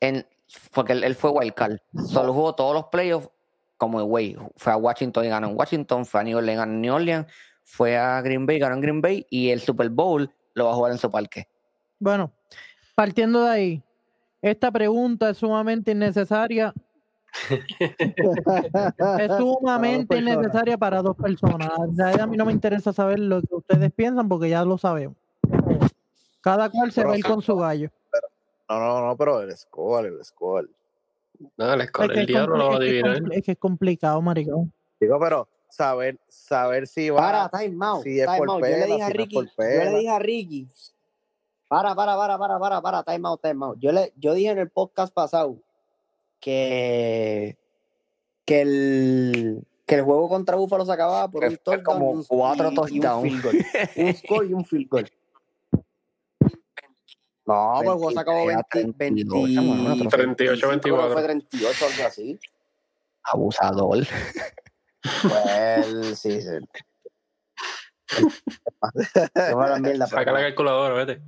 en 0.00 0.26
porque 0.72 0.92
él, 0.92 1.04
él 1.04 1.14
fue 1.14 1.30
wildcard. 1.30 1.78
Solo 1.94 2.32
jugó 2.34 2.54
todos 2.54 2.74
los 2.74 2.84
playoffs 2.86 3.28
como 3.76 3.98
away. 4.00 4.36
Fue 4.56 4.72
a 4.72 4.76
Washington 4.76 5.24
y 5.24 5.28
ganó 5.28 5.48
en 5.48 5.56
Washington, 5.56 6.04
fue 6.04 6.20
a 6.20 6.24
New 6.24 6.36
Orleans, 6.38 6.58
ganó 6.58 6.72
en 6.72 6.80
New 6.82 6.94
Orleans, 6.94 7.26
fue 7.64 7.96
a 7.96 8.20
Green 8.20 8.44
Bay, 8.46 8.58
ganó 8.58 8.74
en 8.74 8.80
Green 8.80 9.00
Bay 9.00 9.26
y 9.30 9.50
el 9.50 9.60
Super 9.60 9.88
Bowl 9.88 10.30
lo 10.54 10.64
va 10.66 10.72
a 10.72 10.74
jugar 10.74 10.92
en 10.92 10.98
su 10.98 11.10
parque. 11.10 11.48
Bueno, 11.98 12.32
partiendo 12.94 13.44
de 13.44 13.50
ahí, 13.50 13.82
esta 14.42 14.70
pregunta 14.70 15.30
es 15.30 15.38
sumamente 15.38 15.92
innecesaria. 15.92 16.74
Es 19.18 19.32
sumamente 19.38 20.18
innecesaria 20.18 20.76
para 20.76 21.02
dos 21.02 21.16
personas. 21.16 21.70
A 22.20 22.26
mí 22.26 22.36
no 22.36 22.44
me 22.44 22.52
interesa 22.52 22.92
saber 22.92 23.18
lo 23.18 23.40
que 23.42 23.54
ustedes 23.54 23.92
piensan 23.92 24.28
porque 24.28 24.48
ya 24.48 24.64
lo 24.64 24.78
sabemos. 24.78 25.16
Cada 26.40 26.70
cual 26.70 26.90
se 26.92 27.04
va 27.04 27.14
a 27.14 27.18
ir 27.18 27.24
con 27.24 27.42
su 27.42 27.56
gallo. 27.56 27.90
No, 28.68 28.78
no, 28.78 29.06
no, 29.06 29.16
pero 29.16 29.40
el 29.40 29.56
score, 29.56 30.06
el 30.06 30.24
score. 30.24 30.68
No, 31.56 31.72
el, 31.72 31.80
Es 31.80 31.86
escuela, 31.86 32.14
que 32.14 32.20
el 32.20 32.24
es, 32.24 32.28
diablo 32.28 32.56
lo 32.56 32.68
va 32.68 32.76
a 32.76 32.78
es 32.78 32.82
es 32.82 33.04
adivinar. 33.04 33.32
es 33.32 33.42
que 33.42 33.52
es 33.52 33.58
complicado, 33.58 34.20
maricón. 34.22 34.72
Digo, 35.00 35.18
pero 35.18 35.48
saber, 35.68 36.18
saber 36.28 36.86
si 36.86 37.10
va. 37.10 37.20
Para, 37.20 37.48
time 37.48 37.84
out, 37.84 38.02
si 38.02 38.20
es 38.20 38.26
time 38.26 38.38
por 38.38 38.50
out. 38.50 38.60
Yo 38.60 38.68
le 38.68 38.86
dije 38.86 39.02
a 39.02 39.06
si 39.06 39.12
no 39.12 39.12
es 39.12 39.16
Ricky, 39.16 39.34
por 39.34 39.44
yo 39.44 39.84
le 39.84 39.98
dije 39.98 40.10
a 40.10 40.18
Ricky, 40.18 40.68
para, 41.68 41.94
para, 41.94 42.16
para, 42.16 42.38
para, 42.38 42.58
para, 42.58 42.82
para, 42.82 43.02
time 43.02 43.28
out, 43.28 43.40
time 43.40 43.64
out. 43.64 43.78
Yo 43.80 43.92
le, 43.92 44.12
yo 44.16 44.34
dije 44.34 44.50
en 44.50 44.58
el 44.58 44.70
podcast 44.70 45.12
pasado 45.12 45.56
que, 46.40 47.56
que 48.44 48.60
el, 48.62 49.64
que 49.86 49.94
el 49.96 50.02
juego 50.02 50.28
contra 50.28 50.56
Buffalo 50.56 50.84
se 50.84 50.92
acababa 50.92 51.30
por 51.30 51.44
un 51.44 51.56
touchdown 51.58 51.84
como 51.84 52.10
un, 52.10 52.24
cuatro 52.24 52.66
y- 52.66 52.68
y 52.68 52.70
un 52.70 52.74
touchdowns. 53.02 53.22
field 53.22 53.42
goal. 53.42 53.66
Un 53.96 54.14
score 54.14 54.46
y 54.46 54.52
un 54.54 54.64
field 54.64 54.88
goal. 54.88 55.10
No, 57.46 57.72
pues 57.78 57.86
el 57.88 57.92
juego 57.94 58.10
se 58.12 58.20
acabó 58.20 58.46
20, 58.46 58.64
20, 58.96 58.96
32, 59.24 59.64
bueno, 59.66 59.92
otro 59.94 60.08
38, 60.08 60.68
25, 60.68 60.96
creo 60.96 61.08
que 61.08 61.14
24. 61.14 61.14
Fue 61.14 61.22
38, 61.22 61.86
algo 61.86 62.04
así. 62.06 62.38
Abusador. 63.24 64.06
Pues, 65.28 66.18
sí, 66.18 66.40
sí. 66.40 66.48
Saca 70.06 70.32
la 70.32 70.40
calculadora, 70.40 70.94
vete. 71.04 71.22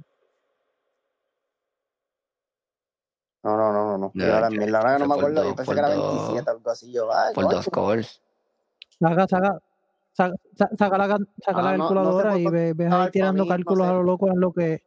No, 3.45 3.57
no, 3.57 3.73
no, 3.73 3.85
no. 3.93 3.99
no. 3.99 4.11
Yo 4.15 4.27
la 4.27 4.35
ahora 4.37 4.49
que 4.51 4.57
no 5.01 5.07
me 5.09 5.15
acuerdo, 5.15 5.45
yo 5.45 5.57
pensé 5.57 5.73
que 5.73 5.79
era 5.79 5.95
dos. 5.95 6.15
27, 6.29 6.51
algo 6.51 6.71
así. 6.71 6.93
Yo, 6.93 7.13
ay, 7.13 7.35
Por 7.35 7.49
dos 7.51 7.65
scores. 7.65 8.23
Saca, 9.01 9.27
saca, 9.27 9.59
saca, 10.13 10.35
sa- 10.57 10.71
saca 10.79 10.99
la, 10.99 11.09
ca- 11.09 11.17
saca 11.45 11.59
Ah, 11.59 11.63
la 11.63 11.77
no- 11.77 11.79
no 11.79 11.89
sé 11.89 11.95
calculadora 11.95 12.39
y 12.39 12.47
ve- 12.47 12.73
ves 12.75 12.93
a 12.93 13.03
ahí 13.05 13.11
tirando 13.11 13.43
mí, 13.43 13.49
no 13.49 13.55
cálculos 13.55 13.87
sé. 13.87 13.91
a 13.91 13.95
lo 13.97 14.03
loco 14.05 14.29
en 14.29 14.39
lo 14.41 14.53
que, 14.53 14.85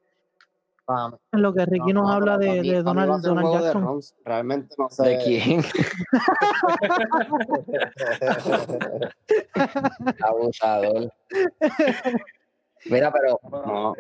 en 1.34 1.42
lo 1.42 1.52
que 1.54 1.66
Ricky 1.66 1.92
no, 1.94 2.02
nos 2.02 2.10
no, 2.12 2.16
habla 2.16 2.38
pero 2.38 2.54
de, 2.54 2.62
mí- 2.62 2.70
de 2.70 2.84
Donald, 2.84 3.12
un 3.12 3.22
Donald 3.24 3.48
de 3.58 3.64
Jackson. 3.64 3.84
runs. 3.84 4.16
Realmente 4.24 4.76
no 4.78 4.90
sé. 4.90 5.04
¿De 5.04 5.18
quién? 5.18 5.62
Abusador. 10.24 11.12
Mira, 12.86 13.12
pero. 13.12 13.40
No, 13.52 13.94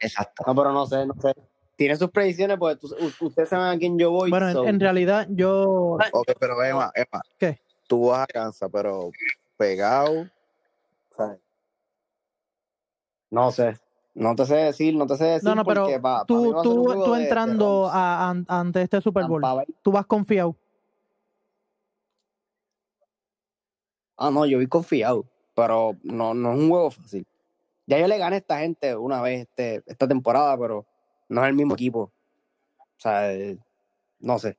Exacto. 0.00 0.42
no, 0.46 0.54
pero 0.54 0.72
no 0.72 0.86
sé, 0.86 1.06
no 1.06 1.14
sé. 1.20 1.34
Tiene 1.80 1.96
sus 1.96 2.10
predicciones, 2.10 2.58
porque 2.58 2.76
tú- 2.76 2.94
ustedes 3.24 3.48
saben 3.48 3.68
a 3.74 3.78
quién 3.78 3.98
yo 3.98 4.10
voy. 4.10 4.28
Bueno, 4.28 4.48
en, 4.48 4.52
so- 4.52 4.66
en 4.66 4.78
realidad 4.78 5.26
yo 5.30 5.96
Ok, 6.12 6.32
pero 6.38 6.62
Emma, 6.62 6.92
Emma. 6.94 7.22
¿Qué? 7.38 7.58
Tú 7.88 8.08
vas 8.08 8.24
a 8.24 8.26
Kansas, 8.26 8.68
pero 8.70 9.10
pegado. 9.56 10.28
¿sabes? 11.16 11.38
No 13.30 13.50
sé. 13.50 13.78
No 14.12 14.34
te 14.34 14.44
sé 14.44 14.56
decir, 14.56 14.94
no 14.94 15.06
te 15.06 15.16
sé 15.16 15.24
decir. 15.24 15.48
No, 15.48 15.54
no, 15.54 15.64
pero 15.64 15.84
porque 15.84 15.98
pa' 16.00 16.26
tú, 16.26 16.54
tú, 16.62 16.84
tú 16.84 17.12
de- 17.12 17.20
de 17.20 17.22
entrando 17.22 17.88
a- 17.90 18.28
ante 18.46 18.82
este 18.82 19.00
Super 19.00 19.24
Bowl, 19.24 19.42
tú 19.80 19.90
vas 19.90 20.04
confiado. 20.04 20.54
Ah, 24.18 24.30
no, 24.30 24.44
yo 24.44 24.58
vi 24.58 24.66
confiado, 24.66 25.24
pero 25.54 25.96
no, 26.02 26.34
no 26.34 26.52
es 26.52 26.58
un 26.58 26.68
juego 26.68 26.90
fácil. 26.90 27.26
Ya 27.86 27.98
yo 27.98 28.06
le 28.06 28.18
gané 28.18 28.36
a 28.36 28.38
esta 28.40 28.58
gente 28.58 28.94
una 28.94 29.22
vez 29.22 29.48
este, 29.48 29.82
esta 29.86 30.06
temporada, 30.06 30.58
pero 30.58 30.84
no 31.30 31.42
es 31.42 31.48
el 31.48 31.54
mismo 31.54 31.74
equipo. 31.74 32.12
O 32.78 33.00
sea, 33.00 33.32
eh, 33.32 33.56
no 34.18 34.38
sé. 34.38 34.58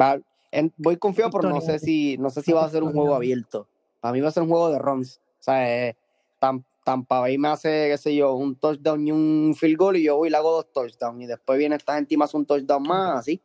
Va, 0.00 0.18
en- 0.52 0.72
voy 0.76 0.96
confiado, 0.98 1.30
pero 1.32 1.48
no 1.50 1.60
sé 1.60 1.78
si 1.78 2.16
no 2.18 2.30
sé 2.30 2.42
si 2.42 2.52
va 2.52 2.64
a 2.64 2.70
ser 2.70 2.82
un 2.84 2.92
juego 2.92 3.14
abierto. 3.14 3.66
Para 4.00 4.12
mí 4.12 4.20
va 4.20 4.28
a 4.28 4.32
ser 4.32 4.44
un 4.44 4.48
juego 4.50 4.70
de 4.70 4.78
runs. 4.78 5.20
O 5.40 5.42
sea, 5.42 5.88
eh, 5.88 5.96
Tam- 6.40 6.62
Tampa 6.84 7.18
Bay 7.20 7.38
me 7.38 7.48
hace, 7.48 7.88
qué 7.90 7.98
sé 7.98 8.14
yo, 8.14 8.34
un 8.34 8.54
touchdown 8.56 9.06
y 9.08 9.10
un 9.10 9.54
field 9.58 9.76
goal 9.76 9.96
y 9.96 10.04
yo 10.04 10.16
voy 10.18 10.28
y 10.28 10.30
le 10.30 10.36
hago 10.36 10.52
dos 10.52 10.70
touchdowns. 10.72 11.22
Y 11.22 11.26
después 11.26 11.58
viene 11.58 11.74
esta 11.76 11.94
gente 11.96 12.14
y 12.14 12.16
me 12.16 12.24
hace 12.24 12.36
un 12.36 12.46
touchdown 12.46 12.82
más, 12.86 13.18
así. 13.20 13.40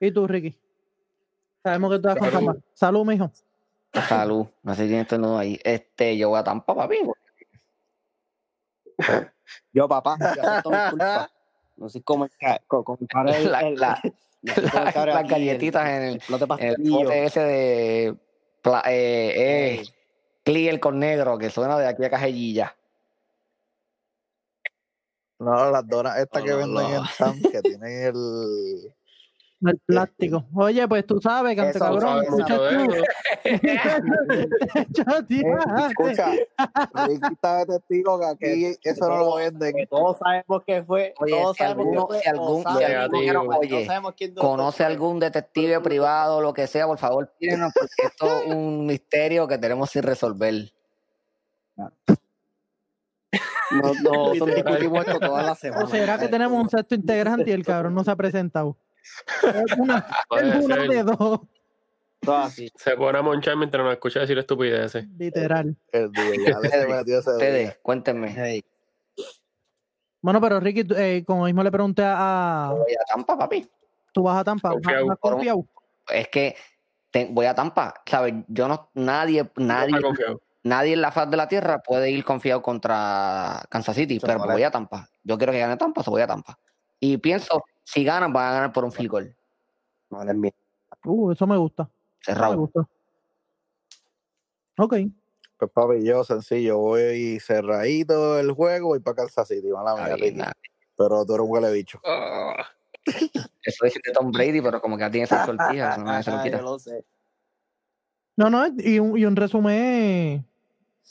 ¿Y 0.00 0.10
tú, 0.12 0.26
Ricky? 0.26 0.56
Sabemos 1.62 1.90
que 1.92 1.98
tú 1.98 2.08
vas 2.08 2.16
con. 2.16 2.30
Tampa. 2.30 2.56
Salud, 2.74 3.04
mijo. 3.04 3.30
Salud. 4.08 4.46
No 4.62 4.74
sé 4.74 4.86
quién 4.86 5.00
está 5.00 5.18
nudo 5.18 5.36
ahí. 5.36 5.60
Este, 5.62 6.16
yo 6.16 6.30
voy 6.30 6.38
a 6.38 6.44
Tampa, 6.44 6.74
papi. 6.74 6.96
Yo, 9.72 9.88
papá, 9.88 10.16
yo 10.34 10.42
acepto 10.42 10.70
mi 10.70 10.90
culpa. 10.90 11.30
No 11.76 11.88
sé 11.88 12.02
cómo 12.02 12.24
es 12.26 12.36
que- 12.36 12.58
co- 12.66 12.84
co- 12.84 12.96
comparar 12.96 13.34
el- 13.34 13.50
La- 14.42 14.92
las 15.06 15.28
galletitas 15.28 15.88
en 15.88 16.02
el- 16.02 16.22
el 16.58 16.90
pote 16.90 17.24
ese 17.24 17.40
de. 17.40 18.16
pla- 18.60 18.82
eh, 18.86 19.32
eh, 19.36 19.84
clear 20.42 20.80
con 20.80 20.98
negro 20.98 21.38
que 21.38 21.48
suena 21.50 21.78
de 21.78 21.86
aquí 21.86 22.04
a 22.04 22.10
Cajellilla. 22.10 22.76
No, 25.38 25.70
las 25.70 25.86
donas 25.86 26.18
estas 26.18 26.40
No, 26.42 26.46
que 26.46 26.50
no, 26.52 26.56
venden 26.58 26.90
no. 26.90 26.96
en 26.96 27.02
Tam, 27.18 27.40
que 27.40 27.62
tienen 27.80 28.02
el. 28.06 28.94
El 29.64 29.78
plástico. 29.86 30.44
Oye, 30.54 30.88
pues 30.88 31.06
tú 31.06 31.20
sabes, 31.20 31.54
cante 31.54 31.78
Eso, 31.78 31.78
cabrón. 31.78 32.24
tío, 35.28 35.40
Eh, 35.40 35.86
escucha, 35.88 36.32
está 37.32 37.58
de 37.58 37.66
testigo 37.66 38.18
que 38.18 38.26
aquí 38.26 38.76
eso 38.82 39.08
no 39.08 39.18
lo 39.18 39.34
venden. 39.36 39.74
Que 39.76 39.86
todos 39.86 40.18
sabemos 40.18 40.62
que 40.66 40.82
fue. 40.82 41.14
Oye, 41.20 41.32
todos 41.32 41.56
si 41.56 41.62
sabemos 41.62 41.86
alguno- 41.86 42.08
que 42.08 42.14
fue. 42.14 42.22
si 42.22 42.28
algún- 42.28 42.66
o 42.66 42.78
si 42.78 42.84
algún- 42.84 43.32
no 43.32 43.58
oye, 43.58 43.86
no 44.30 44.40
conoce 44.40 44.84
algún 44.84 45.20
detective 45.20 45.80
privado 45.80 46.38
o 46.38 46.40
lo 46.40 46.52
que 46.52 46.66
sea, 46.66 46.86
por 46.86 46.98
favor, 46.98 47.32
tírenos, 47.38 47.72
porque 47.72 47.94
esto 48.08 48.42
es 48.42 48.46
un 48.54 48.86
misterio 48.92 49.46
que 49.46 49.58
tenemos 49.58 49.90
sin 49.90 50.02
resolver. 50.02 50.72
No, 51.76 51.92
nosotros 53.94 54.34
Literal. 54.34 54.54
discutimos 54.64 55.06
esto 55.06 55.18
todas 55.20 55.46
las 55.46 55.56
¿O 55.56 55.60
semanas. 55.60 55.90
será 55.90 56.18
que 56.18 56.28
tenemos 56.28 56.60
un 56.62 56.68
sexto 56.68 56.94
integrante 56.94 57.48
y 57.50 57.54
el 57.54 57.64
cabrón 57.64 57.94
no 57.94 58.04
se 58.04 58.10
ha 58.10 58.16
presentado? 58.16 58.76
Es 59.42 59.72
una, 59.78 60.06
una 60.30 60.76
de 60.76 61.02
dos, 61.02 61.40
Todo 62.20 62.36
así. 62.36 62.70
Se 62.76 62.96
pone 62.96 63.18
a 63.18 63.22
monchar 63.22 63.56
mientras 63.56 63.82
nos 63.84 63.92
escucha 63.92 64.20
decir 64.20 64.38
estupideces. 64.38 65.06
literal. 65.18 65.76
El 65.90 66.12
día, 66.12 66.58
se. 66.70 67.18
Ustedes, 67.32 67.78
cuéntenme. 67.82 68.32
Hey, 68.36 68.62
Bueno, 70.20 70.40
pero 70.40 70.60
Ricky, 70.60 70.84
eh, 70.96 71.24
como 71.26 71.44
mismo 71.46 71.62
le 71.62 71.70
pregunté 71.72 72.02
a, 72.04 72.70
Voy 72.72 72.92
a 72.94 73.04
Tampa, 73.12 73.36
papi. 73.36 73.68
tú 74.12 74.22
vas 74.22 74.38
a 74.40 74.44
Tampa, 74.44 74.68
¿vas- 74.68 74.74
Confiado. 74.76 75.06
vas 75.06 75.18
confiado? 75.18 75.66
Es 76.08 76.28
que 76.28 76.54
te- 77.10 77.26
voy 77.30 77.46
a 77.46 77.54
Tampa, 77.54 77.94
¿sabes? 78.06 78.34
Yo 78.48 78.68
no, 78.68 78.90
nadie, 78.94 79.50
nadie, 79.56 80.00
nadie 80.62 80.92
en 80.94 81.00
la 81.02 81.10
faz 81.10 81.28
de 81.28 81.36
la 81.36 81.48
tierra 81.48 81.80
puede 81.82 82.10
ir 82.10 82.24
confiado 82.24 82.62
contra 82.62 83.62
Kansas 83.68 83.96
City, 83.96 84.20
pero 84.20 84.38
voy 84.38 84.62
a 84.62 84.70
Tampa. 84.70 85.08
Yo 85.24 85.36
quiero 85.36 85.52
que 85.52 85.58
gane 85.58 85.76
Tampa, 85.76 86.02
so 86.04 86.12
voy 86.12 86.22
a 86.22 86.26
Tampa. 86.28 86.56
Y 87.00 87.16
pienso, 87.18 87.64
si 87.84 88.04
ganan, 88.04 88.32
van 88.32 88.48
a 88.48 88.52
ganar 88.54 88.72
por 88.72 88.84
un 88.84 88.92
field 88.92 89.10
goal. 89.10 89.36
no. 90.10 90.18
Uh, 91.04 91.32
eso 91.32 91.46
me 91.46 91.56
gusta. 91.56 91.82
eso 91.82 91.90
me 92.32 92.34
Cerrado. 92.34 92.56
gusta. 92.56 92.88
Ok. 94.78 94.94
Pues 95.58 95.70
papi, 95.72 96.04
yo 96.04 96.24
sencillo, 96.24 96.78
voy 96.78 97.38
cerradito 97.40 98.38
el 98.38 98.52
juego, 98.52 98.88
voy 98.88 99.00
para 99.00 99.16
Kansas 99.16 99.48
City, 99.48 99.68
mala 99.68 99.94
mía, 99.94 100.16
Ricky. 100.16 100.40
Pero 100.96 101.24
tú 101.24 101.34
eres 101.34 101.44
un 101.44 101.50
huele 101.50 101.72
bicho. 101.72 102.00
Ah, 102.04 102.66
Eso 103.64 103.84
es 103.84 103.94
de 103.94 104.12
Tom 104.12 104.30
Brady, 104.32 104.60
pero 104.60 104.80
como 104.80 104.96
que 104.96 105.02
ya 105.02 105.10
tiene 105.10 105.24
esa 105.24 105.44
sortija, 105.44 105.92
eso 105.92 106.04
no 106.04 106.22
se 106.22 106.30
lo 106.30 106.36
Yo 106.38 106.42
quita. 106.42 106.62
lo 106.62 106.78
sé. 106.78 107.04
No, 108.36 108.50
no, 108.50 108.66
y 108.78 108.98
un, 108.98 109.16
y 109.18 109.24
un 109.24 109.36
resumen 109.36 110.44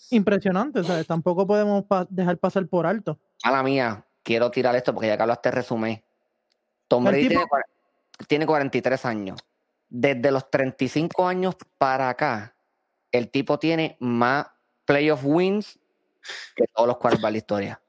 impresionante, 0.09 0.83
¿sabes? 0.83 1.05
Tampoco 1.07 1.45
podemos 1.47 1.83
pa- 1.85 2.07
dejar 2.09 2.37
pasar 2.37 2.67
por 2.67 2.85
alto. 2.85 3.17
Mala 3.45 3.63
mía, 3.63 4.05
quiero 4.23 4.49
tirar 4.51 4.75
esto 4.75 4.93
porque 4.93 5.07
ya 5.07 5.15
que 5.17 5.23
hablaste 5.23 5.51
resumen. 5.51 6.03
Tom 6.91 7.05
Brady 7.05 7.29
tiene, 7.29 7.45
tiene 8.27 8.45
43 8.45 9.05
años. 9.05 9.39
Desde 9.87 10.29
los 10.29 10.51
35 10.51 11.25
años 11.25 11.55
para 11.77 12.09
acá, 12.09 12.53
el 13.13 13.31
tipo 13.31 13.57
tiene 13.57 13.95
más 14.01 14.47
playoff 14.83 15.21
wins 15.23 15.79
que 16.53 16.65
todos 16.75 16.89
los 16.89 16.97
quarterbacks 16.97 17.29
de 17.29 17.31
la 17.31 17.37
historia. 17.37 17.81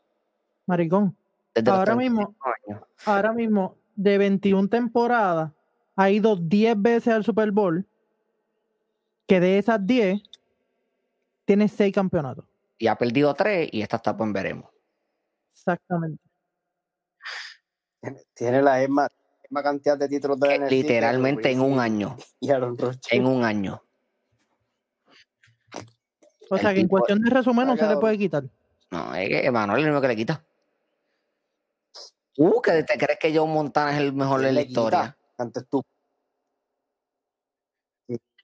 Maricón. 0.67 1.17
Desde 1.53 1.69
Ahora 1.69 1.97
35 1.97 1.99
mismo, 1.99 2.37
años. 2.69 2.83
ahora 3.05 3.33
mismo, 3.33 3.77
de 3.97 4.19
21 4.19 4.69
temporadas, 4.69 5.51
ha 5.97 6.11
ido 6.11 6.37
10 6.37 6.81
veces 6.81 7.13
al 7.13 7.25
Super 7.25 7.51
Bowl, 7.51 7.85
que 9.27 9.41
de 9.41 9.59
esas 9.59 9.85
10, 9.85 10.23
tiene 11.45 11.67
6 11.67 11.93
campeonatos. 11.93 12.45
Y 12.79 12.87
ha 12.87 12.95
perdido 12.95 13.35
3 13.35 13.69
y 13.73 13.83
esta 13.83 13.97
etapa 13.97 14.23
en 14.23 14.33
veremos. 14.33 14.71
Exactamente. 15.53 16.23
Tiene 18.35 18.63
la 18.63 18.79
misma, 18.79 19.09
misma 19.43 19.63
cantidad 19.63 19.97
de 19.97 20.09
títulos 20.09 20.41
de 20.41 20.59
la 20.59 20.67
que 20.67 20.75
Literalmente 20.75 21.51
en 21.51 21.61
un 21.61 21.79
año. 21.79 22.17
Y 22.41 22.51
Aaron 22.51 22.77
Rodgers. 22.77 23.07
En 23.11 23.27
un 23.27 23.45
año. 23.45 23.83
O 26.51 26.57
El 26.57 26.61
sea 26.61 26.75
que 26.75 26.81
en 26.81 26.89
cuestión 26.89 27.21
de 27.21 27.31
resumen 27.31 27.67
no 27.67 27.77
se 27.77 27.87
le 27.87 27.97
puede 27.97 28.19
quitar. 28.19 28.45
No, 28.91 29.15
es 29.15 29.29
que 29.29 29.47
Emanuel 29.47 29.81
es 29.81 29.85
el 29.85 29.91
único 29.91 30.03
que 30.03 30.09
le 30.09 30.17
quita. 30.17 30.45
Uh, 32.37 32.61
que 32.61 32.83
te 32.83 32.99
crees 32.99 33.19
que 33.19 33.37
Joe 33.37 33.47
Montana 33.47 33.93
es 33.93 33.99
el 33.99 34.13
mejor 34.13 34.41
de 34.41 34.47
¿Quién 34.47 34.55
la 34.55 34.61
historia. 34.63 35.17
Antes 35.39 35.67
tú. 35.69 35.83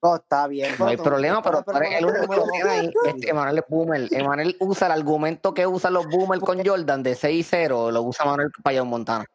No, 0.00 0.14
está 0.14 0.46
bien. 0.46 0.74
No 0.78 0.86
hay 0.86 0.96
problema, 0.96 1.42
pero 1.42 1.64
el 1.82 2.06
único 2.06 2.28
que 2.28 2.40
tiene 2.52 2.70
ahí. 2.70 2.92
Este, 3.06 3.30
Emanuel 3.30 3.58
es 3.58 3.64
boomer. 3.68 4.08
Emanuel 4.12 4.56
usa 4.60 4.86
el 4.86 4.92
argumento 4.92 5.52
que 5.52 5.66
usan 5.66 5.94
los 5.94 6.06
boomers 6.06 6.40
con 6.40 6.64
Jordan 6.64 7.02
de 7.02 7.14
6-0, 7.14 7.90
lo 7.90 8.02
usa 8.02 8.24
Manuel 8.24 8.50
para 8.62 8.78
Joe 8.78 8.86
Montana. 8.86 9.26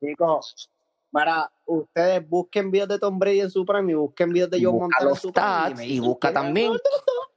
Chicos, 0.00 0.70
para 1.10 1.50
ustedes 1.66 2.28
busquen 2.28 2.70
videos 2.70 2.88
de 2.88 2.98
Tom 2.98 3.18
Brady 3.18 3.40
en 3.40 3.50
su 3.50 3.64
prime 3.64 3.92
y 3.92 3.94
busquen 3.94 4.32
videos 4.32 4.50
de 4.50 4.62
Joe 4.62 4.72
Montana 4.72 4.96
en 5.00 5.08
los 5.08 5.18
su 5.18 5.32
prime. 5.32 5.86
y 5.86 5.98
busca 6.00 6.32
también- 6.32 6.72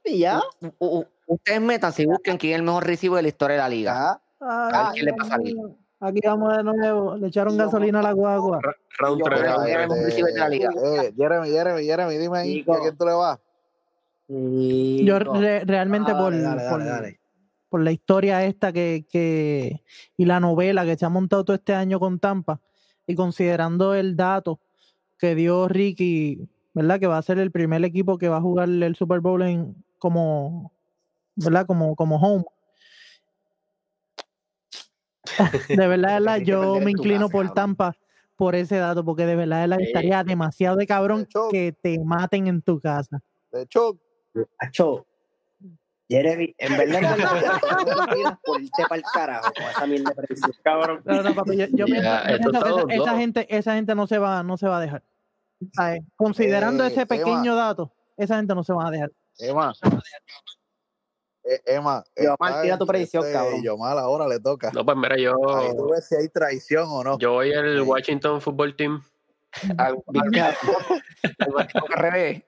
y 0.04 0.18
ya. 0.18 0.40
U- 0.78 0.86
u- 0.98 1.04
ustedes 1.26 1.60
metan 1.60 1.92
si 1.92 2.06
busquen 2.06 2.36
quién 2.36 2.52
es 2.54 2.58
el 2.58 2.64
mejor 2.64 2.86
recibo 2.86 3.16
de 3.16 3.22
la 3.22 3.28
historia 3.28 3.56
de 3.56 3.62
la 3.62 3.68
liga. 3.68 4.20
Ah, 4.40 4.68
A 4.72 4.82
ver 4.84 4.92
quién 4.94 5.04
le 5.06 5.12
pasa 5.14 5.32
a 5.32 5.36
alguien. 5.36 5.56
mío. 5.56 5.76
Aquí 6.00 6.20
vamos 6.24 6.56
de 6.56 6.64
nuevo. 6.64 7.16
Le 7.16 7.28
echaron 7.28 7.56
gasolina 7.56 8.00
a 8.00 8.02
la 8.02 8.12
guagua. 8.12 8.60
Round 8.98 9.20
Yo 9.20 9.24
3, 9.24 9.38
creo 9.40 9.52
round 9.52 9.66
que 9.66 9.72
tres. 9.72 9.84
hemos 9.84 9.98
recibido 9.98 10.26
de 10.26 10.38
la 10.40 10.48
liga. 10.48 10.70
Eh, 10.84 11.12
Jeremy, 11.16 11.48
Jeremy, 11.48 11.84
Jeremy, 11.84 12.18
dime 12.18 12.38
ahí. 12.38 12.64
¿a 12.68 12.80
quién 12.80 12.96
tú 12.98 13.04
le 13.06 13.12
vas? 13.12 13.38
Yo 14.28 15.18
re- 15.18 15.64
realmente 15.64 16.10
Ah, 16.12 16.18
por, 16.18 16.32
dale, 16.32 16.42
dale, 16.42 16.70
por, 16.70 16.78
dale, 16.80 16.90
dale. 16.90 17.20
Por 17.72 17.80
la 17.82 17.90
historia 17.90 18.44
esta 18.44 18.70
que, 18.70 19.06
que 19.10 19.82
y 20.18 20.26
la 20.26 20.40
novela 20.40 20.84
que 20.84 20.94
se 20.94 21.06
ha 21.06 21.08
montado 21.08 21.42
todo 21.42 21.56
este 21.56 21.72
año 21.72 21.98
con 21.98 22.18
Tampa 22.18 22.60
y 23.06 23.14
considerando 23.14 23.94
el 23.94 24.14
dato 24.14 24.60
que 25.18 25.34
dio 25.34 25.68
Ricky, 25.68 26.50
¿verdad? 26.74 27.00
Que 27.00 27.06
va 27.06 27.16
a 27.16 27.22
ser 27.22 27.38
el 27.38 27.50
primer 27.50 27.82
equipo 27.82 28.18
que 28.18 28.28
va 28.28 28.36
a 28.36 28.40
jugar 28.42 28.68
el 28.68 28.94
Super 28.94 29.20
Bowl 29.20 29.40
en 29.40 29.74
como, 29.96 30.70
¿verdad? 31.34 31.64
Como, 31.64 31.96
como 31.96 32.16
home. 32.16 32.44
De 35.70 35.88
verdad, 35.88 36.20
de 36.40 36.44
yo 36.44 36.78
me 36.78 36.90
inclino 36.90 37.30
por 37.30 37.46
cabrón. 37.46 37.54
Tampa 37.54 37.96
por 38.36 38.54
ese 38.54 38.76
dato, 38.76 39.02
porque 39.02 39.24
de 39.24 39.34
verdad, 39.36 39.66
de 39.66 39.82
estaría 39.82 40.22
demasiado 40.24 40.76
de 40.76 40.86
cabrón 40.86 41.20
De 41.20 41.24
hecho- 41.24 41.48
que 41.50 41.72
te 41.72 41.98
maten 42.04 42.48
en 42.48 42.60
tu 42.60 42.78
casa. 42.78 43.22
De 43.50 43.62
hecho, 43.62 43.98
Acho, 44.58 45.06
Jeremy, 46.08 46.54
en 46.58 46.76
verdad, 46.76 47.16
por 48.44 48.60
irte 48.60 48.82
para 48.88 48.96
el 48.96 49.02
carajo 49.14 49.52
con 49.54 49.64
esa 49.64 49.86
mierda 49.86 50.10
de 50.10 50.14
predicción. 50.16 50.52
Cabrón. 50.62 51.02
No, 51.04 51.22
no, 51.22 51.34
papi, 51.34 51.56
yo, 51.56 51.66
yo 51.70 51.86
Ya, 51.86 52.24
pienso, 52.26 52.50
que 52.50 52.94
esa, 52.94 53.02
esa 53.02 53.16
gente, 53.18 53.46
esa 53.56 53.74
gente 53.74 53.94
no 53.94 54.06
se 54.06 54.18
va, 54.18 54.42
no 54.42 54.56
se 54.56 54.66
va 54.68 54.78
a 54.78 54.80
dejar. 54.80 55.02
¿Sabes? 55.74 56.02
Considerando 56.16 56.84
Eh, 56.84 56.88
ese 56.88 57.02
Emma. 57.02 57.06
pequeño 57.06 57.54
dato, 57.54 57.92
esa 58.16 58.36
gente 58.36 58.54
no 58.54 58.62
se 58.64 58.72
va 58.72 58.88
a 58.88 58.90
dejar. 58.90 59.10
Emma. 59.38 59.72
Eh, 61.44 61.60
Emma. 61.66 62.04
Yomar, 62.16 62.62
tira 62.62 62.78
tu 62.78 62.86
predicción, 62.86 63.22
este, 63.24 63.32
cabrón. 63.34 63.62
Yomar 63.62 63.98
ahora 63.98 64.28
le 64.28 64.38
toca. 64.38 64.70
No, 64.72 64.84
pues 64.84 64.96
mira, 64.96 65.16
yo, 65.16 65.32
Ahí 65.56 65.70
tú 65.76 65.88
ves 65.90 66.06
si 66.06 66.14
hay 66.16 66.28
traición 66.28 66.86
o 66.88 67.02
no. 67.02 67.18
yo 67.18 67.32
voy 67.32 67.52
al 67.52 67.78
Sí. 67.82 67.88
Washington 67.88 68.40
Football 68.40 68.76
Team. 68.76 69.02
Al- 69.78 69.96
al- 69.96 69.96
al 71.38 71.52
Batman 71.52 71.82
al 71.90 71.98
revés. 71.98 72.42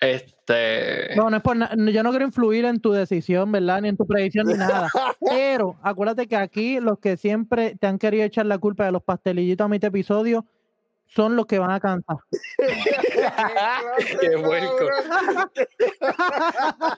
Este. 0.00 1.14
No, 1.16 1.30
no 1.30 1.36
es 1.36 1.42
por 1.42 1.56
yo 1.56 2.02
no 2.02 2.10
quiero 2.10 2.24
influir 2.24 2.64
en 2.64 2.80
tu 2.80 2.92
decisión, 2.92 3.50
¿verdad? 3.52 3.80
Ni 3.80 3.88
en 3.88 3.96
tu 3.96 4.06
predicción 4.06 4.46
ni 4.46 4.54
nada. 4.54 4.90
Pero 5.20 5.76
acuérdate 5.82 6.26
que 6.26 6.36
aquí 6.36 6.80
los 6.80 6.98
que 6.98 7.16
siempre 7.16 7.76
te 7.76 7.86
han 7.86 7.98
querido 7.98 8.24
echar 8.24 8.46
la 8.46 8.58
culpa 8.58 8.84
de 8.84 8.92
los 8.92 9.02
pastelillitos 9.02 9.64
a 9.64 9.68
mi 9.68 9.78
episodio 9.80 10.44
son 11.06 11.36
los 11.36 11.46
que 11.46 11.58
van 11.58 11.70
a 11.70 11.80
cantar. 11.80 12.16
Qué 14.20 14.36
vuelco. 14.36 14.88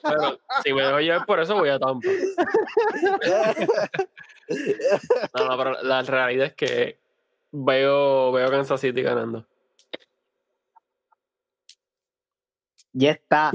Pero 0.03 0.39
si 0.65 0.73
me 0.73 0.83
dejo 0.83 1.01
llevar 1.01 1.27
por 1.27 1.41
eso, 1.41 1.55
voy 1.55 1.69
a 1.69 1.79
Tampa. 1.79 2.09
No, 5.37 5.49
no, 5.49 5.59
pero 5.59 5.83
la 5.83 6.03
realidad 6.03 6.47
es 6.47 6.55
que 6.55 7.01
veo, 7.51 8.31
veo 8.31 8.49
Kansas 8.49 8.81
City 8.81 9.03
ganando. 9.03 9.45
Ya 12.99 13.11
está. 13.21 13.53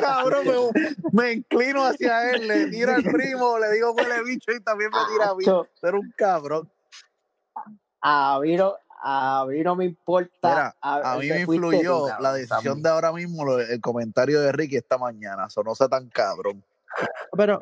Cabrón 0.00 0.44
me, 0.44 1.12
me 1.12 1.32
inclino 1.34 1.84
hacia 1.84 2.32
él, 2.32 2.48
le 2.48 2.66
tiro 2.66 2.92
al 2.94 3.02
primo, 3.04 3.58
le 3.58 3.70
digo 3.72 3.92
huele 3.92 4.24
bicho 4.24 4.50
y 4.52 4.60
también 4.60 4.90
me 4.90 4.98
tira 5.12 5.30
a 5.30 5.34
mí. 5.36 5.44
Eres 5.82 6.00
un 6.00 6.12
cabrón. 6.16 6.68
A 8.02 8.38
mí 8.42 8.56
no, 8.56 8.74
a 9.02 9.46
mí 9.48 9.62
no 9.62 9.76
me 9.76 9.84
importa. 9.84 10.30
Mira, 10.42 10.76
a 10.80 11.16
mí 11.18 11.28
me 11.28 11.40
influyó 11.42 11.98
tú, 11.98 12.06
cabrón, 12.08 12.22
la 12.22 12.32
decisión 12.32 12.62
también. 12.64 12.82
de 12.82 12.88
ahora 12.88 13.12
mismo, 13.12 13.44
lo- 13.44 13.60
el 13.60 13.80
comentario 13.80 14.40
de 14.40 14.50
Ricky 14.52 14.76
esta 14.76 14.98
mañana. 14.98 15.46
Eso 15.46 15.62
no 15.62 15.74
sea 15.76 15.88
tan 15.88 16.08
cabrón. 16.08 16.64
Pero, 17.36 17.60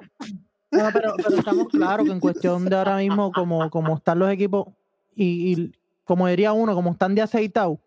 no, 0.70 0.88
pero, 0.92 1.14
pero 1.16 1.36
estamos 1.36 1.68
claros 1.68 2.06
que 2.06 2.12
en 2.12 2.20
cuestión 2.20 2.64
de 2.64 2.76
ahora 2.76 2.96
mismo, 2.96 3.30
como, 3.32 3.68
como 3.68 3.96
están 3.96 4.18
los 4.20 4.30
equipos, 4.30 4.68
y, 5.14 5.52
y 5.52 5.72
como 6.04 6.26
diría 6.28 6.52
uno, 6.52 6.74
como 6.74 6.92
están 6.92 7.14
de 7.14 7.20
aceitado, 7.22 7.78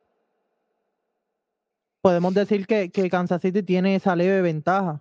podemos 2.01 2.33
decir 2.33 2.65
que, 2.67 2.89
que 2.89 3.09
Kansas 3.09 3.41
City 3.41 3.63
tiene 3.63 3.95
esa 3.95 4.15
leve 4.15 4.41
ventaja. 4.41 4.99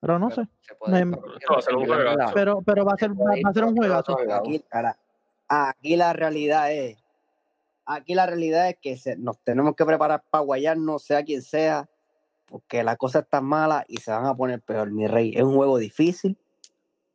Pero 0.00 0.18
no 0.18 0.30
sé. 0.30 0.46
Se 0.60 0.74
puede- 0.74 1.04
Me- 1.04 1.16
Esto 1.16 1.52
va 1.52 1.58
a 1.58 1.62
ser 1.62 1.76
un 1.76 1.86
juegazo. 1.86 2.34
Pero, 2.34 2.62
pero 2.62 2.84
va 2.84 2.92
a 2.94 2.96
ser, 2.96 3.10
va, 3.10 3.24
va 3.44 3.50
a 3.50 3.52
ser 3.52 3.64
un 3.64 3.76
juegazo. 3.76 4.16
Aquí, 4.32 4.60
cara, 4.68 4.96
aquí 5.48 5.96
la 5.96 6.12
realidad 6.12 6.72
es, 6.72 6.96
aquí 7.84 8.14
la 8.14 8.26
realidad 8.26 8.68
es 8.70 8.76
que 8.80 8.96
se- 8.96 9.16
nos 9.16 9.38
tenemos 9.38 9.74
que 9.74 9.84
preparar 9.84 10.22
para 10.30 10.44
guayarnos, 10.44 11.02
sea 11.02 11.24
quien 11.24 11.42
sea, 11.42 11.88
porque 12.46 12.82
la 12.82 12.96
cosa 12.96 13.20
está 13.20 13.40
mala 13.40 13.84
y 13.88 13.98
se 13.98 14.10
van 14.10 14.24
a 14.26 14.34
poner 14.36 14.60
peor, 14.62 14.90
mi 14.90 15.06
rey. 15.06 15.32
Es 15.36 15.42
un 15.42 15.54
juego 15.56 15.78
difícil, 15.78 16.36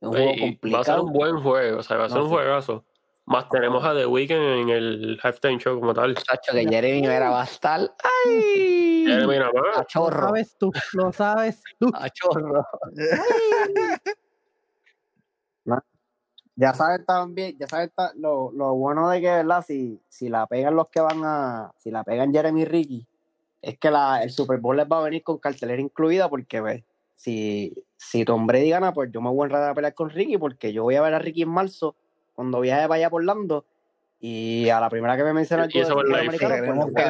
es 0.02 0.08
un 0.08 0.14
juego 0.14 0.32
Y 0.32 0.36
va 0.70 0.82
a 0.82 0.84
ser 0.84 0.96
complicado. 0.96 1.04
un 1.06 1.14
buen 1.14 1.42
juego, 1.42 1.80
o 1.80 1.84
sea, 1.84 1.98
va 1.98 2.06
a 2.06 2.10
ser 2.10 2.18
No 2.18 2.26
un 2.26 2.30
sé. 2.30 2.36
juegazo. 2.36 2.84
Más 3.26 3.48
tenemos 3.48 3.84
a 3.86 3.94
The 3.96 4.06
Weeknd 4.06 4.32
en 4.34 4.70
el 4.70 5.20
halftime 5.24 5.58
show 5.58 5.80
como 5.80 5.94
tal. 5.94 6.14
Chacho, 6.16 6.52
que 6.52 6.68
Jeremy 6.68 7.08
era 7.08 7.30
va 7.30 7.42
a 7.42 7.46
estar. 7.46 7.80
¡Ay! 8.28 9.06
Jeremy 9.08 9.40
nada 9.40 9.52
más. 9.54 9.78
A 9.78 9.80
Lo 9.80 9.86
chorro. 9.86 10.28
sabes 10.28 10.58
tú, 10.58 10.72
lo 10.94 11.14
sabes 11.14 11.64
tú. 11.80 11.90
A 11.94 12.10
chorro. 12.10 12.66
Ya 16.56 16.72
sabes 16.74 17.04
también, 17.06 17.58
ya 17.58 17.66
sabes 17.68 17.90
lo, 18.16 18.52
lo 18.52 18.76
bueno 18.76 19.10
de 19.10 19.22
que, 19.22 19.28
¿verdad? 19.28 19.66
Si, 19.68 20.00
si 20.08 20.30
la 20.30 20.46
pegan 20.46 20.76
los 20.76 20.88
que 20.90 21.00
van 21.00 21.22
a, 21.24 21.72
si 21.78 21.90
la 21.90 22.04
pegan 22.04 22.32
Jeremy 22.32 22.62
y 22.62 22.66
Ricky, 22.66 23.08
es 23.60 23.80
que 23.80 23.90
la, 23.90 24.22
el 24.22 24.30
Super 24.30 24.60
Bowl 24.60 24.78
les 24.78 24.86
va 24.86 25.00
a 25.00 25.04
venir 25.04 25.24
con 25.24 25.40
cartelera 25.40 25.82
incluida 25.82 26.30
porque, 26.30 26.62
ves, 26.62 26.84
si, 27.16 27.74
si 27.98 28.24
Tom 28.24 28.46
Brady 28.46 28.70
gana, 28.70 28.94
pues 28.94 29.10
yo 29.12 29.20
me 29.20 29.32
voy 29.32 29.42
a 29.42 29.46
enredar 29.46 29.72
a 29.72 29.74
pelear 29.74 29.96
con 29.96 30.12
Ricky 30.12 30.38
porque 30.38 30.72
yo 30.72 30.84
voy 30.84 30.96
a 30.96 31.02
ver 31.02 31.16
a 31.16 31.20
Ricky 31.20 31.42
en 31.42 31.50
marzo 31.50 31.96
cuando 32.34 32.60
viaje 32.60 32.84
para 32.84 32.96
allá 32.96 33.10
por 33.10 33.22
Orlando 33.22 33.66
y 34.20 34.70
a 34.70 34.80
la 34.80 34.90
primera 34.90 35.18
que 35.18 35.24
me 35.26 35.34
menciona 35.34 35.64
pues, 35.64 35.74
Tenemos 35.86 36.04
le 36.06 36.28
voy 36.28 36.38
que 36.38 36.46
a 36.46 36.58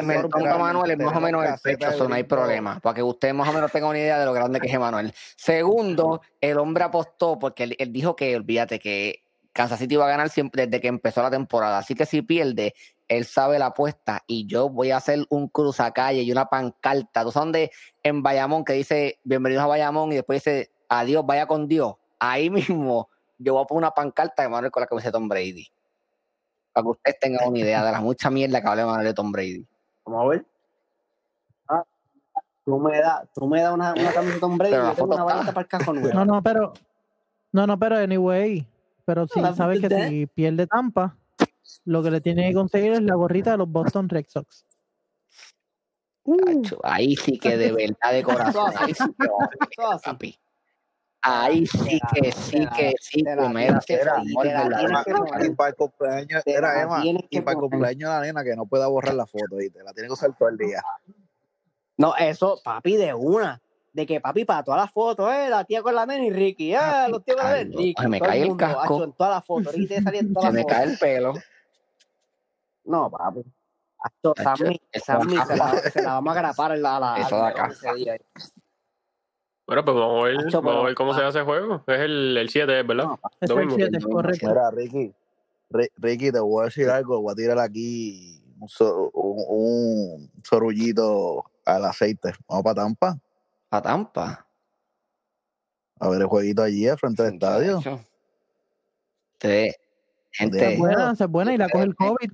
El 0.00 0.22
poco- 0.22 0.38
de 0.40 0.58
Manuel 0.58 0.90
es 0.90 0.98
más 0.98 1.16
o 1.16 1.20
menos 1.20 1.44
el 1.44 1.54
pecho, 1.62 1.88
eso 1.90 2.08
no 2.08 2.14
hay 2.16 2.24
problema. 2.24 2.80
Para 2.80 2.94
que 2.94 3.02
ustedes 3.04 3.32
más 3.34 3.48
o 3.48 3.52
menos 3.52 3.70
tengan 3.70 3.90
una 3.90 3.98
idea 4.00 4.18
de 4.18 4.24
lo 4.26 4.32
grande 4.32 4.58
que 4.58 4.66
es 4.66 4.74
Emanuel. 4.74 5.12
Segundo, 5.36 6.22
el 6.40 6.58
hombre 6.58 6.82
apostó 6.84 7.38
porque 7.38 7.62
él, 7.64 7.76
él 7.78 7.92
dijo 7.92 8.16
que, 8.16 8.34
olvídate, 8.34 8.80
que 8.80 9.22
Kansas 9.52 9.78
City 9.78 9.94
iba 9.94 10.04
a 10.06 10.08
ganar 10.08 10.28
siempre 10.30 10.66
desde 10.66 10.80
que 10.80 10.88
empezó 10.88 11.22
la 11.22 11.30
temporada. 11.30 11.78
Así 11.78 11.94
que 11.94 12.04
si 12.04 12.22
pierde, 12.22 12.74
él 13.06 13.24
sabe 13.24 13.60
la 13.60 13.66
apuesta 13.66 14.24
y 14.26 14.48
yo 14.48 14.68
voy 14.68 14.90
a 14.90 14.96
hacer 14.96 15.24
un 15.28 15.46
cruzacalle 15.46 16.22
y 16.22 16.32
una 16.32 16.46
pancarta. 16.46 17.22
¿Tú 17.22 17.30
sabes 17.30 17.44
dónde? 17.44 17.70
En 18.02 18.24
Bayamón 18.24 18.64
que 18.64 18.72
dice 18.72 19.20
bienvenidos 19.22 19.62
a 19.62 19.68
Bayamón 19.68 20.10
y 20.10 20.16
después 20.16 20.42
dice 20.42 20.72
adiós, 20.88 21.24
vaya 21.24 21.46
con 21.46 21.68
Dios. 21.68 21.94
Ahí 22.18 22.50
mismo 22.50 23.08
yo 23.44 23.54
voy 23.54 23.62
a 23.62 23.66
poner 23.66 23.78
una 23.78 23.90
pancarta 23.90 24.42
de 24.42 24.48
Manuel 24.48 24.72
con 24.72 24.80
la 24.80 24.86
camiseta 24.86 25.10
de 25.10 25.20
Tom 25.20 25.28
Brady. 25.28 25.66
Para 26.72 26.84
que 26.84 26.90
ustedes 26.90 27.18
tengan 27.20 27.48
una 27.48 27.58
idea 27.58 27.84
de 27.84 27.92
la 27.92 28.00
mucha 28.00 28.30
mierda 28.30 28.60
que 28.60 28.68
habla 28.68 28.86
Manuel 28.86 29.06
de 29.06 29.14
Tom 29.14 29.30
Brady. 29.30 29.66
Vamos 30.06 30.24
a 30.24 30.28
ver. 30.28 30.46
Ah, 31.68 31.84
tú 32.64 32.78
me 32.78 32.98
das, 32.98 33.28
tú 33.34 33.46
me 33.46 33.60
das 33.60 33.74
una, 33.74 33.92
una 33.92 34.12
camiseta 34.12 34.34
de 34.34 34.40
Tom 34.40 34.58
Brady 34.58 34.72
y 34.72 34.74
Pero 34.74 34.84
la 34.84 34.90
yo 34.90 34.96
tengo 34.96 35.14
una 35.14 35.24
varita 35.24 35.52
para 35.52 35.60
el 35.60 35.68
cajón 35.68 36.00
nuevo. 36.00 36.14
No, 36.14 36.24
no, 36.24 36.42
pero. 36.42 36.72
No, 37.52 37.66
no, 37.66 37.78
pero 37.78 37.96
anyway. 37.98 38.66
Pero 39.04 39.28
si 39.28 39.40
sabes 39.54 39.80
que 39.80 40.08
si 40.08 40.26
pierde 40.26 40.66
Tampa, 40.66 41.16
lo 41.84 42.02
que 42.02 42.10
le 42.10 42.20
tiene 42.20 42.48
que 42.48 42.54
conseguir 42.54 42.92
es 42.92 43.02
la 43.02 43.14
gorrita 43.14 43.52
de 43.52 43.58
los 43.58 43.70
Boston 43.70 44.08
Red 44.08 44.26
Sox. 44.28 44.64
Ahí 46.82 47.14
sí 47.16 47.38
que 47.38 47.56
de 47.58 47.72
verdad 47.72 48.12
de 48.12 48.22
corazón. 48.22 48.72
Ahí 48.76 48.94
sí 48.94 49.04
que 49.18 49.82
va, 49.82 49.98
papi. 49.98 50.38
Ahí 51.26 51.66
sí 51.66 51.98
que 52.12 52.32
sí 52.32 52.66
que 52.76 52.92
sí 53.00 53.22
me 53.22 53.34
que 53.86 53.98
Y 55.40 55.50
para 55.54 55.70
el 55.70 55.74
cumpleaños, 55.74 56.44
Te 56.44 56.52
era 56.52 56.74
la 56.74 56.82
Emma, 56.82 57.00
y 57.02 57.28
que 57.28 57.40
para 57.40 57.54
el 57.54 57.60
cumpleaños 57.60 58.10
de 58.10 58.16
la 58.16 58.20
nena 58.20 58.44
que 58.44 58.54
no 58.54 58.66
pueda 58.66 58.88
borrar 58.88 59.14
la 59.14 59.24
foto, 59.26 59.58
y 59.58 59.70
te 59.70 59.82
la 59.82 59.94
tiene 59.94 60.08
que 60.08 60.12
usar 60.12 60.36
todo 60.36 60.50
el 60.50 60.58
día. 60.58 60.82
No, 61.96 62.14
eso, 62.14 62.60
papi, 62.62 62.96
de 62.96 63.14
una. 63.14 63.62
De 63.94 64.04
que 64.04 64.20
papi, 64.20 64.44
para 64.44 64.64
todas 64.64 64.82
las 64.82 64.92
fotos, 64.92 65.32
eh, 65.32 65.48
la 65.48 65.64
tía 65.64 65.80
con 65.80 65.94
la 65.94 66.04
nena 66.04 66.26
y 66.26 66.30
Ricky, 66.30 66.74
eh, 66.74 66.78
los 67.08 67.24
tíos 67.24 67.38
con 67.38 67.46
la 67.46 67.56
nena, 67.56 67.70
Ricky. 67.74 68.02
se 68.02 68.08
me 68.08 68.20
cae 68.20 68.42
el 68.42 68.48
mundo, 68.48 68.64
casco. 68.66 68.80
hacho, 68.80 69.04
en 69.04 69.12
todas 69.12 69.34
las 69.34 69.44
fotos, 69.46 69.74
Ricky 69.74 69.86
te 69.86 70.02
salía 70.02 70.20
en 70.20 70.34
todas 70.34 70.50
Se 70.50 70.52
las 70.52 70.54
me 70.54 70.62
fotos. 70.62 70.76
cae 70.76 70.92
el 70.92 70.98
pelo. 70.98 71.34
No, 72.84 73.10
papi. 73.10 73.40
Hacho, 73.98 74.34
Sammy, 74.42 74.78
Sammy 74.92 75.38
se 75.46 75.56
la, 75.56 75.72
se 75.90 76.02
la 76.02 76.12
vamos 76.14 76.36
a 76.36 76.38
grapar 76.38 76.72
en 76.72 76.82
la, 76.82 77.00
la, 77.00 77.16
Eso 77.16 77.36
de 77.36 77.46
acá. 77.48 77.70
Bueno, 79.66 79.84
pues 79.84 79.96
vamos 79.96 80.22
a 80.22 80.26
ver, 80.26 80.36
Acho, 80.38 80.60
vamos 80.60 80.70
a 80.70 80.74
pero- 80.74 80.84
ver 80.84 80.94
cómo 80.94 81.14
se 81.14 81.22
hace 81.22 81.38
el 81.38 81.44
juego. 81.44 81.82
Es 81.86 82.00
el, 82.00 82.36
el 82.36 82.48
7, 82.50 82.82
¿verdad? 82.82 83.04
No, 83.04 83.14
Es 83.40 83.42
el 83.42 83.48
Domingo. 83.48 83.74
7, 83.76 83.90
domingo, 83.98 84.10
correcto. 84.16 84.46
Mira, 84.48 84.70
Ricky, 84.70 85.12
Ri- 85.70 85.90
Ricky, 85.96 86.32
te 86.32 86.40
voy 86.40 86.62
a 86.62 86.64
decir 86.66 86.88
algo, 86.90 87.20
voy 87.22 87.32
a 87.32 87.34
tirar 87.34 87.58
aquí 87.58 88.42
un, 88.60 88.68
so- 88.68 89.10
un, 89.14 89.44
un 90.18 90.30
sorullito 90.44 91.44
al 91.64 91.84
aceite. 91.86 92.32
Vamos 92.46 92.62
para 92.64 92.74
Tampa, 92.74 93.18
A 93.70 93.80
Tampa. 93.82 94.46
a 96.00 96.08
ver 96.10 96.20
el 96.20 96.26
jueguito 96.26 96.62
allí 96.62 96.86
al 96.86 96.98
frente 96.98 97.22
del 97.22 97.34
estadio. 97.34 97.80
Es 99.40 99.76
gente, 100.32 100.76
buena, 100.78 101.12
es 101.12 101.26
buena 101.28 101.54
y 101.54 101.56
la 101.58 101.68
coge 101.68 101.84
el 101.84 101.94
COVID. 101.96 102.32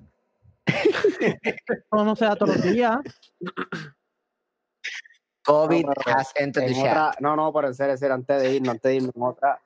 no, 1.93 2.05
no 2.05 2.16
se 2.16 2.24
da 2.24 2.35
todos 2.37 2.57
los 2.57 2.62
días. 2.64 2.99
COVID 5.45 5.84
No, 5.86 5.93
pero 5.95 6.16
has 6.16 6.32
entered 6.36 6.66
the 6.66 6.72
en 6.72 6.82
chat. 6.82 6.91
otra, 6.93 7.14
no, 7.20 7.36
no, 7.36 7.53
pero 7.53 7.68
en 7.68 7.74
serio, 7.74 7.93
en 7.93 7.99
serio, 7.99 8.14
antes 8.14 8.43
de 8.43 8.53
irnos, 8.55 8.70
antes 8.72 8.82
de 8.91 8.95
irnos, 8.97 9.12
en 9.16 9.22
otra. 9.22 9.61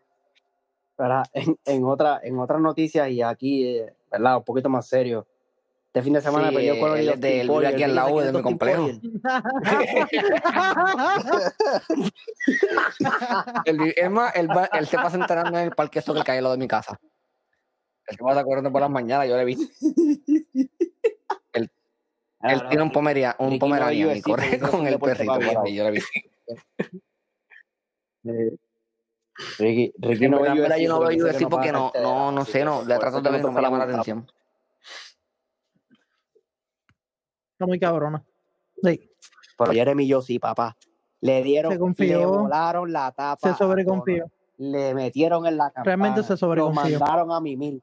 En, 1.33 1.59
en 1.65 1.85
otra, 1.85 2.21
en 2.23 2.39
otras 2.39 2.61
noticias 2.61 3.09
y 3.11 3.21
aquí, 3.21 3.67
eh, 3.79 3.93
¿verdad? 4.13 4.37
Un 4.37 4.45
poquito 4.45 4.69
más 4.69 4.87
serio. 4.87 5.27
Este 5.89 6.03
fin 6.03 6.13
de 6.13 6.21
semana 6.21 6.49
Sí, 6.51 6.55
perdió 6.55 6.79
con 6.81 6.97
es 6.99 7.21
de- 7.21 7.47
Warriors, 7.49 7.75
aquí 7.75 7.83
al 7.85 7.95
lado 7.95 8.09
¿quién 8.15 8.21
de 8.23 8.27
es 8.29 8.35
mi 8.35 8.43
complejo. 8.43 8.89
Vi- 13.79 13.95
es 13.97 14.11
más, 14.11 14.35
él, 14.37 14.49
va- 14.51 14.69
él 14.73 14.87
se 14.87 14.97
pasa 14.97 15.17
entrenando 15.17 15.59
en 15.59 15.65
el 15.65 15.73
parque 15.75 15.99
eso 16.01 16.15
que 16.15 16.23
cae 16.23 16.39
al 16.39 16.45
lado 16.45 16.55
de 16.57 16.61
mi 16.61 16.69
casa. 16.69 16.99
Él 18.07 18.17
se 18.17 18.23
pasa 18.23 18.45
corriendo 18.45 18.71
por 18.71 18.81
las 18.81 18.91
mañanas, 18.91 19.29
yo 19.29 19.37
le 19.37 19.45
vi. 19.45 19.57
Él 22.45 22.63
tiene 22.69 22.83
un, 22.83 22.93
pomeria, 22.93 23.37
un 23.39 23.59
no 23.59 24.15
y 24.15 24.21
corre 24.23 24.59
con 24.61 24.87
el 24.87 24.99
perrito 24.99 25.39
yo 25.75 25.85
le 25.85 25.91
vi. 25.93 26.01
Eh, 28.27 28.57
Ricky, 29.59 29.93
Ricky 29.99 30.29
no 30.31 30.39
verdad, 30.39 30.43
ve 30.43 30.49
en 30.49 30.57
verdad, 30.63 30.77
UFC 30.77 30.83
yo 30.83 30.89
no 30.89 31.01
veo 31.01 31.27
UFC 31.27 31.49
porque 31.51 31.73
no, 31.73 31.83
cartera, 31.93 32.05
no, 32.05 32.33
no 32.33 32.41
así 32.41 32.53
sé, 32.53 32.65
no, 32.65 32.83
le 32.85 32.99
trato 32.99 33.21
de 33.21 33.31
ver, 33.31 33.43
no 33.43 33.49
no 33.49 33.53
me 33.53 33.61
llama 33.61 33.79
la 33.79 33.85
atención. 33.85 34.27
Está 37.53 37.67
muy 37.67 37.79
cabrona. 37.79 38.25
Sí, 38.83 39.11
Pero 39.59 39.73
Jeremy 39.73 40.07
yo 40.07 40.23
sí, 40.23 40.39
papá. 40.39 40.75
Le 41.21 41.43
dieron, 41.43 41.73
Se 41.73 41.79
confió. 41.79 42.19
le 42.19 42.27
volaron 42.27 42.93
la 42.93 43.13
tapa. 43.13 43.53
se 43.53 43.59
sobreconfió. 43.59 44.31
Le 44.57 44.95
metieron 44.95 45.47
en 45.47 45.57
la 45.57 45.67
campana. 45.67 45.85
Realmente 45.85 46.23
se 46.23 46.33
Lo 46.33 46.37
sobreconfió. 46.37 46.99
mandaron 46.99 47.33
a 47.33 47.41
mimir. 47.41 47.83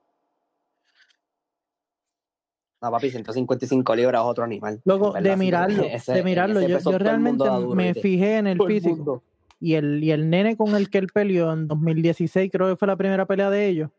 No, 2.82 2.90
papi, 2.92 3.12
155 3.12 3.96
libras 3.96 4.22
es 4.22 4.28
otro 4.28 4.44
animal. 4.44 4.82
Luego, 4.86 5.14
de 5.14 5.34
sí, 5.34 5.38
mirarlo, 5.38 5.84
ese- 5.84 6.14
de 6.14 6.24
mirarlo, 6.24 6.62
yo, 6.62 6.80
yo 6.80 6.90
el 6.92 7.00
realmente 7.00 7.46
me 7.76 7.84
¿viste? 7.88 8.02
fijé 8.02 8.38
en 8.38 8.48
el 8.48 8.58
Todo 8.58 8.68
el 8.70 8.74
físico. 8.74 8.96
mundo. 8.96 9.24
Y 9.60 9.76
el, 9.76 10.04
y 10.04 10.10
el 10.12 10.30
nene 10.32 10.58
con 10.58 10.76
el 10.76 10.90
que 10.90 10.98
él 10.98 11.08
peleó 11.14 11.54
en 11.54 11.68
2016, 11.68 12.50
creo 12.52 12.68
que 12.70 12.76
fue 12.76 12.88
la 12.88 12.96
primera 12.96 13.28
pelea 13.28 13.52
de 13.52 13.68
ellos. 13.68 13.92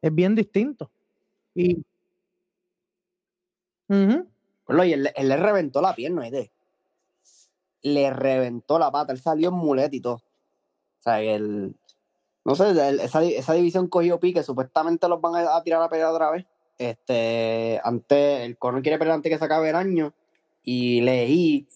es 0.00 0.14
bien 0.14 0.34
distinto. 0.36 0.90
Y. 1.54 1.82
Ujú. 3.88 4.26
Bueno, 4.66 4.84
y 4.84 4.92
él, 4.92 5.10
él 5.16 5.28
le 5.28 5.36
reventó 5.36 5.80
la 5.82 5.94
pierna, 5.96 6.22
¿viste? 6.22 6.52
Le 7.82 8.10
reventó 8.10 8.78
la 8.78 8.92
pata. 8.92 9.12
Él 9.12 9.18
salió 9.18 9.48
en 9.48 9.56
muleta 9.56 9.96
y 9.96 10.00
todo. 10.00 10.14
O 10.14 10.22
sea, 11.02 11.20
él. 11.20 11.74
No 12.44 12.54
sé, 12.56 12.70
esa, 13.02 13.22
esa 13.22 13.52
división 13.54 13.88
cogió 13.88 14.18
pique. 14.18 14.42
Supuestamente 14.42 15.08
los 15.08 15.20
van 15.20 15.36
a, 15.36 15.56
a 15.56 15.62
tirar 15.62 15.82
a 15.82 15.88
pelear 15.88 16.08
otra 16.10 16.30
vez. 16.30 16.44
Este, 16.78 17.80
antes, 17.84 18.40
el 18.40 18.56
Conor 18.58 18.82
quiere 18.82 18.98
pelear 18.98 19.14
antes 19.16 19.30
que 19.30 19.38
se 19.38 19.44
acabe 19.44 19.70
el 19.70 19.76
año. 19.76 20.12
Y 20.64 21.00
leí 21.02 21.66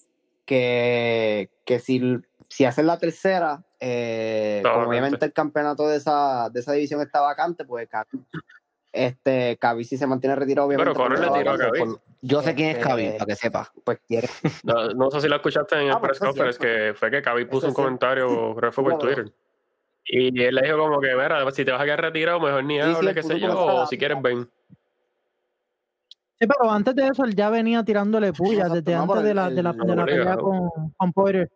que, 0.44 1.50
que 1.64 1.78
si, 1.78 2.00
si 2.48 2.64
hacen 2.64 2.86
la 2.86 2.98
tercera, 2.98 3.64
eh, 3.80 4.62
como 4.64 4.88
obviamente 4.88 5.24
el 5.26 5.32
campeonato 5.32 5.86
de 5.88 5.96
esa, 5.96 6.48
de 6.50 6.60
esa 6.60 6.72
división 6.72 7.00
está 7.00 7.20
vacante, 7.20 7.64
pues 7.64 7.88
este, 8.92 9.58
Khabib 9.58 9.84
si 9.84 9.96
se 9.98 10.06
mantiene 10.06 10.36
retirado, 10.36 10.68
obviamente. 10.68 10.92
Pero 10.92 11.04
Conor 11.04 11.18
le 11.20 11.38
tiró 11.38 11.52
a 11.52 11.68
por- 11.78 12.00
Yo 12.22 12.42
sé 12.42 12.54
quién 12.54 12.70
es 12.70 12.76
Este, 12.76 12.88
Khabib, 12.88 13.12
para 13.18 13.26
que 13.26 13.36
sepa. 13.36 13.72
pues 13.84 13.98
quiere. 14.06 14.28
No, 14.62 14.88
no 14.94 15.10
sé 15.10 15.20
si 15.20 15.28
la 15.28 15.36
escuchaste 15.36 15.74
en 15.76 15.82
el 15.82 15.90
Ah, 15.92 15.98
pues 16.00 16.18
press 16.18 16.20
conference, 16.20 16.58
que 16.58 16.94
fue 16.94 17.10
que 17.10 17.22
Khabib 17.22 17.48
puso 17.48 17.66
un 17.66 17.72
cierto. 17.74 17.82
comentario, 17.82 18.54
creo 18.56 18.70
que 18.70 18.74
fue 18.74 18.84
por. 18.84 18.98
Twitter. 18.98 19.32
Y 20.09 20.42
él 20.42 20.54
le 20.54 20.62
dijo 20.62 20.78
como 20.78 21.00
que, 21.00 21.09
mira, 21.14 21.50
si 21.50 21.64
te 21.64 21.72
vas 21.72 21.80
a 21.80 21.84
quedar 21.84 22.00
retirado, 22.00 22.40
mejor 22.40 22.64
ni 22.64 22.76
Sí, 22.76 22.82
sí, 22.82 22.94
hable, 22.96 23.11
él 23.11 23.14
qué 23.14 23.22
sé 23.22 23.40
yo, 23.40 23.59
o 23.59 23.86
si 23.86 23.98
quieres 23.98 24.22
ven. 24.22 24.48
Sí, 26.38 26.46
pero 26.46 26.70
antes 26.70 26.94
de 26.94 27.09
eso 27.09 27.24
él 27.24 27.34
ya 27.34 27.50
venía 27.50 27.82
tirándole 27.82 28.32
pullas, 28.32 28.66
Exacto, 28.68 28.74
desde 28.84 28.94
no, 28.96 29.02
antes 29.02 29.22
de 29.24 29.34
la, 29.34 29.48
el- 29.48 29.54
de 29.57 29.62
la, 29.62 29.70
el- 29.70 29.78
de 29.78 29.96
la 29.96 30.04
pelea 30.04 30.36
con, 30.36 30.70
con 30.96 31.12
Poirier. 31.12 31.50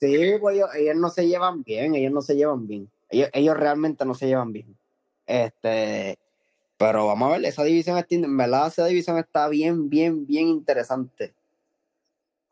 Sí, 0.00 0.16
pues 0.40 0.56
ellos, 0.56 0.68
ellos 0.74 0.96
no 0.96 1.10
se 1.10 1.26
llevan 1.28 1.62
bien, 1.62 1.94
ellos 1.94 2.12
no 2.12 2.22
se 2.22 2.34
llevan 2.36 2.66
bien. 2.66 2.90
Ellos, 3.10 3.28
ellos 3.32 3.56
realmente 3.56 4.04
no 4.04 4.14
se 4.14 4.28
llevan 4.28 4.52
bien. 4.52 4.76
Este, 5.26 6.18
pero 6.78 7.06
vamos 7.06 7.28
a 7.28 7.32
ver, 7.36 7.44
esa 7.44 7.64
división 7.64 7.98
está, 7.98 8.14
en 8.14 8.36
verdad, 8.36 8.68
esa 8.68 8.86
división 8.86 9.18
está 9.18 9.48
bien, 9.48 9.90
bien, 9.90 10.26
bien 10.26 10.48
interesante. 10.48 11.34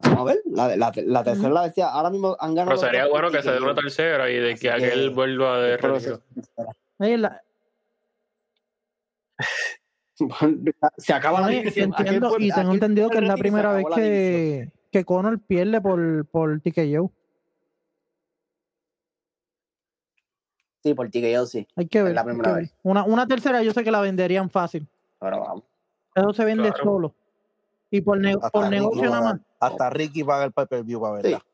Vamos 0.00 0.18
a 0.20 0.24
ver. 0.24 0.38
La, 0.46 0.76
la, 0.76 0.92
la 0.94 1.24
tercera 1.24 1.48
la 1.50 1.62
decía. 1.68 1.88
Ahora 1.88 2.10
mismo 2.10 2.36
han 2.38 2.54
ganado. 2.54 2.76
Pero 2.78 2.88
sería 2.90 3.08
bueno 3.08 3.30
que 3.30 3.42
se 3.42 3.50
dé 3.50 3.60
una 3.60 3.74
tercera 3.74 4.30
y 4.30 4.36
de 4.36 4.54
que 4.56 4.70
aquel 4.70 5.08
que- 5.08 5.14
vuelva 5.14 5.60
de 5.60 5.74
es 5.74 5.80
regreso. 5.80 6.22
La- 6.98 7.42
Se 10.98 11.12
acaba 11.12 11.40
la 11.42 11.46
división. 11.48 11.94
entiendo 11.96 12.34
y 12.40 12.50
tengo 12.50 12.72
entendido 12.74 13.08
que 13.08 13.18
es 13.18 13.24
la 13.24 13.36
primera 13.36 13.72
vez 13.72 13.84
la 13.88 13.94
que, 13.96 14.72
que 14.90 15.04
Conor 15.04 15.38
pierde 15.40 15.80
por, 15.80 16.26
por 16.26 16.60
TKO. 16.60 17.12
Sí, 20.82 20.94
por 20.94 21.08
TKO 21.10 21.46
sí. 21.46 21.66
Hay 21.76 21.86
que 21.86 22.02
ver. 22.02 22.14
la 22.14 22.22
hay 22.22 22.26
primera 22.26 22.52
vez. 22.54 22.74
Una, 22.82 23.04
una 23.04 23.26
tercera 23.26 23.62
yo 23.62 23.72
sé 23.72 23.84
que 23.84 23.90
la 23.92 24.00
venderían 24.00 24.50
fácil. 24.50 24.88
Pero 25.20 25.40
vamos. 25.40 25.64
Eso 26.14 26.32
se 26.32 26.44
vende 26.44 26.68
Claro. 26.70 26.84
solo. 26.84 27.14
Y 27.90 28.00
por, 28.02 28.18
ne- 28.18 28.36
por 28.52 28.68
negocio 28.68 29.04
nada 29.10 29.20
más. 29.20 29.40
hasta 29.60 29.90
Ricky 29.90 30.22
paga 30.24 30.44
el 30.44 30.52
pay-per-view 30.52 31.00
para 31.00 31.14
verla. 31.14 31.44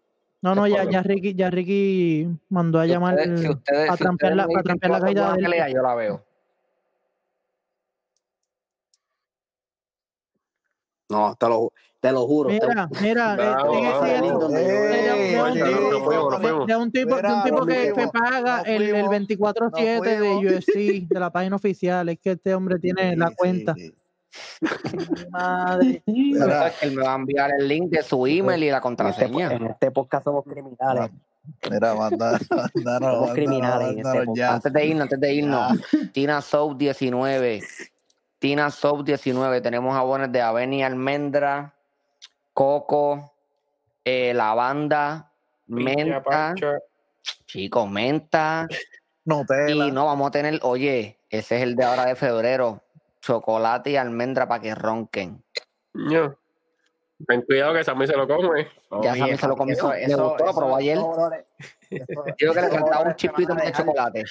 No, 0.43 0.55
no, 0.55 0.67
ya, 0.67 0.85
ya 0.85 1.03
Ricky, 1.03 1.35
ya 1.35 1.49
Ricky 1.49 2.29
mandó 2.51 2.79
a 2.79 2.87
llamar 2.87 3.15
ustedes- 3.15 3.41
si 3.41 3.49
ustedes- 3.49 3.91
a 3.91 3.97
trampear 3.97 4.37
la, 4.37 4.43
a 4.43 4.63
trampear 4.63 4.91
la 4.93 5.01
caída 5.01 5.35
pelea, 5.35 5.69
yo 5.71 5.81
la 5.83 5.95
veo. 5.95 6.25
No, 11.09 11.35
te 11.39 11.49
lo, 11.49 11.73
te 12.01 12.13
lo 12.13 12.27
juro. 12.27 12.51
te- 12.51 12.55
Mira, 12.67 12.89
mira, 13.01 13.27
eh, 13.35 13.37
de- 13.37 13.41
de- 13.41 15.33
de 15.33 15.43
un 15.43 15.53
tipo- 15.55 17.17
de- 17.17 17.23
de 17.23 17.53
un 17.53 17.67
de 17.67 17.93
que, 17.95 18.09
paga 18.13 18.61
el, 18.63 18.83
el 18.83 18.93
fuimos, 18.93 19.11
24-7 19.11 20.19
de 20.21 20.37
UFC, 20.37 21.07
de 21.09 21.21
la 21.21 21.31
página 21.31 21.57
oficial. 21.57 22.09
Es 22.09 22.19
que 22.19 22.33
este 22.33 22.55
hombre 22.55 22.79
tiene 22.79 23.17
la 23.17 23.29
Sí, 23.29 23.35
cuenta. 23.37 23.75
sí, 23.75 23.89
sí. 23.89 24.04
Madre. 25.31 26.03
Mira, 26.07 26.73
Él 26.81 26.93
me 26.93 27.03
va 27.03 27.13
a 27.13 27.17
enviar 27.17 27.51
el 27.59 27.69
link 27.69 27.91
de 27.91 28.03
su 28.03 28.27
email 28.27 28.63
y 28.63 28.71
la 28.71 28.73
en, 28.73 28.77
este, 28.77 28.83
contraseña. 28.83 29.53
en 29.53 29.67
este 29.67 29.91
podcast 29.91 30.25
somos 30.25 30.45
criminales. 30.45 31.11
mira, 31.71 31.95
manda, 31.95 32.39
mándanos, 32.75 33.15
Somos 33.15 33.33
criminales 33.33 33.91
en 33.91 33.99
este. 33.99 34.45
Antes 34.45 34.73
de 34.73 34.87
irnos, 34.87 35.03
antes 35.03 35.21
de 35.21 35.35
irnos, 35.35 35.73
Tina 36.13 36.41
Soap 36.41 36.77
19. 36.77 37.63
Tina 38.39 38.71
Soap 38.71 39.05
19. 39.05 39.61
Tenemos 39.61 39.95
jabones 39.95 40.31
de 40.33 40.41
avena 40.41 40.75
y 40.75 40.83
almendra, 40.83 41.75
coco, 42.53 43.33
eh, 44.05 44.33
lavanda, 44.35 45.31
Piña, 45.67 46.23
menta, 46.23 46.55
chicos, 47.47 47.91
menta. 47.91 48.69
Nutella. 49.25 49.87
Y 49.87 49.91
no, 49.91 50.05
vamos 50.05 50.29
a 50.29 50.31
tener, 50.31 50.61
oye, 50.63 51.19
ese 51.31 51.57
es 51.57 51.63
el 51.63 51.75
de 51.75 51.85
ahora 51.85 52.05
de 52.05 52.17
febrero. 52.17 52.84
Chocolate 53.25 53.91
y 53.91 53.97
almendra 53.97 54.47
para 54.49 54.61
que 54.61 54.75
ronquen. 54.75 55.43
Ño. 55.95 56.37
Ten 57.27 57.43
cuidado 57.43 57.75
que 57.75 57.85
Sammy 57.85 58.07
se 58.07 58.17
lo 58.17 58.27
come. 58.27 58.65
Ya 59.03 59.13
Oye, 59.13 59.19
Sammy 59.21 59.37
se 59.39 59.49
lo 59.49 59.57
comió. 59.57 59.73
eso- 59.75 59.93
eso- 59.95 60.29
gustó, 60.31 60.45
lo 60.47 60.55
probó 60.55 60.77
ayer. 60.77 60.99
esos 60.99 61.17
olores- 61.17 61.45
esos- 61.91 62.25
Digo 62.39 62.53
que 62.55 62.61
le 62.61 62.69
faltaba 62.69 63.01
un 63.09 63.15
chipito 63.15 63.55
de 63.55 63.73
chocolate. 63.73 64.25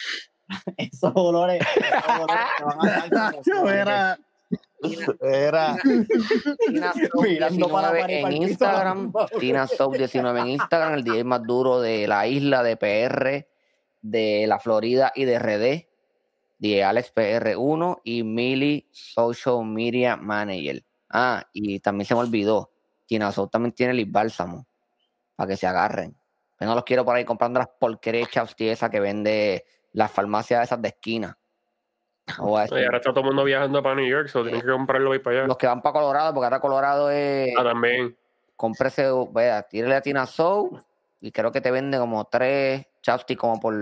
Esos 0.78 1.12
olores, 1.16 1.62
esos 1.76 2.20
olores 2.20 2.46
te 2.58 2.64
van 2.66 2.80
a 2.82 2.86
dejar 3.08 3.32
como 3.32 3.44
Yo 3.46 3.70
era, 3.72 4.20
era, 5.22 5.78
Tina 6.68 6.94
Soap 6.94 7.24
Mirando 7.24 7.70
para 7.70 7.88
la 7.88 7.94
19 7.94 8.02
pared, 8.02 8.18
en. 8.26 8.34
Instagram. 8.44 9.14
Tina 9.40 9.68
Soap 9.68 9.94
19 9.96 10.40
en 10.42 10.48
Instagram, 10.50 10.94
el 10.96 11.04
DJ 11.06 11.24
más 11.24 11.42
duro 11.44 11.80
de 11.82 12.08
la 12.08 12.28
isla, 12.28 12.62
de 12.62 12.76
PR, 12.76 13.48
de 14.02 14.46
la 14.46 14.60
Florida 14.60 15.12
y 15.16 15.24
de 15.26 15.40
RD. 15.40 15.88
De 16.64 16.82
Alex 16.82 17.14
PR1 17.14 18.00
y 18.06 18.24
Millie 18.24 18.88
Social 18.90 19.66
Media 19.66 20.16
Manager. 20.16 20.82
Ah, 21.10 21.46
y 21.52 21.82
también 21.82 22.06
se 22.06 22.16
me 22.16 22.22
olvidó. 22.22 22.72
Tina 23.06 23.34
Soap 23.34 23.52
también 23.52 23.74
tiene 23.74 23.94
lip 23.94 24.10
bálsamo. 24.10 24.66
Para 25.36 25.50
que 25.50 25.58
se 25.58 25.68
agarren. 25.68 26.16
Yo 26.58 26.66
no 26.66 26.76
los 26.76 26.86
quiero 26.86 27.04
por 27.04 27.18
ahí 27.18 27.26
comprando 27.26 27.60
las 27.60 27.68
porquerías 27.68 28.30
chapstick 28.30 28.70
esas 28.70 28.90
que 28.90 29.02
vende 29.02 29.66
las 29.92 30.10
farmacias 30.10 30.64
esas 30.64 30.82
de 30.82 30.88
esquina. 30.88 31.38
No 32.38 32.46
voy 32.46 32.60
a 32.60 32.62
decir. 32.62 32.78
Y 32.78 32.86
ahora 32.86 32.98
está 33.00 33.10
todo 33.10 33.20
el 33.20 33.26
mundo 33.26 33.44
viajando 33.44 33.84
para 33.84 33.96
New 33.96 34.08
York, 34.08 34.30
so 34.30 34.42
tienen 34.44 34.62
que 34.62 34.68
comprarlo 34.68 35.14
y 35.14 35.20
para 35.20 35.40
allá. 35.40 35.48
Los 35.48 35.58
que 35.58 35.68
van 35.68 35.82
para 35.82 35.92
Colorado, 35.92 36.34
porque 36.34 36.46
ahora 36.46 36.62
Colorado 36.62 37.12
es. 37.12 37.54
Ah, 37.60 37.64
también. 37.66 38.18
cómprese, 38.56 39.10
vea, 39.34 39.64
tírele 39.64 39.96
a 39.96 40.02
Tina 40.02 40.26
Soul 40.26 40.82
y 41.20 41.30
creo 41.30 41.52
que 41.52 41.60
te 41.60 41.72
vende 41.72 41.98
como 41.98 42.24
tres 42.24 42.88
chapsticks 43.02 43.42
como 43.42 43.60
por 43.60 43.76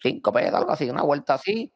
cinco 0.00 0.32
pesos, 0.32 0.54
algo 0.54 0.70
así, 0.70 0.88
una 0.88 1.02
vuelta 1.02 1.34
así. 1.34 1.72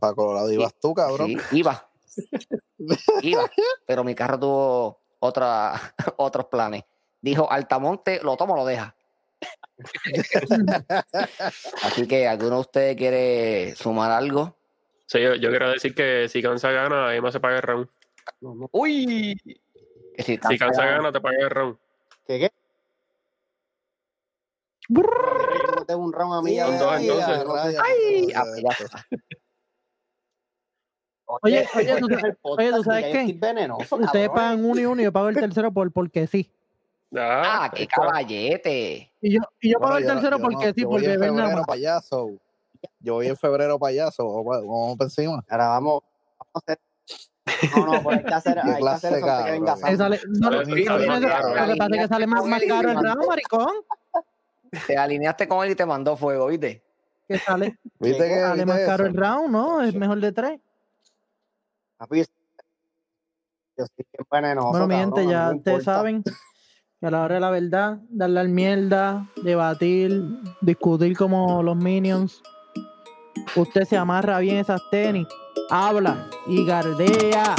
Para 0.00 0.14
Colorado 0.14 0.50
ibas 0.52 0.74
tú, 0.80 0.94
cabrón. 0.94 1.28
Sí, 1.28 1.36
iba. 1.52 1.88
Iba. 3.22 3.50
Pero 3.86 4.04
mi 4.04 4.14
carro 4.14 4.38
tuvo 4.38 5.00
otra, 5.18 5.74
otros 6.16 6.46
planes. 6.46 6.84
Dijo, 7.20 7.50
Altamonte, 7.50 8.20
lo 8.22 8.36
toma 8.36 8.54
o 8.54 8.58
lo 8.58 8.66
deja. 8.66 8.94
Así 11.82 12.06
que, 12.08 12.26
¿alguno 12.26 12.56
de 12.56 12.60
ustedes 12.60 12.96
quiere 12.96 13.74
sumar 13.76 14.10
algo? 14.10 14.56
Sí, 15.06 15.20
yo, 15.20 15.34
yo 15.34 15.50
quiero 15.50 15.70
decir 15.70 15.94
que 15.94 16.28
si 16.28 16.42
Cansa 16.42 16.70
gana, 16.70 17.08
ahí 17.08 17.20
más 17.20 17.32
se 17.32 17.40
paga 17.40 17.56
el 17.56 17.62
round. 17.62 17.88
¡Uy! 18.72 19.34
Que 20.16 20.22
si 20.22 20.32
Si 20.34 20.38
cansa 20.38 20.66
Cansa 20.66 20.84
gana- 20.84 20.96
gana, 20.96 21.12
te 21.12 21.20
paga 21.20 21.36
el 21.38 21.50
round. 21.50 21.76
¿Qué 22.26 22.38
qué? 22.38 22.50
Tengo 25.86 26.02
un 26.04 26.12
round 26.12 26.34
a 26.34 26.42
mí. 26.42 26.58
Son 26.58 26.78
dos, 26.78 26.92
Ay, 26.92 27.08
entonces. 27.08 28.94
a. 28.94 29.06
Oye, 31.42 31.66
oye, 31.74 31.96
tú, 31.98 32.06
oye, 32.42 32.70
¿tú 32.72 32.84
sabes 32.84 33.04
qué? 33.12 33.32
venenoso, 33.38 33.96
Ustedes 33.96 34.28
pagan 34.28 34.64
uno 34.64 34.80
y 34.80 34.84
uno 34.86 35.00
y 35.00 35.04
yo 35.04 35.12
pago 35.12 35.28
el 35.28 35.34
tercero 35.60 35.72
por 35.72 35.90
porque 35.92 36.26
sí. 36.26 36.50
¡Ah, 37.16 37.70
qué 37.74 37.82
está. 37.84 37.96
caballete! 37.96 39.12
Y 39.20 39.34
yo, 39.34 39.40
y 39.60 39.72
yo 39.72 39.78
pago 39.80 39.92
Bueno, 39.92 39.98
el 39.98 40.04
yo- 40.04 40.12
tercero 40.14 40.36
yo 40.38 40.42
porque 40.44 40.66
no- 40.68 40.72
sí, 40.74 40.84
porque 40.84 41.12
en 41.14 41.20
ven 41.20 41.36
nada 41.36 41.56
más. 41.56 41.66
payaso. 41.66 42.30
Yo 43.00 43.14
voy 43.14 43.26
en 43.28 43.36
febrero 43.36 43.78
payaso. 43.78 44.44
Vamos, 44.44 44.96
para 44.96 45.06
encima. 45.06 45.44
Ahora 45.48 45.68
vamos, 45.68 46.02
vamos 46.38 46.52
a 46.54 46.58
hacer. 46.58 46.78
No, 47.76 47.86
no, 47.86 48.02
pues 48.02 48.18
hay 48.18 48.24
que 48.24 48.34
hacer, 48.34 48.58
hay 48.62 48.82
que 48.82 48.88
hacer 48.88 49.12
eso 49.14 49.26
que 49.26 49.50
venga 49.50 49.76
sale- 49.76 50.20
no. 50.28 50.50
Lo 50.50 50.58
pasa 50.58 51.94
es 51.94 52.00
que 52.02 52.08
sale 52.08 52.26
más, 52.26 52.44
más 52.44 52.62
caro 52.68 52.90
el 52.90 52.96
round, 53.02 53.26
maricón. 53.26 53.74
Te 54.86 54.96
alineaste 54.96 55.48
con 55.48 55.64
él 55.64 55.72
y 55.72 55.74
te 55.74 55.86
mandó 55.86 56.16
fuego, 56.16 56.46
¿viste? 56.46 56.82
Que 57.28 57.38
sale, 57.38 57.78
¿Viste 57.98 58.28
que 58.28 58.40
sale 58.40 58.66
más 58.66 58.80
caro 58.80 59.06
el 59.06 59.14
round, 59.14 59.50
¿no? 59.50 59.82
Es 59.82 59.94
mejor 59.94 60.20
de 60.20 60.32
tres. 60.32 60.60
Papi, 61.96 62.18
Yo 62.18 63.84
soy 63.86 64.06
bien 64.12 64.26
venenoso, 64.30 64.70
Bueno, 64.70 64.86
mi 64.86 64.94
cabrón, 64.94 65.14
gente, 65.14 65.26
mí 65.26 65.32
ya 65.32 65.50
no 65.50 65.56
ustedes 65.56 65.84
saben 65.84 66.22
que 66.22 67.06
a 67.06 67.10
la 67.10 67.22
hora 67.22 67.34
de 67.34 67.40
la 67.40 67.50
verdad, 67.50 67.98
darle 68.08 68.40
al 68.40 68.48
mierda, 68.48 69.28
debatir, 69.42 70.22
discutir 70.60 71.16
como 71.16 71.62
los 71.62 71.76
minions. 71.76 72.42
Usted 73.54 73.84
se 73.84 73.96
amarra 73.96 74.38
bien 74.38 74.56
esas 74.56 74.80
tenis, 74.90 75.26
habla 75.70 76.28
y 76.46 76.64
gardea. 76.66 77.54